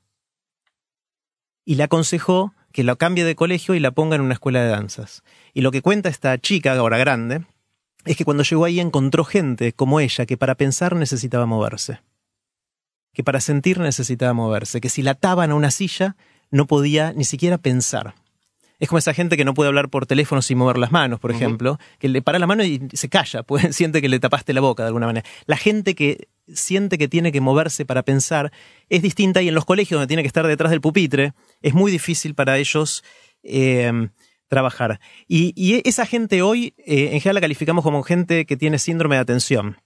Y 1.65 1.77
le 1.77 1.85
aconsejó 1.85 2.55
que 2.73 2.83
la 2.83 2.97
cambie 2.97 3.23
de 3.23 3.37
colegio 3.37 3.77
y 3.77 3.79
la 3.79 3.93
ponga 3.93 4.17
en 4.17 4.23
una 4.23 4.35
escuela 4.35 4.65
de 4.65 4.71
danzas. 4.71 5.23
Y 5.55 5.61
lo 5.61 5.71
que 5.71 5.81
cuenta 5.81 6.09
esta 6.09 6.37
chica, 6.37 6.73
ahora 6.73 6.99
grande, 6.99 7.45
es 8.05 8.17
que 8.17 8.25
cuando 8.25 8.43
llegó 8.43 8.65
ahí 8.65 8.81
encontró 8.81 9.23
gente 9.23 9.73
como 9.75 10.01
ella 10.01 10.27
que 10.27 10.37
para 10.37 10.57
pensar 10.57 10.97
necesitaba 10.97 11.47
moverse. 11.47 12.01
Que 13.13 13.23
para 13.23 13.39
sentir 13.39 13.79
necesitaba 13.79 14.33
moverse. 14.33 14.81
Que 14.81 14.89
si 14.89 15.03
la 15.03 15.13
ataban 15.13 15.53
a 15.53 15.55
una 15.55 15.71
silla 15.71 16.17
no 16.51 16.67
podía 16.67 17.13
ni 17.13 17.23
siquiera 17.23 17.59
pensar. 17.59 18.17
Es 18.79 18.89
como 18.89 18.99
esa 18.99 19.13
gente 19.13 19.37
que 19.37 19.45
no 19.45 19.55
puede 19.55 19.69
hablar 19.69 19.89
por 19.89 20.07
teléfono 20.07 20.41
sin 20.41 20.59
mover 20.59 20.79
las 20.79 20.93
manos, 20.93 21.19
por 21.19 21.33
ejemplo, 21.33 21.79
que 21.99 22.09
le 22.09 22.23
para 22.23 22.39
la 22.39 22.47
mano 22.47 22.63
y 22.65 22.89
se 22.93 23.09
calla, 23.09 23.43
pues 23.45 23.75
siente 23.75 24.01
que 24.01 24.09
le 24.09 24.21
tapaste 24.21 24.53
la 24.53 24.61
boca 24.61 24.85
de 24.85 24.89
alguna 24.89 25.07
manera. 25.07 25.27
La 25.47 25.57
gente 25.57 25.95
que 25.95 26.29
siente 26.53 26.97
que 26.97 27.09
tiene 27.09 27.33
que 27.33 27.41
moverse 27.41 27.85
para 27.85 28.03
pensar 28.03 28.53
es 28.89 29.03
distinta 29.03 29.43
y 29.43 29.49
en 29.49 29.55
los 29.55 29.65
colegios 29.65 29.99
donde 29.99 30.09
tiene 30.09 30.23
que 30.23 30.29
estar 30.29 30.47
detrás 30.47 30.71
del 30.71 30.81
pupitre 30.81 31.33
es 31.61 31.75
muy 31.75 31.91
difícil 31.91 32.35
para 32.35 32.57
ellos 32.59 33.03
eh, 33.43 34.09
trabajar. 34.49 35.01
Y, 35.27 35.53
y 35.57 35.87
esa 35.89 36.07
gente 36.07 36.43
hoy, 36.43 36.75
eh, 36.79 37.11
en 37.13 37.21
general 37.21 37.35
la 37.35 37.41
calificamos 37.43 37.85
como 37.85 38.03
gente 38.03 38.47
que 38.47 38.57
tiene 38.57 38.79
síndrome 38.79 39.17
de 39.17 39.23
atención 39.23 39.77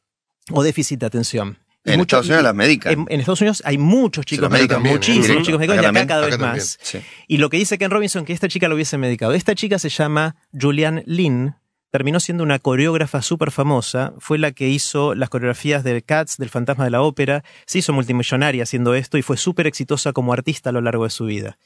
o 0.50 0.62
déficit 0.62 1.00
de 1.00 1.06
atención. 1.06 1.58
En 1.84 1.98
mucho- 1.98 2.16
Estados 2.16 2.26
Unidos 2.26 2.44
las 2.44 2.54
medican. 2.54 2.92
En, 2.92 3.06
en 3.08 3.20
Estados 3.20 3.40
Unidos 3.40 3.62
hay 3.64 3.78
muchos 3.78 4.24
chicos 4.24 4.48
medicados, 4.50 4.82
bien, 4.82 4.94
muchísimos 4.94 5.28
¿eh? 5.28 5.42
chicos 5.42 5.58
medicados, 5.58 5.68
Acá 5.68 5.74
y 5.74 5.78
acá 5.78 5.86
también, 5.88 6.06
cada 6.06 6.26
vez 6.26 6.34
acá 6.36 6.46
más. 6.46 6.78
Sí. 6.80 7.00
Y 7.28 7.38
lo 7.38 7.50
que 7.50 7.56
dice 7.56 7.76
Ken 7.78 7.90
Robinson, 7.90 8.24
que 8.24 8.32
esta 8.32 8.48
chica 8.48 8.68
lo 8.68 8.74
hubiese 8.76 8.98
medicado. 8.98 9.32
Esta 9.32 9.54
chica 9.54 9.78
se 9.78 9.88
llama 9.88 10.36
Julianne 10.58 11.02
Lynn, 11.06 11.56
terminó 11.90 12.20
siendo 12.20 12.44
una 12.44 12.58
coreógrafa 12.60 13.20
súper 13.20 13.50
famosa, 13.50 14.14
fue 14.18 14.38
la 14.38 14.52
que 14.52 14.68
hizo 14.68 15.14
las 15.14 15.28
coreografías 15.28 15.82
de 15.84 16.00
Cats, 16.02 16.36
del 16.38 16.48
Fantasma 16.50 16.84
de 16.84 16.90
la 16.90 17.02
Ópera, 17.02 17.42
se 17.66 17.80
hizo 17.80 17.92
multimillonaria 17.92 18.62
haciendo 18.62 18.94
esto 18.94 19.18
y 19.18 19.22
fue 19.22 19.36
súper 19.36 19.66
exitosa 19.66 20.12
como 20.12 20.32
artista 20.32 20.70
a 20.70 20.72
lo 20.72 20.80
largo 20.80 21.04
de 21.04 21.10
su 21.10 21.24
vida. 21.26 21.58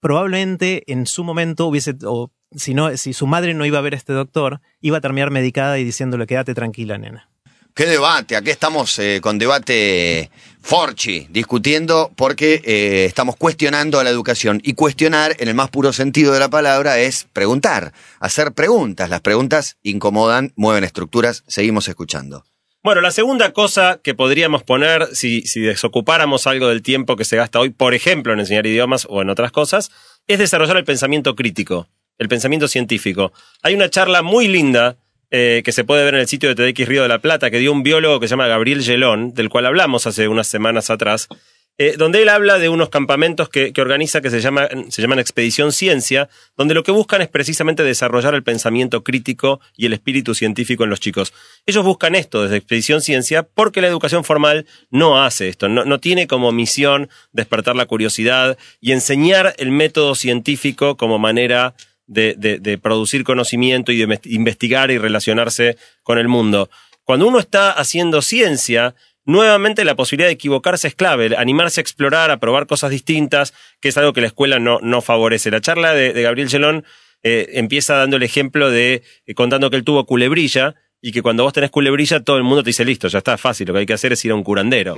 Probablemente 0.00 0.82
en 0.92 1.06
su 1.06 1.24
momento 1.24 1.66
hubiese, 1.66 1.94
o 2.04 2.30
si, 2.54 2.74
no, 2.74 2.94
si 2.96 3.14
su 3.14 3.26
madre 3.26 3.54
no 3.54 3.64
iba 3.64 3.78
a 3.78 3.82
ver 3.82 3.94
a 3.94 3.96
este 3.96 4.12
doctor, 4.12 4.60
iba 4.80 4.98
a 4.98 5.00
terminar 5.00 5.30
medicada 5.30 5.78
y 5.78 5.84
diciéndole 5.84 6.26
quédate 6.26 6.54
tranquila, 6.54 6.98
nena. 6.98 7.30
Qué 7.76 7.86
debate, 7.86 8.36
aquí 8.36 8.50
estamos 8.50 8.96
eh, 9.00 9.18
con 9.20 9.36
debate 9.36 10.30
Forchi, 10.62 11.26
discutiendo 11.30 12.12
porque 12.14 12.62
eh, 12.64 13.04
estamos 13.04 13.34
cuestionando 13.34 13.98
a 13.98 14.04
la 14.04 14.10
educación. 14.10 14.60
Y 14.62 14.74
cuestionar, 14.74 15.34
en 15.40 15.48
el 15.48 15.56
más 15.56 15.70
puro 15.70 15.92
sentido 15.92 16.32
de 16.32 16.38
la 16.38 16.48
palabra, 16.48 17.00
es 17.00 17.26
preguntar, 17.32 17.92
hacer 18.20 18.52
preguntas. 18.52 19.10
Las 19.10 19.22
preguntas 19.22 19.76
incomodan, 19.82 20.52
mueven 20.54 20.84
estructuras, 20.84 21.42
seguimos 21.48 21.88
escuchando. 21.88 22.44
Bueno, 22.84 23.00
la 23.00 23.10
segunda 23.10 23.52
cosa 23.52 23.98
que 24.04 24.14
podríamos 24.14 24.62
poner, 24.62 25.08
si, 25.12 25.42
si 25.42 25.58
desocupáramos 25.58 26.46
algo 26.46 26.68
del 26.68 26.80
tiempo 26.80 27.16
que 27.16 27.24
se 27.24 27.36
gasta 27.36 27.58
hoy, 27.58 27.70
por 27.70 27.92
ejemplo, 27.92 28.32
en 28.32 28.38
enseñar 28.38 28.68
idiomas 28.68 29.04
o 29.10 29.20
en 29.20 29.30
otras 29.30 29.50
cosas, 29.50 29.90
es 30.28 30.38
desarrollar 30.38 30.76
el 30.76 30.84
pensamiento 30.84 31.34
crítico, 31.34 31.88
el 32.18 32.28
pensamiento 32.28 32.68
científico. 32.68 33.32
Hay 33.62 33.74
una 33.74 33.90
charla 33.90 34.22
muy 34.22 34.46
linda 34.46 34.96
eh, 35.30 35.62
que 35.64 35.72
se 35.72 35.84
puede 35.84 36.04
ver 36.04 36.14
en 36.14 36.20
el 36.20 36.28
sitio 36.28 36.52
de 36.52 36.72
TDX 36.72 36.88
Río 36.88 37.02
de 37.02 37.08
la 37.08 37.18
Plata, 37.18 37.50
que 37.50 37.58
dio 37.58 37.72
un 37.72 37.82
biólogo 37.82 38.20
que 38.20 38.28
se 38.28 38.32
llama 38.32 38.46
Gabriel 38.46 38.82
Gelón, 38.82 39.34
del 39.34 39.48
cual 39.48 39.66
hablamos 39.66 40.06
hace 40.06 40.28
unas 40.28 40.46
semanas 40.46 40.90
atrás, 40.90 41.28
eh, 41.76 41.96
donde 41.98 42.22
él 42.22 42.28
habla 42.28 42.60
de 42.60 42.68
unos 42.68 42.88
campamentos 42.88 43.48
que, 43.48 43.72
que 43.72 43.80
organiza 43.80 44.20
que 44.20 44.30
se, 44.30 44.40
llama, 44.40 44.68
se 44.90 45.02
llaman 45.02 45.18
Expedición 45.18 45.72
Ciencia, 45.72 46.28
donde 46.56 46.72
lo 46.72 46.84
que 46.84 46.92
buscan 46.92 47.20
es 47.20 47.26
precisamente 47.26 47.82
desarrollar 47.82 48.34
el 48.34 48.44
pensamiento 48.44 49.02
crítico 49.02 49.60
y 49.76 49.86
el 49.86 49.92
espíritu 49.92 50.36
científico 50.36 50.84
en 50.84 50.90
los 50.90 51.00
chicos. 51.00 51.32
Ellos 51.66 51.84
buscan 51.84 52.14
esto 52.14 52.44
desde 52.44 52.58
Expedición 52.58 53.00
Ciencia 53.00 53.42
porque 53.42 53.80
la 53.80 53.88
educación 53.88 54.22
formal 54.22 54.66
no 54.90 55.20
hace 55.20 55.48
esto, 55.48 55.68
no, 55.68 55.84
no 55.84 55.98
tiene 55.98 56.28
como 56.28 56.52
misión 56.52 57.08
despertar 57.32 57.74
la 57.74 57.86
curiosidad 57.86 58.56
y 58.80 58.92
enseñar 58.92 59.54
el 59.58 59.72
método 59.72 60.14
científico 60.14 60.96
como 60.96 61.18
manera 61.18 61.74
de, 62.06 62.34
de- 62.36 62.58
de 62.58 62.78
producir 62.78 63.24
conocimiento 63.24 63.92
y 63.92 63.98
de 63.98 64.06
invest- 64.06 64.26
investigar 64.30 64.90
y 64.90 64.98
relacionarse 64.98 65.76
con 66.02 66.18
el 66.18 66.28
mundo. 66.28 66.70
Cuando 67.04 67.26
uno 67.26 67.38
está 67.38 67.70
haciendo 67.72 68.22
ciencia, 68.22 68.94
nuevamente 69.24 69.84
la 69.84 69.94
posibilidad 69.94 70.28
de 70.28 70.34
equivocarse 70.34 70.88
es 70.88 70.94
clave, 70.94 71.34
animarse 71.36 71.80
a 71.80 71.82
explorar, 71.82 72.30
a 72.30 72.38
probar 72.38 72.66
cosas 72.66 72.90
distintas, 72.90 73.54
que 73.80 73.88
es 73.88 73.96
algo 73.96 74.12
que 74.12 74.20
la 74.20 74.26
escuela 74.28 74.58
no, 74.58 74.78
no 74.82 75.00
favorece. 75.00 75.50
La 75.50 75.60
charla 75.60 75.94
de, 75.94 76.12
Gabriel 76.22 76.48
Gelón 76.48 76.84
eh, 77.22 77.50
empieza 77.54 77.96
dando 77.96 78.16
el 78.16 78.22
ejemplo 78.22 78.70
de 78.70 79.02
eh, 79.26 79.34
contando 79.34 79.70
que 79.70 79.76
él 79.76 79.84
tuvo 79.84 80.04
culebrilla 80.04 80.74
y 81.00 81.12
que 81.12 81.22
cuando 81.22 81.42
vos 81.42 81.52
tenés 81.52 81.70
culebrilla 81.70 82.20
todo 82.20 82.36
el 82.36 82.42
mundo 82.42 82.62
te 82.62 82.70
dice 82.70 82.84
listo, 82.84 83.08
ya 83.08 83.18
está 83.18 83.36
fácil, 83.38 83.66
lo 83.68 83.74
que 83.74 83.80
hay 83.80 83.86
que 83.86 83.92
hacer 83.94 84.12
es 84.12 84.24
ir 84.24 84.30
a 84.32 84.34
un 84.34 84.42
curandero. 84.44 84.94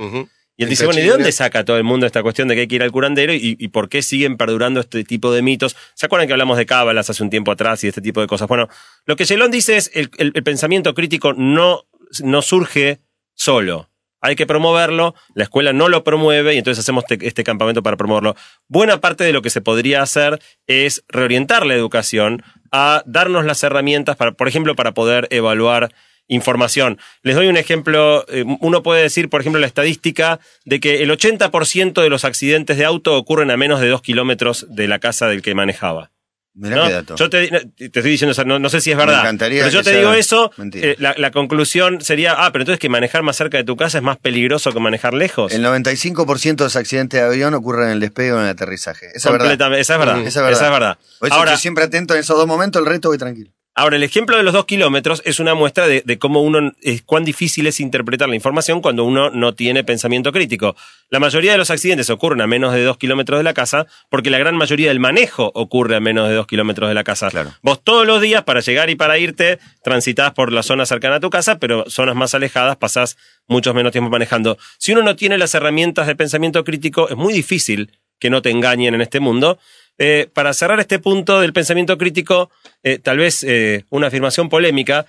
Y 0.57 0.63
él 0.63 0.69
dice, 0.69 0.85
bueno, 0.85 0.99
¿y 0.99 1.03
de 1.03 1.09
dónde 1.09 1.31
saca 1.31 1.63
todo 1.63 1.77
el 1.77 1.83
mundo 1.83 2.05
esta 2.07 2.23
cuestión 2.23 2.47
de 2.47 2.55
que 2.55 2.61
hay 2.61 2.67
que 2.67 2.75
ir 2.75 2.83
al 2.83 2.91
curandero 2.91 3.31
y, 3.33 3.55
y 3.59 3.67
por 3.67 3.89
qué 3.89 4.01
siguen 4.01 4.37
perdurando 4.37 4.79
este 4.79 5.03
tipo 5.03 5.31
de 5.31 5.43
mitos? 5.43 5.75
¿Se 5.93 6.07
acuerdan 6.07 6.27
que 6.27 6.33
hablamos 6.33 6.57
de 6.57 6.65
cábalas 6.65 7.09
hace 7.09 7.21
un 7.23 7.29
tiempo 7.29 7.51
atrás 7.51 7.83
y 7.83 7.87
de 7.87 7.89
este 7.89 8.01
tipo 8.01 8.21
de 8.21 8.27
cosas? 8.27 8.47
Bueno, 8.47 8.67
lo 9.05 9.15
que 9.15 9.25
Gelón 9.27 9.51
dice 9.51 9.77
es 9.77 9.91
el, 9.93 10.09
el- 10.17 10.31
el 10.33 10.43
pensamiento 10.43 10.93
crítico 10.95 11.33
no, 11.33 11.83
no 12.23 12.41
surge 12.41 12.99
solo. 13.35 13.89
Hay 14.19 14.35
que 14.35 14.47
promoverlo, 14.47 15.13
la 15.35 15.43
escuela 15.43 15.73
no 15.73 15.89
lo 15.89 16.03
promueve 16.03 16.55
y 16.55 16.57
entonces 16.57 16.83
hacemos 16.83 17.05
te- 17.05 17.19
este 17.27 17.43
campamento 17.43 17.83
para 17.83 17.95
promoverlo. 17.97 18.35
Buena 18.67 18.99
parte 18.99 19.23
de 19.23 19.31
lo 19.33 19.43
que 19.43 19.51
se 19.51 19.61
podría 19.61 20.01
hacer 20.01 20.39
es 20.65 21.03
reorientar 21.07 21.67
la 21.67 21.75
educación 21.75 22.41
a 22.71 23.03
darnos 23.05 23.45
las 23.45 23.61
herramientas, 23.61 24.15
para, 24.15 24.31
por 24.31 24.47
ejemplo, 24.47 24.75
para 24.75 24.93
poder 24.95 25.27
evaluar 25.29 25.93
información. 26.27 26.99
Les 27.23 27.35
doy 27.35 27.47
un 27.47 27.57
ejemplo, 27.57 28.25
eh, 28.29 28.43
uno 28.59 28.83
puede 28.83 29.01
decir, 29.03 29.29
por 29.29 29.41
ejemplo, 29.41 29.59
la 29.59 29.67
estadística 29.67 30.39
de 30.65 30.79
que 30.79 31.03
el 31.03 31.11
80% 31.11 32.01
de 32.01 32.09
los 32.09 32.25
accidentes 32.25 32.77
de 32.77 32.85
auto 32.85 33.15
ocurren 33.15 33.51
a 33.51 33.57
menos 33.57 33.79
de 33.79 33.87
dos 33.87 34.01
kilómetros 34.01 34.65
de 34.69 34.87
la 34.87 34.99
casa 34.99 35.27
del 35.27 35.41
que 35.41 35.55
manejaba. 35.55 36.11
Mirá 36.59 36.75
¿no? 36.75 36.87
qué 36.87 36.93
dato. 36.93 37.15
Yo 37.15 37.29
te, 37.29 37.47
te 37.49 37.85
estoy 37.85 38.01
diciendo, 38.01 38.31
o 38.31 38.33
sea, 38.33 38.43
no, 38.43 38.57
no 38.57 38.67
sé 38.69 38.81
si 38.81 38.89
es 38.89 38.97
Me 38.97 39.05
verdad. 39.05 39.21
encantaría 39.21 39.61
pero 39.61 39.71
yo 39.71 39.83
te 39.83 39.95
digo 39.95 40.11
eso, 40.13 40.51
eh, 40.73 40.95
la, 40.97 41.13
la 41.15 41.29
conclusión 41.29 42.01
sería, 42.01 42.33
ah, 42.33 42.51
pero 42.51 42.63
entonces 42.63 42.79
que 42.79 42.89
manejar 42.89 43.21
más 43.21 43.35
cerca 43.35 43.57
de 43.57 43.63
tu 43.63 43.77
casa 43.77 43.99
es 43.99 44.03
más 44.03 44.17
peligroso 44.17 44.71
que 44.71 44.79
manejar 44.79 45.13
lejos. 45.13 45.53
El 45.53 45.63
95% 45.63 46.55
de 46.55 46.63
los 46.63 46.75
accidentes 46.75 47.21
de 47.21 47.27
avión 47.27 47.53
ocurren 47.53 47.85
en 47.89 47.91
el 47.93 47.99
despegue 47.99 48.31
o 48.31 48.37
en 48.39 48.45
el 48.45 48.49
aterrizaje. 48.49 49.05
Esa 49.13 49.29
es 49.29 49.33
verdad. 49.33 49.77
Esa 49.77 49.93
es 49.93 49.99
verdad. 49.99 50.17
Esa 50.17 50.27
es 50.27 50.35
verdad. 50.35 50.51
Esa 50.51 50.65
es 50.65 50.71
verdad. 50.71 50.97
Ahora, 51.29 51.51
estoy 51.51 51.61
siempre 51.61 51.83
atento 51.83 52.15
en 52.15 52.21
esos 52.21 52.35
dos 52.35 52.47
momentos, 52.47 52.79
el 52.79 52.87
resto 52.87 53.09
voy 53.09 53.19
tranquilo. 53.19 53.51
Ahora, 53.79 53.95
el 53.95 54.01
ejemplo 54.01 54.35
de 54.35 54.41
los 54.41 54.53
dos 54.53 54.65
kilómetros 54.65 55.21
es 55.23 55.39
una 55.39 55.53
muestra 55.53 55.87
de, 55.87 56.01
de 56.03 56.17
cómo 56.17 56.41
uno, 56.41 56.73
es 56.81 57.03
cuán 57.03 57.23
difícil 57.23 57.67
es 57.67 57.79
interpretar 57.79 58.27
la 58.27 58.33
información 58.33 58.81
cuando 58.81 59.03
uno 59.03 59.29
no 59.29 59.53
tiene 59.53 59.83
pensamiento 59.83 60.31
crítico. 60.31 60.75
La 61.11 61.19
mayoría 61.19 61.51
de 61.51 61.59
los 61.59 61.69
accidentes 61.69 62.09
ocurren 62.09 62.41
a 62.41 62.47
menos 62.47 62.73
de 62.73 62.83
dos 62.83 62.97
kilómetros 62.97 63.39
de 63.39 63.43
la 63.43 63.53
casa 63.53 63.85
porque 64.09 64.31
la 64.31 64.39
gran 64.39 64.55
mayoría 64.55 64.87
del 64.87 64.99
manejo 64.99 65.51
ocurre 65.53 65.95
a 65.95 65.99
menos 65.99 66.27
de 66.27 66.33
dos 66.33 66.47
kilómetros 66.47 66.89
de 66.89 66.95
la 66.95 67.03
casa. 67.03 67.29
Claro. 67.29 67.53
Vos 67.61 67.83
todos 67.83 68.07
los 68.07 68.19
días 68.19 68.43
para 68.45 68.61
llegar 68.61 68.89
y 68.89 68.95
para 68.95 69.19
irte 69.19 69.59
transitas 69.83 70.31
por 70.31 70.51
la 70.51 70.63
zona 70.63 70.87
cercana 70.87 71.17
a 71.17 71.19
tu 71.19 71.29
casa, 71.29 71.59
pero 71.59 71.87
zonas 71.87 72.15
más 72.15 72.33
alejadas 72.33 72.77
pasás 72.77 73.15
muchos 73.45 73.75
menos 73.75 73.91
tiempo 73.91 74.09
manejando. 74.09 74.57
Si 74.79 74.91
uno 74.91 75.03
no 75.03 75.15
tiene 75.15 75.37
las 75.37 75.53
herramientas 75.53 76.07
de 76.07 76.15
pensamiento 76.15 76.63
crítico, 76.63 77.09
es 77.09 77.15
muy 77.15 77.31
difícil 77.31 77.91
que 78.19 78.31
no 78.31 78.41
te 78.41 78.49
engañen 78.49 78.95
en 78.95 79.01
este 79.01 79.19
mundo. 79.19 79.59
Eh, 79.99 80.29
para 80.31 80.53
cerrar 80.53 80.79
este 80.79 80.99
punto 80.99 81.39
del 81.39 81.53
pensamiento 81.53 81.97
crítico, 81.97 82.51
eh, 82.83 82.99
tal 82.99 83.17
vez 83.17 83.43
eh, 83.43 83.85
una 83.89 84.07
afirmación 84.07 84.49
polémica, 84.49 85.05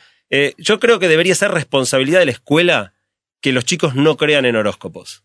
yo 0.58 0.78
creo 0.78 0.98
que 0.98 1.08
debería 1.08 1.34
ser 1.34 1.52
responsabilidad 1.52 2.18
de 2.18 2.26
la 2.26 2.32
escuela 2.32 2.92
que 3.40 3.52
los 3.52 3.64
chicos 3.64 3.94
no 3.94 4.18
crean 4.18 4.44
en 4.44 4.56
horóscopos. 4.56 5.24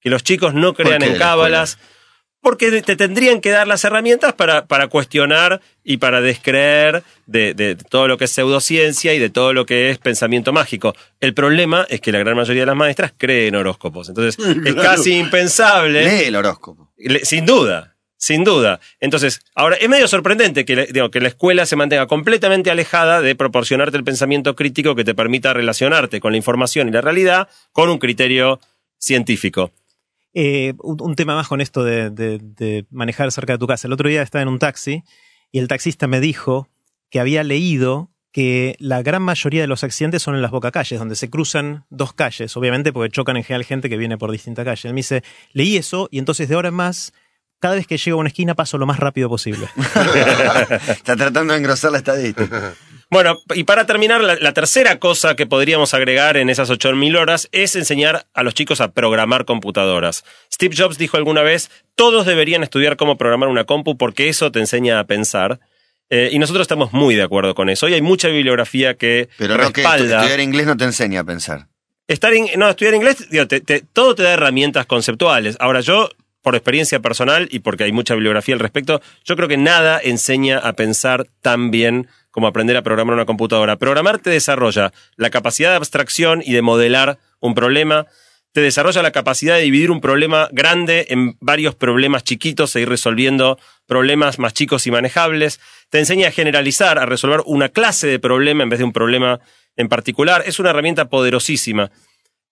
Que 0.00 0.08
los 0.08 0.22
chicos 0.22 0.54
no 0.54 0.72
crean 0.72 1.02
en 1.02 1.18
cábalas. 1.18 1.78
Porque 2.42 2.80
te 2.80 2.96
tendrían 2.96 3.42
que 3.42 3.50
dar 3.50 3.68
las 3.68 3.84
herramientas 3.84 4.32
para, 4.32 4.64
para 4.64 4.86
cuestionar 4.86 5.60
y 5.84 5.98
para 5.98 6.22
descreer 6.22 7.02
de, 7.26 7.52
de 7.52 7.76
todo 7.76 8.08
lo 8.08 8.16
que 8.16 8.24
es 8.24 8.30
pseudociencia 8.30 9.12
y 9.12 9.18
de 9.18 9.28
todo 9.28 9.52
lo 9.52 9.66
que 9.66 9.90
es 9.90 9.98
pensamiento 9.98 10.50
mágico. 10.50 10.94
El 11.20 11.34
problema 11.34 11.86
es 11.90 12.00
que 12.00 12.12
la 12.12 12.18
gran 12.20 12.36
mayoría 12.36 12.62
de 12.62 12.66
las 12.66 12.76
maestras 12.76 13.12
creen 13.14 13.56
horóscopos. 13.56 14.08
Entonces, 14.08 14.42
es 14.64 14.74
casi 14.74 15.18
impensable. 15.18 16.02
Lee 16.02 16.24
el 16.28 16.36
horóscopo. 16.36 16.94
Sin 17.24 17.44
duda, 17.44 17.98
sin 18.20 18.44
duda. 18.44 18.80
Entonces, 19.00 19.40
ahora, 19.54 19.76
es 19.76 19.88
medio 19.88 20.06
sorprendente 20.06 20.66
que, 20.66 20.86
digo, 20.92 21.10
que 21.10 21.20
la 21.20 21.28
escuela 21.28 21.64
se 21.64 21.74
mantenga 21.74 22.06
completamente 22.06 22.70
alejada 22.70 23.22
de 23.22 23.34
proporcionarte 23.34 23.96
el 23.96 24.04
pensamiento 24.04 24.54
crítico 24.54 24.94
que 24.94 25.04
te 25.04 25.14
permita 25.14 25.54
relacionarte 25.54 26.20
con 26.20 26.32
la 26.32 26.36
información 26.36 26.88
y 26.88 26.92
la 26.92 27.00
realidad 27.00 27.48
con 27.72 27.88
un 27.88 27.98
criterio 27.98 28.60
científico. 28.98 29.72
Eh, 30.34 30.74
un, 30.82 31.16
tema 31.16 31.34
más 31.34 31.48
con 31.48 31.62
esto 31.62 31.82
de, 31.82 32.84
manejar 32.90 33.32
cerca 33.32 33.54
de 33.54 33.58
tu 33.58 33.66
casa. 33.66 33.88
El 33.88 33.94
otro 33.94 34.08
día 34.08 34.20
estaba 34.20 34.42
en 34.42 34.48
un 34.48 34.58
taxi 34.58 35.02
y 35.50 35.58
el 35.58 35.66
taxista 35.66 36.06
me 36.06 36.20
dijo 36.20 36.68
que 37.08 37.20
había 37.20 37.42
leído 37.42 38.10
que 38.32 38.76
la 38.78 39.02
gran 39.02 39.22
mayoría 39.22 39.62
de 39.62 39.66
los 39.66 39.82
accidentes 39.82 40.22
son 40.22 40.34
en 40.36 40.42
las 40.42 40.50
bocacalles, 40.50 40.98
donde 40.98 41.16
se 41.16 41.30
cruzan 41.30 41.86
dos 41.88 42.12
calles, 42.12 42.54
obviamente 42.56 42.92
porque 42.92 43.10
chocan 43.10 43.38
en 43.38 43.44
general 43.44 43.64
gente 43.64 43.88
que 43.88 43.96
viene 43.96 44.18
por 44.18 44.30
distintas 44.30 44.66
calles. 44.66 44.84
Él 44.84 44.92
me 44.92 44.98
dice, 44.98 45.24
leí 45.52 45.78
eso 45.78 46.06
y 46.12 46.18
entonces 46.18 46.50
de 46.50 46.54
ahora 46.54 46.68
en 46.68 46.74
más, 46.74 47.14
cada 47.60 47.74
vez 47.76 47.86
que 47.86 47.96
llego 47.98 48.16
a 48.18 48.20
una 48.20 48.28
esquina 48.28 48.54
paso 48.54 48.78
lo 48.78 48.86
más 48.86 48.98
rápido 48.98 49.28
posible. 49.28 49.68
Está 50.88 51.16
tratando 51.16 51.52
de 51.52 51.58
engrosar 51.58 51.92
la 51.92 51.98
estadística. 51.98 52.74
Bueno, 53.10 53.38
y 53.54 53.64
para 53.64 53.86
terminar, 53.86 54.20
la, 54.22 54.36
la 54.36 54.52
tercera 54.52 54.98
cosa 55.00 55.34
que 55.34 55.44
podríamos 55.46 55.94
agregar 55.94 56.36
en 56.36 56.48
esas 56.48 56.70
8.000 56.70 57.18
horas 57.18 57.48
es 57.50 57.74
enseñar 57.74 58.26
a 58.34 58.42
los 58.44 58.54
chicos 58.54 58.80
a 58.80 58.92
programar 58.92 59.44
computadoras. 59.44 60.24
Steve 60.52 60.76
Jobs 60.76 60.96
dijo 60.96 61.16
alguna 61.16 61.42
vez, 61.42 61.70
todos 61.96 62.24
deberían 62.24 62.62
estudiar 62.62 62.96
cómo 62.96 63.18
programar 63.18 63.48
una 63.48 63.64
compu 63.64 63.96
porque 63.98 64.28
eso 64.28 64.52
te 64.52 64.60
enseña 64.60 65.00
a 65.00 65.04
pensar. 65.04 65.58
Eh, 66.08 66.30
y 66.32 66.38
nosotros 66.38 66.62
estamos 66.64 66.92
muy 66.92 67.14
de 67.16 67.22
acuerdo 67.24 67.54
con 67.54 67.68
eso. 67.68 67.86
Hoy 67.86 67.94
hay 67.94 68.02
mucha 68.02 68.28
bibliografía 68.28 68.94
que 68.94 69.28
Pero 69.38 69.56
no 69.56 69.72
que 69.72 69.82
respalda. 69.82 70.18
estudiar 70.18 70.40
inglés 70.40 70.66
no 70.66 70.76
te 70.76 70.84
enseña 70.84 71.20
a 71.20 71.24
pensar. 71.24 71.66
Estar 72.08 72.32
in- 72.34 72.48
no, 72.56 72.68
estudiar 72.68 72.94
inglés, 72.94 73.28
digo, 73.30 73.46
te- 73.46 73.60
te- 73.60 73.80
todo 73.92 74.14
te 74.16 74.22
da 74.24 74.32
herramientas 74.32 74.86
conceptuales. 74.86 75.56
Ahora, 75.60 75.80
yo, 75.80 76.10
por 76.42 76.54
experiencia 76.54 77.00
personal 77.00 77.48
y 77.50 77.60
porque 77.60 77.84
hay 77.84 77.92
mucha 77.92 78.14
bibliografía 78.14 78.54
al 78.54 78.60
respecto, 78.60 79.00
yo 79.24 79.36
creo 79.36 79.48
que 79.48 79.56
nada 79.56 80.00
enseña 80.02 80.58
a 80.58 80.72
pensar 80.72 81.26
tan 81.42 81.70
bien 81.70 82.08
como 82.30 82.46
aprender 82.46 82.76
a 82.76 82.82
programar 82.82 83.14
una 83.14 83.26
computadora. 83.26 83.76
Programar 83.76 84.18
te 84.18 84.30
desarrolla 84.30 84.92
la 85.16 85.30
capacidad 85.30 85.70
de 85.70 85.76
abstracción 85.76 86.42
y 86.44 86.52
de 86.52 86.62
modelar 86.62 87.18
un 87.40 87.54
problema, 87.54 88.06
te 88.52 88.60
desarrolla 88.60 89.02
la 89.02 89.12
capacidad 89.12 89.56
de 89.56 89.62
dividir 89.62 89.90
un 89.90 90.00
problema 90.00 90.48
grande 90.50 91.06
en 91.10 91.36
varios 91.40 91.76
problemas 91.76 92.24
chiquitos 92.24 92.74
e 92.74 92.80
ir 92.80 92.88
resolviendo 92.88 93.58
problemas 93.86 94.38
más 94.38 94.54
chicos 94.54 94.86
y 94.86 94.90
manejables. 94.90 95.60
Te 95.88 96.00
enseña 96.00 96.28
a 96.28 96.32
generalizar, 96.32 96.98
a 96.98 97.06
resolver 97.06 97.42
una 97.46 97.68
clase 97.68 98.08
de 98.08 98.18
problema 98.18 98.64
en 98.64 98.68
vez 98.68 98.80
de 98.80 98.84
un 98.84 98.92
problema 98.92 99.40
en 99.76 99.88
particular. 99.88 100.42
Es 100.46 100.58
una 100.58 100.70
herramienta 100.70 101.08
poderosísima. 101.08 101.92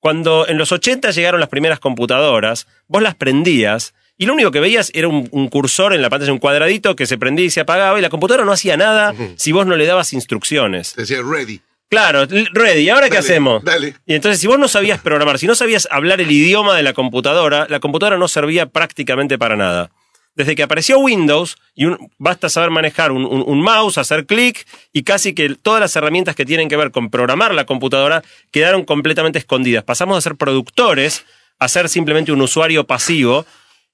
Cuando 0.00 0.46
en 0.46 0.58
los 0.58 0.72
80 0.72 1.11
llegaron 1.11 1.40
las 1.40 1.48
primeras 1.48 1.80
computadoras, 1.80 2.66
vos 2.87 3.02
las 3.02 3.14
prendías 3.14 3.94
y 4.16 4.26
lo 4.26 4.34
único 4.34 4.50
que 4.50 4.61
veías 4.61 4.90
era 4.94 5.08
un, 5.08 5.28
un 5.30 5.48
cursor 5.48 5.94
en 5.94 6.02
la 6.02 6.11
pantalla, 6.11 6.32
un 6.32 6.38
cuadradito 6.38 6.96
que 6.96 7.06
se 7.06 7.18
prendía 7.18 7.46
y 7.46 7.50
se 7.50 7.61
apagaba 7.61 7.98
y 7.98 8.02
la 8.02 8.11
computadora 8.11 8.44
no 8.44 8.52
hacía 8.52 8.76
nada 8.76 9.14
si 9.37 9.52
vos 9.52 9.66
no 9.66 9.76
le 9.76 9.87
dabas 9.87 10.12
instrucciones. 10.12 10.92
Te 10.94 11.02
decía 11.02 11.18
ready. 11.22 11.61
Claro, 11.88 12.26
ready, 12.52 12.90
¿ahora 12.90 13.08
qué 13.08 13.16
hacemos? 13.16 13.64
dale. 13.64 13.94
Y 14.04 14.14
entonces, 14.14 14.40
si 14.40 14.46
vos 14.46 14.58
no 14.58 14.68
sabías 14.68 15.00
programar, 15.00 15.38
si 15.38 15.46
no 15.46 15.54
sabías 15.54 15.88
hablar 15.90 16.20
el 16.20 16.30
idioma 16.30 16.76
de 16.76 16.82
la 16.82 16.92
computadora, 16.92 17.66
la 17.70 17.80
computadora 17.80 18.18
no 18.18 18.28
servía 18.28 18.66
prácticamente 18.66 19.38
para 19.38 19.56
nada. 19.56 19.90
Desde 20.34 20.54
que 20.54 20.62
apareció 20.62 20.98
Windows, 21.00 21.56
y 21.74 21.86
basta 22.16 22.48
saber 22.48 22.70
manejar 22.70 23.10
un, 23.10 23.24
un- 23.24 23.60
mouse, 23.60 23.98
hacer 23.98 24.24
clic, 24.24 24.66
y 24.92 25.02
casi 25.02 25.34
que 25.34 25.54
todas 25.56 25.80
las 25.80 25.96
herramientas 25.96 26.36
que 26.36 26.44
tienen 26.44 26.68
que 26.68 26.76
ver 26.76 26.92
con 26.92 27.10
programar 27.10 27.54
la 27.54 27.66
computadora 27.66 28.22
quedaron 28.52 28.84
completamente 28.84 29.40
escondidas. 29.40 29.82
Pasamos 29.82 30.16
de 30.16 30.22
ser 30.22 30.36
productores 30.36 31.24
a 31.58 31.66
ser 31.66 31.88
simplemente 31.88 32.30
un 32.30 32.40
usuario 32.40 32.84
pasivo, 32.84 33.46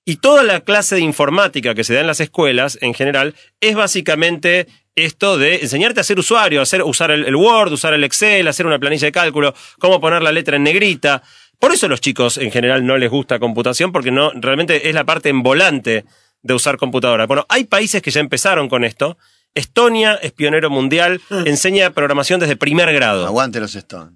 y 0.05 0.17
toda 0.17 0.43
la 0.43 0.61
clase 0.61 0.97
de 0.97 1.01
informática 1.01 1.75
que 1.75 1.83
se 1.83 1.95
da 1.95 2.01
en 2.03 2.07
las 2.07 2.21
escuelas, 2.21 2.77
en 2.83 2.93
general, 2.93 3.35
es 3.63 3.75
básicamente 3.75 4.67
esto 4.97 5.39
de 5.39 5.57
enseñarte 5.63 6.01
a 6.01 6.05
ser 6.05 6.19
usuario, 6.19 6.61
hacer, 6.61 6.83
usar 6.83 7.11
el, 7.11 7.25
el 7.25 7.35
Word, 7.35 7.73
usar 7.73 7.95
el 7.95 8.05
Excel, 8.05 8.47
hacer 8.47 8.67
una 8.67 8.79
planilla 8.79 9.07
de 9.07 9.13
cálculo, 9.13 9.55
cómo 9.79 10.03
poner 10.03 10.23
la 10.23 10.31
letra 10.31 10.57
en 10.57 10.65
negrita. 10.65 11.23
Por 11.59 11.73
eso 11.73 11.87
a 11.87 11.89
los 11.89 12.03
chicos 12.03 12.37
en 12.37 12.53
general 12.53 12.85
no 12.85 12.99
les 12.99 13.11
gusta 13.11 13.39
computación, 13.39 13.93
porque 13.93 14.11
no, 14.11 14.31
realmente 14.35 14.91
es 14.91 14.95
la 14.95 15.05
parte 15.05 15.31
en 15.31 15.43
volante 15.43 16.05
de 16.45 16.55
usar 16.55 16.77
computadora. 16.77 17.27
Bueno, 17.27 17.45
hay 17.49 17.65
países 17.65 18.01
que 18.03 18.13
ya 18.13 18.21
empezaron 18.21 18.69
con 18.69 18.85
esto. 18.85 19.19
Estonia 19.55 20.15
es 20.15 20.33
pionero 20.33 20.69
mundial, 20.69 21.21
enseña 21.47 21.91
programación 21.91 22.41
desde 22.41 22.57
primer 22.57 22.93
grado. 22.93 23.25
Aguante 23.25 23.61
los 23.61 23.75
Stones. 23.75 24.15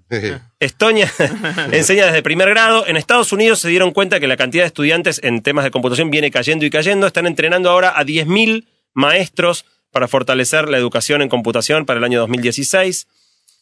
Estonia 0.59 1.11
enseña 1.71 2.05
desde 2.05 2.21
primer 2.21 2.49
grado. 2.49 2.85
En 2.85 2.97
Estados 2.97 3.31
Unidos 3.31 3.59
se 3.59 3.69
dieron 3.69 3.91
cuenta 3.91 4.19
que 4.19 4.27
la 4.27 4.37
cantidad 4.37 4.63
de 4.63 4.67
estudiantes 4.67 5.21
en 5.23 5.41
temas 5.41 5.63
de 5.63 5.71
computación 5.71 6.11
viene 6.11 6.29
cayendo 6.29 6.65
y 6.65 6.69
cayendo. 6.69 7.07
Están 7.07 7.25
entrenando 7.25 7.69
ahora 7.69 7.97
a 7.97 8.03
10.000 8.03 8.67
maestros 8.93 9.65
para 9.91 10.07
fortalecer 10.07 10.69
la 10.69 10.77
educación 10.77 11.21
en 11.21 11.29
computación 11.29 11.85
para 11.85 11.99
el 11.99 12.03
año 12.03 12.19
2016. 12.19 13.07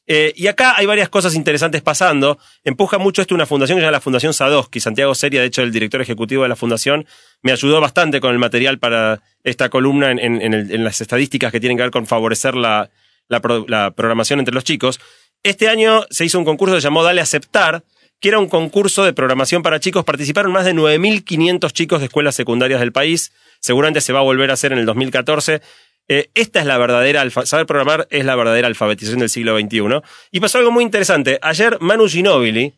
Eh, 0.10 0.34
y 0.38 0.48
acá 0.48 0.74
hay 0.78 0.86
varias 0.86 1.10
cosas 1.10 1.36
interesantes 1.36 1.82
pasando. 1.82 2.39
Empuja 2.63 2.98
mucho 2.98 3.22
esto 3.22 3.36
una 3.36 3.46
fundación 3.46 3.78
que 3.78 3.82
se 3.82 3.86
llama 3.86 3.91
la 3.91 4.02
Fundación 4.02 4.34
Sadowski. 4.34 4.80
Santiago 4.80 5.13
Seria, 5.13 5.41
de 5.41 5.48
hecho, 5.48 5.62
el 5.62 5.72
director 5.72 6.02
ejecutivo 6.02 6.43
de 6.43 6.50
la 6.50 6.56
fundación, 6.56 7.06
me 7.41 7.52
ayudó 7.52 7.82
bastante 7.82 8.22
con 8.22 8.32
el 8.32 8.39
material 8.39 8.80
para 8.80 9.22
esta 9.43 9.70
columna 9.70 10.12
en, 10.12 10.84
las 10.84 11.02
estadísticas 11.02 11.52
que 11.52 11.60
tienen 11.60 11.78
que 11.78 11.84
ver 11.84 11.91
con 11.91 12.08
favorecer 12.08 12.56
la, 12.56 12.89
la 13.28 13.91
programación 13.91 14.39
entre 14.39 14.56
los 14.56 14.63
chicos. 14.63 15.00
Este 15.43 15.67
año 15.67 16.06
se 16.10 16.26
hizo 16.26 16.39
un 16.39 16.46
concurso 16.46 16.76
que 16.76 16.82
se 16.82 16.86
llamó 16.86 17.04
Dale 17.04 17.22
Aceptar, 17.22 17.84
que 18.20 18.30
era 18.30 18.39
un 18.39 18.48
concurso 18.48 19.04
de 19.04 19.13
programación 19.13 19.62
para 19.62 19.80
chicos. 19.80 20.04
Participaron 20.04 20.52
más 20.52 20.65
de 20.65 20.74
9.500 20.74 21.72
chicos 21.72 22.00
de 22.00 22.06
escuelas 22.06 22.36
secundarias 22.36 22.80
del 22.80 22.91
país. 22.91 23.32
Seguramente 23.60 24.02
se 24.02 24.13
va 24.13 24.20
a 24.20 24.24
volver 24.24 24.50
a 24.50 24.54
hacer 24.54 24.72
en 24.72 24.80
el 24.80 24.86
2014. 24.86 25.62
Eh, 26.10 26.30
esta 26.36 26.60
es 26.62 26.65
la 26.65 26.78
verdadera, 26.78 27.22
alfa- 27.22 27.46
saber 27.46 27.65
programar 27.65 28.08
es 28.10 28.24
la 28.26 28.36
verdadera 28.36 28.67
alfabetización 28.67 29.20
del 29.20 29.30
siglo 29.30 29.58
XXI. 29.60 30.02
Y 30.32 30.40
pasó 30.40 30.58
algo 30.60 30.71
muy 30.71 30.84
interesante. 30.84 31.38
Ayer 31.42 31.77
Manu 31.82 32.08
Ginóbili, 32.08 32.73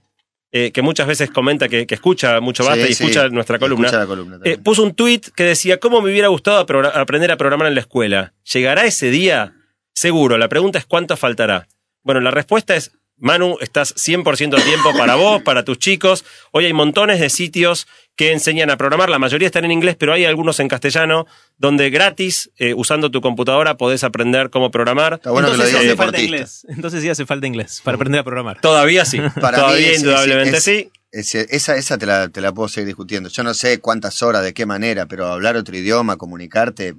eh, 0.52 0.72
que 0.72 0.82
muchas 0.82 1.06
veces 1.06 1.30
comenta 1.30 1.70
que, 1.70 1.86
que 1.86 1.94
escucha 1.94 2.40
mucho 2.40 2.64
basta 2.66 2.86
Sí, 2.86 2.92
y 2.92 2.96
sí, 2.96 3.04
escucha 3.04 3.30
nuestra 3.30 3.60
columna, 3.60 3.88
escucha 3.88 4.06
eh, 4.50 4.58
puso 4.58 4.82
un 4.82 4.96
tuit 4.96 5.28
que 5.36 5.44
decía, 5.44 5.80
¿cómo 5.80 6.02
me 6.02 6.10
hubiera 6.10 6.28
gustado 6.30 6.58
aprender 6.60 7.32
a 7.32 7.38
programar 7.38 7.68
en 7.68 7.76
la 7.76 7.82
escuela? 7.82 8.34
¿Llegará 8.52 8.86
ese 8.86 9.12
día? 9.12 9.54
Seguro, 9.94 10.38
la 10.40 10.48
pregunta 10.50 10.80
es 10.80 10.86
¿cuánto 10.86 11.16
faltará? 11.18 11.68
Bueno, 12.02 12.22
la 12.22 12.32
respuesta 12.32 12.76
es, 12.76 12.94
Manu, 13.20 13.58
estás 13.62 13.94
100% 13.96 14.58
a 14.60 14.64
tiempo 14.64 14.94
para 14.98 15.16
vos, 15.16 15.42
para 15.44 15.64
tus 15.64 15.78
chicos. 15.78 16.24
Hoy 16.52 16.66
hay 16.66 16.74
montones 16.74 17.20
de 17.20 17.30
sitios 17.30 17.88
que 18.16 18.32
enseñan 18.34 18.70
a 18.70 18.78
programar, 18.78 19.10
la 19.10 19.20
mayoría 19.20 19.46
están 19.46 19.64
en 19.66 19.72
inglés, 19.72 19.96
pero 19.98 20.12
hay 20.14 20.26
algunos 20.26 20.60
en 20.60 20.68
castellano, 20.68 21.26
donde 21.58 21.90
gratis, 21.90 22.50
eh, 22.58 22.74
usando 22.74 23.12
tu 23.12 23.22
computadora, 23.22 23.78
podés 23.78 24.04
aprender 24.04 24.50
cómo 24.50 24.72
programar. 24.72 25.14
Está 25.16 25.32
bueno 25.32 25.52
que 25.52 25.58
lo 25.58 25.64
Entonces 25.64 25.80
diga 25.80 25.82
sí 25.82 25.88
hace 25.88 25.98
falta 25.98 26.22
inglés. 26.22 26.66
Entonces 26.70 27.02
sí 27.02 27.10
hace 27.10 27.26
falta 27.26 27.48
inglés 27.48 27.82
para 27.84 27.96
aprender 27.96 28.20
a 28.20 28.24
programar. 28.24 28.60
Todavía 28.60 29.06
sí, 29.06 29.20
Para 29.42 29.58
mí 29.60 29.64
todavía 29.64 29.92
es- 29.92 30.00
indudablemente 30.00 30.58
es- 30.58 30.64
sí. 30.64 30.92
Esa 31.12 31.76
esa 31.76 31.98
te, 31.98 32.06
la, 32.06 32.30
te 32.30 32.40
la 32.40 32.52
puedo 32.54 32.68
seguir 32.70 32.86
discutiendo. 32.88 33.30
Yo 33.30 33.42
no 33.44 33.54
sé 33.56 33.80
cuántas 33.80 34.22
horas, 34.22 34.44
de 34.44 34.54
qué 34.54 34.66
manera, 34.68 35.08
pero 35.08 35.26
hablar 35.28 35.56
otro 35.56 35.76
idioma, 35.76 36.18
comunicarte, 36.18 36.94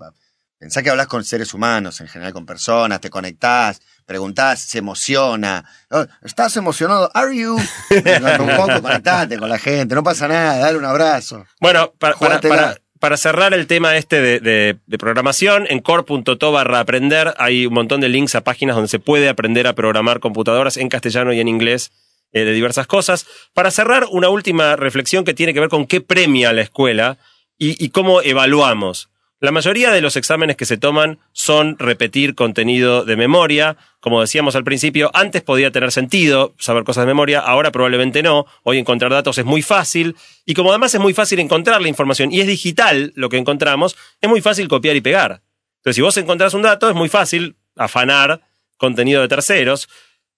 pensá 0.59 0.83
que 0.83 0.91
hablas 0.91 1.07
con 1.07 1.23
seres 1.23 1.55
humanos, 1.55 2.01
en 2.01 2.09
general 2.09 2.33
con 2.33 2.45
personas, 2.45 3.01
te 3.01 3.09
conectás, 3.09 3.81
preguntás, 4.15 4.59
se 4.61 4.79
emociona. 4.79 5.65
Oh, 5.89 6.05
¿Estás 6.25 6.57
emocionado? 6.57 7.09
¿Are 7.15 7.33
you? 7.37 7.55
un 7.55 8.57
poco, 8.57 8.83
conectate 8.83 9.39
con 9.39 9.49
la 9.49 9.57
gente, 9.59 9.95
no 9.95 10.03
pasa 10.03 10.27
nada, 10.27 10.59
dale 10.59 10.77
un 10.79 10.85
abrazo. 10.85 11.47
Bueno, 11.61 11.93
para, 11.97 12.17
para, 12.17 12.39
Jugátela. 12.41 12.55
para- 12.57 12.77
para 12.99 13.17
cerrar 13.17 13.55
el 13.55 13.69
tema 13.69 13.97
este 13.97 14.21
de, 14.21 14.41
de- 14.41 14.79
de 14.85 14.99
programación, 14.99 15.65
en 15.71 15.79
core.to 15.79 16.51
barra 16.53 16.81
aprender 16.81 17.35
hay 17.39 17.67
un 17.67 17.73
montón 17.73 18.01
de 18.01 18.09
links 18.09 18.35
a 18.35 18.41
páginas 18.43 18.75
donde 18.75 18.89
se 18.89 18.99
puede 18.99 19.29
aprender 19.29 19.69
a 19.69 19.75
programar 19.75 20.19
computadoras 20.19 20.77
en 20.77 20.89
castellano 20.89 21.33
y 21.33 21.39
en 21.41 21.47
inglés 21.47 21.93
eh, 22.33 22.41
de 22.45 22.53
diversas 22.53 22.89
cosas. 22.89 23.27
Para 23.55 23.71
cerrar, 23.71 24.07
una 24.11 24.29
última 24.29 24.75
reflexión 24.75 25.25
que 25.25 25.35
tiene 25.35 25.55
que 25.55 25.61
ver 25.61 25.69
con 25.69 25.87
qué 25.87 26.01
premia 26.01 26.53
la 26.53 26.63
escuela 26.63 27.17
y, 27.57 27.83
y 27.83 27.91
cómo 27.91 28.23
evaluamos. 28.23 29.09
La 29.43 29.53
mayoría 29.53 29.91
de 29.91 30.03
los 30.03 30.17
exámenes 30.17 30.57
que 30.57 30.67
se 30.67 30.77
toman 30.77 31.19
son 31.33 31.79
repetir 31.79 32.35
contenido 32.35 33.07
de 33.07 33.17
memoria. 33.17 33.79
Como 34.01 34.21
decíamos 34.21 34.55
al 34.55 34.65
principio, 34.65 35.11
antes 35.15 35.41
podía 35.41 35.71
tener 35.71 35.93
sentido 35.93 36.55
saber 36.59 36.85
cosas 36.85 37.05
de 37.05 37.07
memoria, 37.07 37.41
ahora 37.41 37.73
probablemente 37.73 38.23
no. 38.23 38.45
Hoy 38.65 38.77
encontrar 38.77 39.11
datos 39.11 39.39
es 39.39 39.47
muy 39.47 39.63
fácil. 39.63 40.15
Y 40.45 40.53
como 40.53 40.69
además 40.69 40.95
es 40.95 41.01
muy 41.01 41.15
fácil 41.15 41.39
encontrar 41.39 41.81
la 41.81 41.89
información 41.89 42.31
y 42.31 42.41
es 42.41 42.47
digital 42.47 43.15
lo 43.17 43.31
que 43.31 43.39
encontramos, 43.39 43.97
es 44.21 44.29
muy 44.29 44.43
fácil 44.43 44.69
copiar 44.69 44.95
y 44.95 45.01
pegar. 45.01 45.41
Entonces, 45.79 45.97
si 45.97 46.03
vos 46.03 46.19
encontrás 46.19 46.53
un 46.53 46.61
dato, 46.61 46.91
es 46.91 46.95
muy 46.95 47.09
fácil 47.09 47.57
afanar 47.77 48.43
contenido 48.77 49.23
de 49.23 49.29
terceros. 49.29 49.89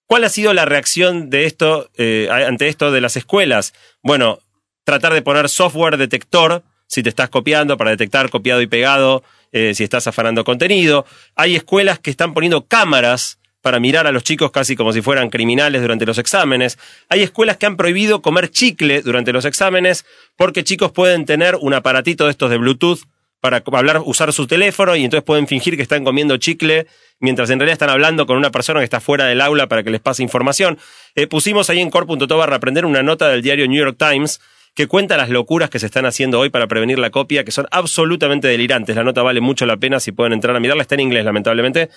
¿Cuál 0.07 0.23
ha 0.23 0.29
sido 0.29 0.55
la 0.55 0.65
reacción 0.65 1.29
de 1.29 1.47
esto, 1.47 1.91
eh, 1.97 2.29
ante 2.31 2.69
esto 2.69 2.93
de 2.93 3.01
las 3.01 3.17
escuelas? 3.17 3.75
Bueno, 4.01 4.39
tratar 4.85 5.13
de 5.13 5.23
poner 5.23 5.49
software 5.49 5.97
detector 5.97 6.63
si 6.93 7.03
te 7.03 7.09
estás 7.09 7.31
copiando 7.31 7.79
para 7.79 7.91
detectar 7.91 8.29
copiado 8.29 8.61
y 8.61 8.67
pegado, 8.67 9.25
eh, 9.51 9.73
si 9.75 9.83
estás 9.83 10.07
afanando 10.07 10.45
contenido. 10.45 11.07
Hay 11.35 11.57
escuelas 11.57 11.99
que 11.99 12.11
están 12.11 12.35
poniendo 12.35 12.67
cámaras 12.67 13.39
para 13.63 13.81
mirar 13.81 14.07
a 14.07 14.13
los 14.13 14.25
chicos 14.25 14.51
casi 14.51 14.77
como 14.77 14.93
si 14.93 15.01
fueran 15.01 15.31
criminales 15.31 15.81
durante 15.81 16.05
los 16.05 16.19
exámenes. 16.19 16.79
Hay 17.09 17.23
escuelas 17.23 17.57
que 17.57 17.65
han 17.65 17.79
prohibido 17.79 18.21
comer 18.21 18.51
chicle 18.51 19.01
durante 19.01 19.33
los 19.33 19.47
exámenes 19.47 20.05
porque 20.37 20.65
chicos 20.65 20.93
pueden 20.93 21.25
tener 21.25 21.57
un 21.59 21.73
aparatito 21.73 22.27
de 22.27 22.33
estos 22.33 22.51
de 22.51 22.59
Bluetooth 22.59 23.01
para 23.41 23.63
hablar, 23.65 24.03
usar 24.05 24.31
su 24.35 24.47
teléfono 24.47 24.95
y 24.95 25.03
entonces 25.03 25.25
pueden 25.25 25.47
fingir 25.47 25.77
que 25.77 25.83
están 25.83 26.05
comiendo 26.05 26.37
chicle 26.37 26.87
mientras 27.21 27.49
en 27.49 27.59
realidad 27.59 27.73
están 27.73 27.91
hablando 27.91 28.27
con 28.27 28.37
una 28.37 28.51
persona 28.51 28.81
que 28.81 28.85
está 28.85 29.01
fuera 29.01 29.25
del 29.25 29.41
aula 29.41 29.67
para 29.67 29.83
que 29.83 29.89
les 29.89 30.03
pase 30.03 30.23
información. 30.23 30.79
Eh, 31.15 31.27
pusimos 31.27 31.71
ahí 31.71 31.81
en 31.81 31.89
core.to 31.89 32.37
barra 32.37 32.57
aprender 32.57 32.85
una 32.85 33.03
nota 33.03 33.31
del 33.31 33.41
diario 33.41 33.67
New 33.67 33.83
York 33.83 33.97
Times 33.99 34.41
que 34.75 34.87
cuenta 34.87 35.17
las 35.17 35.29
locuras 35.29 35.69
que 35.71 35.79
se 35.79 35.87
están 35.87 36.07
haciendo 36.07 36.39
hoy 36.41 36.49
para 36.51 36.67
prevenir 36.67 36.99
la 36.99 37.11
copia, 37.11 37.45
que 37.45 37.51
son 37.53 37.67
absolutamente 37.71 38.49
delirantes. 38.49 38.97
La 38.97 39.05
nota 39.05 39.23
vale 39.23 39.41
mucho 39.41 39.67
la 39.67 39.77
pena 39.77 40.01
si 40.01 40.13
pueden 40.13 40.33
entrar 40.33 40.57
a 40.57 40.61
mirarla. 40.61 40.83
Está 40.83 40.95
en 40.95 41.01
inglés, 41.03 41.25
lamentablemente, 41.25 41.91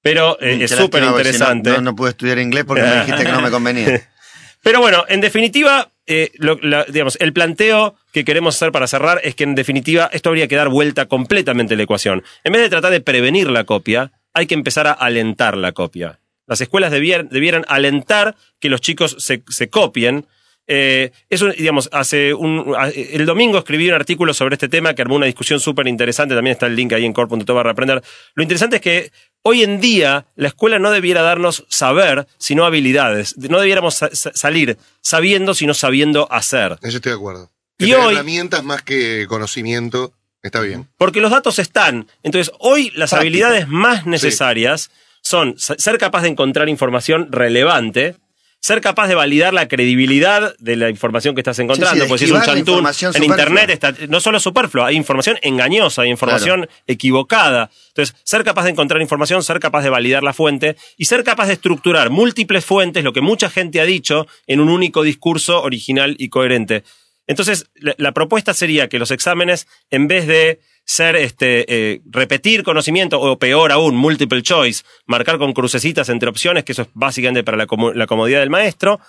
pero 0.00 0.38
eh, 0.40 0.58
es 0.62 0.70
súper 0.70 1.02
si 1.02 1.06
no- 1.08 1.12
interesante. 1.18 1.70
No, 1.70 1.80
no, 1.82 1.94
pude 1.96 2.10
estudiar 2.10 2.38
inglés 2.38 2.64
porque 2.64 2.82
me 2.82 2.94
dijiste 3.04 3.24
que 3.24 3.32
no 3.32 3.40
me 3.42 3.50
convenía. 3.50 4.08
Pero 4.64 4.78
bueno, 4.80 5.04
en 5.08 5.20
definitiva, 5.20 5.90
eh, 6.06 6.30
lo- 6.36 6.56
la- 6.62 6.84
digamos, 6.84 7.16
el 7.20 7.32
planteo 7.32 7.96
que 8.12 8.24
queremos 8.24 8.54
hacer 8.54 8.70
para 8.70 8.86
cerrar 8.86 9.20
es 9.24 9.34
que 9.34 9.42
en 9.42 9.56
definitiva 9.56 10.08
esto 10.12 10.28
habría 10.28 10.46
que 10.46 10.54
dar 10.54 10.68
vuelta 10.68 11.06
completamente 11.06 11.74
a 11.74 11.76
la 11.76 11.82
ecuación. 11.82 12.22
En 12.44 12.52
vez 12.52 12.62
de 12.62 12.68
tratar 12.68 12.92
de 12.92 13.00
prevenir 13.00 13.50
la 13.50 13.64
copia, 13.64 14.12
hay 14.32 14.46
que 14.46 14.54
empezar 14.54 14.86
a 14.86 14.92
alentar 14.92 15.56
la 15.56 15.72
copia. 15.72 16.20
Las 16.46 16.60
escuelas 16.60 16.92
debier- 16.92 17.28
debieran 17.28 17.64
alentar 17.66 18.36
que 18.60 18.68
los 18.68 18.80
chicos 18.80 19.16
se, 19.18 19.42
se 19.48 19.68
copien. 19.68 20.26
Eh, 20.66 21.10
eso, 21.28 21.48
digamos, 21.48 21.88
hace 21.92 22.32
un, 22.34 22.74
el 22.94 23.26
domingo 23.26 23.58
escribí 23.58 23.88
un 23.88 23.94
artículo 23.94 24.32
sobre 24.32 24.54
este 24.54 24.68
tema 24.68 24.94
que 24.94 25.02
armó 25.02 25.16
una 25.16 25.26
discusión 25.26 25.58
súper 25.60 25.86
interesante. 25.88 26.34
También 26.34 26.52
está 26.52 26.66
el 26.66 26.76
link 26.76 26.92
ahí 26.92 27.04
en 27.04 27.12
core.to 27.12 27.54
barra 27.54 27.72
aprender. 27.72 28.02
Lo 28.34 28.42
interesante 28.42 28.76
es 28.76 28.82
que 28.82 29.12
hoy 29.42 29.62
en 29.64 29.80
día 29.80 30.26
la 30.36 30.48
escuela 30.48 30.78
no 30.78 30.90
debiera 30.92 31.22
darnos 31.22 31.64
saber, 31.68 32.26
sino 32.38 32.64
habilidades. 32.64 33.36
No 33.38 33.58
debiéramos 33.60 33.94
sa- 33.96 34.14
sa- 34.14 34.32
salir 34.34 34.78
sabiendo, 35.00 35.54
sino 35.54 35.74
sabiendo 35.74 36.30
hacer. 36.32 36.78
Eso 36.82 36.96
estoy 36.98 37.10
de 37.10 37.16
acuerdo. 37.16 37.50
Y 37.78 37.86
Que 37.86 37.96
hoy- 37.96 38.14
herramientas 38.14 38.62
más 38.62 38.82
que 38.82 39.26
conocimiento 39.28 40.12
está 40.42 40.60
bien. 40.60 40.88
Porque 40.96 41.20
los 41.20 41.32
datos 41.32 41.58
están. 41.58 42.06
Entonces, 42.22 42.52
hoy 42.60 42.84
las 42.94 43.10
Práctica. 43.10 43.18
habilidades 43.20 43.68
más 43.68 44.06
necesarias 44.06 44.90
son 45.22 45.56
ser 45.58 45.98
capaz 45.98 46.22
de 46.22 46.28
encontrar 46.28 46.68
información 46.68 47.30
relevante, 47.32 48.16
ser 48.62 48.80
capaz 48.80 49.08
de 49.08 49.16
validar 49.16 49.52
la 49.52 49.66
credibilidad 49.66 50.54
de 50.58 50.76
la 50.76 50.88
información 50.88 51.34
que 51.34 51.40
estás 51.40 51.58
encontrando. 51.58 52.04
Sí, 52.04 52.08
pues 52.08 52.20
si 52.20 52.26
es 52.26 52.30
un 52.30 52.42
chantún, 52.42 52.86
en 52.86 52.94
superflua. 52.94 53.26
internet 53.26 53.70
está, 53.70 53.92
no 54.08 54.20
solo 54.20 54.38
superflua, 54.38 54.86
hay 54.86 54.96
información 54.96 55.36
engañosa, 55.42 56.02
hay 56.02 56.10
información 56.10 56.68
equivocada. 56.86 57.70
Entonces, 57.88 58.14
ser 58.22 58.44
capaz 58.44 58.62
de 58.62 58.70
encontrar 58.70 59.02
información, 59.02 59.42
ser 59.42 59.58
capaz 59.58 59.82
de 59.82 59.90
validar 59.90 60.22
la 60.22 60.32
fuente 60.32 60.76
y 60.96 61.06
ser 61.06 61.24
capaz 61.24 61.48
de 61.48 61.54
estructurar 61.54 62.10
múltiples 62.10 62.64
fuentes, 62.64 63.02
lo 63.02 63.12
que 63.12 63.20
mucha 63.20 63.50
gente 63.50 63.80
ha 63.80 63.84
dicho, 63.84 64.28
en 64.46 64.60
un 64.60 64.68
único 64.68 65.02
discurso 65.02 65.60
original 65.60 66.14
y 66.16 66.28
coherente. 66.28 66.84
Entonces, 67.26 67.66
la, 67.74 67.96
la 67.98 68.12
propuesta 68.12 68.54
sería 68.54 68.88
que 68.88 69.00
los 69.00 69.10
exámenes, 69.10 69.66
en 69.90 70.06
vez 70.06 70.28
de 70.28 70.60
ser 70.92 71.16
este, 71.16 71.64
eh, 71.68 72.00
repetir 72.04 72.62
conocimiento, 72.62 73.18
o 73.18 73.38
peor 73.38 73.72
aún, 73.72 73.96
multiple 73.96 74.42
choice, 74.42 74.84
marcar 75.06 75.38
con 75.38 75.54
crucecitas 75.54 76.10
entre 76.10 76.28
opciones, 76.28 76.64
que 76.64 76.72
eso 76.72 76.82
es 76.82 76.88
básicamente 76.92 77.42
para 77.42 77.56
la, 77.56 78.06
comodidad 78.06 78.40
del 78.40 78.50
maestro, 78.50 79.00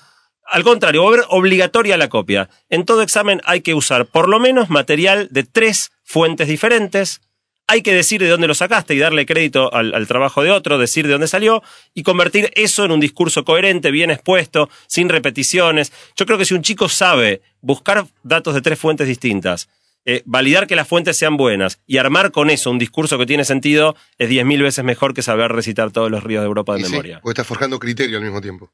al 0.46 0.64
contrario, 0.64 1.02
volver 1.02 1.26
obligatoria 1.28 1.98
la 1.98 2.08
copia. 2.08 2.50
En 2.70 2.86
todo 2.86 3.02
examen 3.02 3.42
hay 3.44 3.62
que 3.62 3.74
usar 3.74 4.06
por 4.06 4.30
lo 4.30 4.40
menos 4.40 4.70
material 4.70 5.28
de 5.32 5.44
tres 5.44 5.92
fuentes 6.04 6.48
diferentes. 6.48 7.22
Hay 7.68 7.82
que 7.82 7.94
decir 7.94 8.22
de 8.22 8.30
dónde 8.30 8.48
lo 8.48 8.54
sacaste 8.54 8.94
y 8.94 9.00
darle 9.00 9.26
crédito 9.26 9.74
al 9.74 10.08
trabajo 10.08 10.44
de 10.44 10.52
otro, 10.52 10.78
decir 10.78 11.06
de 11.06 11.14
dónde 11.14 11.28
salió 11.28 11.64
y 11.94 12.04
convertir 12.04 12.52
eso 12.56 12.84
en 12.84 12.92
un 12.92 13.00
discurso 13.00 13.46
coherente, 13.46 13.90
bien 13.90 14.12
expuesto, 14.12 14.70
sin 14.88 15.08
repeticiones. 15.08 15.94
Yo 16.16 16.26
creo 16.26 16.38
que 16.38 16.46
si 16.46 16.54
un 16.54 16.62
chico 16.62 16.90
sabe 16.90 17.42
buscar 17.62 18.06
datos 18.22 18.54
de 18.54 18.62
tres 18.62 18.80
fuentes 18.80 19.08
distintas, 19.08 19.70
eh, 20.06 20.22
validar 20.26 20.68
que 20.68 20.76
las 20.76 20.88
fuentes 20.88 21.18
sean 21.18 21.38
buenas 21.38 21.82
y 21.88 21.98
armar 21.98 22.32
con 22.32 22.50
eso 22.50 22.70
un 22.72 22.80
discurso 22.80 23.18
que 23.18 23.26
tiene 23.26 23.46
sentido, 23.46 23.96
es 24.18 24.30
diez 24.30 24.46
mil 24.46 24.62
veces 24.62 24.84
mejor 24.84 25.14
que 25.14 25.22
saber 25.22 25.52
recitar 25.52 25.92
todos 25.92 26.12
los 26.12 26.24
ríos 26.24 26.42
de 26.42 26.48
Europa 26.48 26.74
de 26.76 26.82
Y 26.82 26.84
sí, 26.86 26.92
memoria. 26.92 27.20
porque 27.22 27.34
estás 27.34 27.48
forjando 27.48 27.80
criterio 27.80 28.18
al 28.18 28.24
mismo 28.24 28.42
tiempo. 28.42 28.72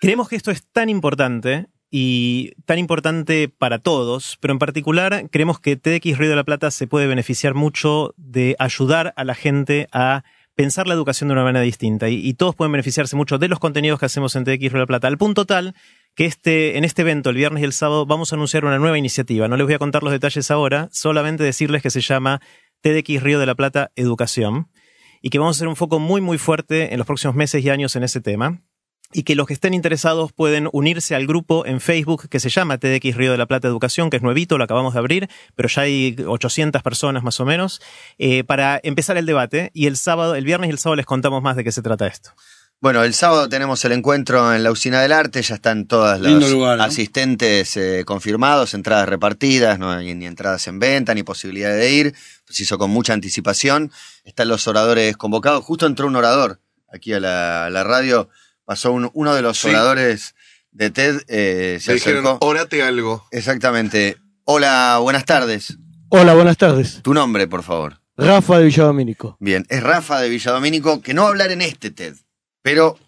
Creemos 0.00 0.28
que 0.28 0.36
esto 0.36 0.50
es 0.50 0.64
tan 0.72 0.88
importante 0.88 1.66
y 1.90 2.52
tan 2.66 2.78
importante 2.78 3.48
para 3.48 3.78
todos, 3.78 4.36
pero 4.40 4.52
en 4.52 4.58
particular 4.58 5.28
creemos 5.30 5.58
que 5.58 5.76
TDX 5.76 6.18
Río 6.18 6.30
de 6.30 6.36
la 6.36 6.44
Plata 6.44 6.70
se 6.70 6.86
puede 6.86 7.06
beneficiar 7.06 7.54
mucho 7.54 8.14
de 8.16 8.56
ayudar 8.58 9.14
a 9.16 9.24
la 9.24 9.34
gente 9.34 9.88
a 9.92 10.22
pensar 10.54 10.86
la 10.86 10.94
educación 10.94 11.28
de 11.28 11.32
una 11.34 11.44
manera 11.44 11.62
distinta 11.64 12.08
y, 12.08 12.16
y 12.26 12.34
todos 12.34 12.54
pueden 12.54 12.72
beneficiarse 12.72 13.16
mucho 13.16 13.38
de 13.38 13.48
los 13.48 13.58
contenidos 13.58 13.98
que 14.00 14.06
hacemos 14.06 14.34
en 14.36 14.44
TDX 14.44 14.60
Río 14.60 14.70
de 14.72 14.78
la 14.80 14.86
Plata, 14.86 15.08
al 15.08 15.16
punto 15.18 15.46
tal 15.46 15.74
que 16.18 16.24
este, 16.24 16.76
en 16.76 16.84
este 16.84 17.02
evento, 17.02 17.30
el 17.30 17.36
viernes 17.36 17.62
y 17.62 17.64
el 17.64 17.72
sábado, 17.72 18.04
vamos 18.04 18.32
a 18.32 18.34
anunciar 18.34 18.64
una 18.64 18.76
nueva 18.80 18.98
iniciativa. 18.98 19.46
No 19.46 19.56
les 19.56 19.64
voy 19.64 19.74
a 19.74 19.78
contar 19.78 20.02
los 20.02 20.10
detalles 20.10 20.50
ahora, 20.50 20.88
solamente 20.90 21.44
decirles 21.44 21.80
que 21.80 21.90
se 21.90 22.00
llama 22.00 22.40
TDX 22.80 23.22
Río 23.22 23.38
de 23.38 23.46
la 23.46 23.54
Plata 23.54 23.92
Educación 23.94 24.68
y 25.22 25.30
que 25.30 25.38
vamos 25.38 25.54
a 25.54 25.58
hacer 25.58 25.68
un 25.68 25.76
foco 25.76 26.00
muy, 26.00 26.20
muy 26.20 26.36
fuerte 26.36 26.92
en 26.92 26.98
los 26.98 27.06
próximos 27.06 27.36
meses 27.36 27.64
y 27.64 27.70
años 27.70 27.94
en 27.94 28.02
ese 28.02 28.20
tema 28.20 28.60
y 29.12 29.22
que 29.22 29.36
los 29.36 29.46
que 29.46 29.54
estén 29.54 29.74
interesados 29.74 30.32
pueden 30.32 30.68
unirse 30.72 31.14
al 31.14 31.24
grupo 31.24 31.64
en 31.64 31.80
Facebook 31.80 32.28
que 32.28 32.40
se 32.40 32.48
llama 32.48 32.78
TDX 32.78 33.14
Río 33.14 33.30
de 33.30 33.38
la 33.38 33.46
Plata 33.46 33.68
Educación, 33.68 34.10
que 34.10 34.16
es 34.16 34.22
nuevito, 34.24 34.58
lo 34.58 34.64
acabamos 34.64 34.94
de 34.94 34.98
abrir, 34.98 35.28
pero 35.54 35.68
ya 35.68 35.82
hay 35.82 36.16
800 36.26 36.82
personas 36.82 37.22
más 37.22 37.38
o 37.38 37.44
menos, 37.44 37.80
eh, 38.18 38.42
para 38.42 38.80
empezar 38.82 39.16
el 39.18 39.26
debate 39.26 39.70
y 39.72 39.86
el 39.86 39.96
sábado, 39.96 40.34
el 40.34 40.44
viernes 40.44 40.66
y 40.66 40.72
el 40.72 40.78
sábado 40.78 40.96
les 40.96 41.06
contamos 41.06 41.44
más 41.44 41.54
de 41.54 41.62
qué 41.62 41.70
se 41.70 41.80
trata 41.80 42.08
esto. 42.08 42.32
Bueno, 42.80 43.02
el 43.02 43.12
sábado 43.12 43.48
tenemos 43.48 43.84
el 43.84 43.90
encuentro 43.92 44.54
en 44.54 44.62
la 44.62 44.70
Usina 44.70 45.00
del 45.00 45.10
Arte, 45.12 45.42
ya 45.42 45.56
están 45.56 45.86
todas 45.86 46.20
las 46.20 46.30
Lindo 46.30 46.48
lugar, 46.48 46.78
¿no? 46.78 46.84
asistentes 46.84 47.76
eh, 47.76 48.04
confirmados, 48.06 48.72
entradas 48.72 49.08
repartidas, 49.08 49.80
no 49.80 49.90
hay 49.90 50.14
ni 50.14 50.26
entradas 50.26 50.68
en 50.68 50.78
venta, 50.78 51.12
ni 51.12 51.24
posibilidad 51.24 51.72
de 51.74 51.90
ir, 51.90 52.14
se 52.48 52.62
hizo 52.62 52.78
con 52.78 52.90
mucha 52.90 53.14
anticipación, 53.14 53.90
están 54.22 54.46
los 54.46 54.68
oradores 54.68 55.16
convocados, 55.16 55.64
justo 55.64 55.86
entró 55.86 56.06
un 56.06 56.14
orador 56.14 56.60
aquí 56.92 57.12
a 57.12 57.18
la, 57.18 57.66
a 57.66 57.70
la 57.70 57.82
radio, 57.82 58.28
pasó 58.64 58.92
un- 58.92 59.10
uno 59.12 59.34
de 59.34 59.42
los 59.42 59.58
Sí. 59.58 59.70
oradores 59.70 60.36
de 60.70 60.90
TED, 60.90 61.22
eh, 61.26 61.78
se 61.82 61.94
dijeron, 61.94 62.36
orate 62.40 62.84
algo. 62.84 63.26
Exactamente. 63.32 64.18
Hola, 64.44 64.98
buenas 65.02 65.24
tardes. 65.24 65.76
Hola, 66.10 66.34
buenas 66.34 66.56
tardes. 66.56 67.00
Tu 67.02 67.12
nombre, 67.12 67.48
por 67.48 67.64
favor. 67.64 68.00
Rafa 68.16 68.58
de 68.58 68.66
Villadomínico. 68.66 69.36
Bien, 69.40 69.66
es 69.68 69.82
Rafa 69.82 70.20
de 70.20 70.28
Villadomínico, 70.28 71.00
que 71.02 71.12
no 71.12 71.22
va 71.22 71.28
a 71.28 71.30
hablar 71.30 71.50
en 71.50 71.62
este 71.62 71.90
TED, 71.90 72.14
pero 72.74 72.98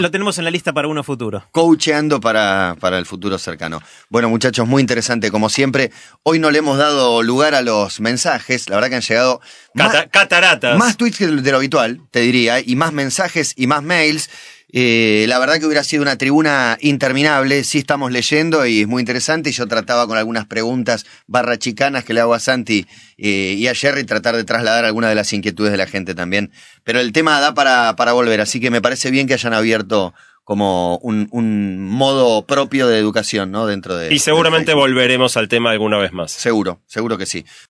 lo 0.00 0.10
tenemos 0.10 0.36
en 0.38 0.44
la 0.44 0.50
lista 0.50 0.72
para 0.72 0.88
uno 0.88 1.04
futuro. 1.04 1.44
coacheando 1.52 2.20
para, 2.20 2.76
para 2.80 2.98
el 2.98 3.06
futuro 3.06 3.38
cercano. 3.38 3.80
Bueno, 4.08 4.28
muchachos, 4.28 4.66
muy 4.66 4.80
interesante 4.80 5.30
como 5.30 5.48
siempre. 5.48 5.92
Hoy 6.24 6.40
no 6.40 6.50
le 6.50 6.58
hemos 6.58 6.76
dado 6.76 7.22
lugar 7.22 7.54
a 7.54 7.62
los 7.62 8.00
mensajes, 8.00 8.68
la 8.68 8.74
verdad 8.76 8.88
que 8.90 8.96
han 8.96 9.02
llegado 9.02 9.40
más, 9.74 9.92
Cata- 9.92 10.08
cataratas. 10.10 10.76
más 10.76 10.96
tweets 10.96 11.18
que 11.18 11.26
de 11.28 11.50
lo 11.52 11.56
habitual, 11.58 12.00
te 12.10 12.18
diría, 12.20 12.58
y 12.58 12.74
más 12.74 12.92
mensajes 12.92 13.52
y 13.56 13.66
más 13.68 13.82
mails. 13.84 14.28
Eh, 14.72 15.24
la 15.28 15.38
verdad 15.38 15.58
que 15.58 15.66
hubiera 15.66 15.82
sido 15.82 16.02
una 16.02 16.16
tribuna 16.16 16.78
interminable, 16.80 17.64
sí 17.64 17.78
estamos 17.78 18.12
leyendo 18.12 18.66
y 18.66 18.82
es 18.82 18.88
muy 18.88 19.00
interesante 19.00 19.50
y 19.50 19.52
yo 19.52 19.66
trataba 19.66 20.06
con 20.06 20.16
algunas 20.16 20.46
preguntas 20.46 21.06
barra 21.26 21.58
chicanas 21.58 22.04
que 22.04 22.14
le 22.14 22.20
hago 22.20 22.34
a 22.34 22.40
Santi 22.40 22.86
eh, 23.18 23.54
y 23.58 23.66
a 23.66 23.74
Jerry 23.74 24.04
tratar 24.04 24.36
de 24.36 24.44
trasladar 24.44 24.84
algunas 24.84 25.10
de 25.10 25.16
las 25.16 25.32
inquietudes 25.32 25.72
de 25.72 25.78
la 25.78 25.86
gente 25.86 26.14
también. 26.14 26.52
Pero 26.84 27.00
el 27.00 27.12
tema 27.12 27.40
da 27.40 27.54
para, 27.54 27.96
para 27.96 28.12
volver, 28.12 28.40
así 28.40 28.60
que 28.60 28.70
me 28.70 28.80
parece 28.80 29.10
bien 29.10 29.26
que 29.26 29.34
hayan 29.34 29.54
abierto 29.54 30.14
como 30.44 30.98
un, 30.98 31.28
un 31.30 31.78
modo 31.88 32.44
propio 32.44 32.88
de 32.88 32.98
educación, 32.98 33.52
¿no? 33.52 33.66
Dentro 33.66 33.96
de... 33.96 34.12
Y 34.12 34.18
seguramente 34.18 34.74
volveremos 34.74 35.36
al 35.36 35.46
tema 35.46 35.70
alguna 35.70 35.98
vez 35.98 36.12
más. 36.12 36.32
Seguro, 36.32 36.80
seguro 36.86 37.18
que 37.18 37.26
sí. 37.26 37.44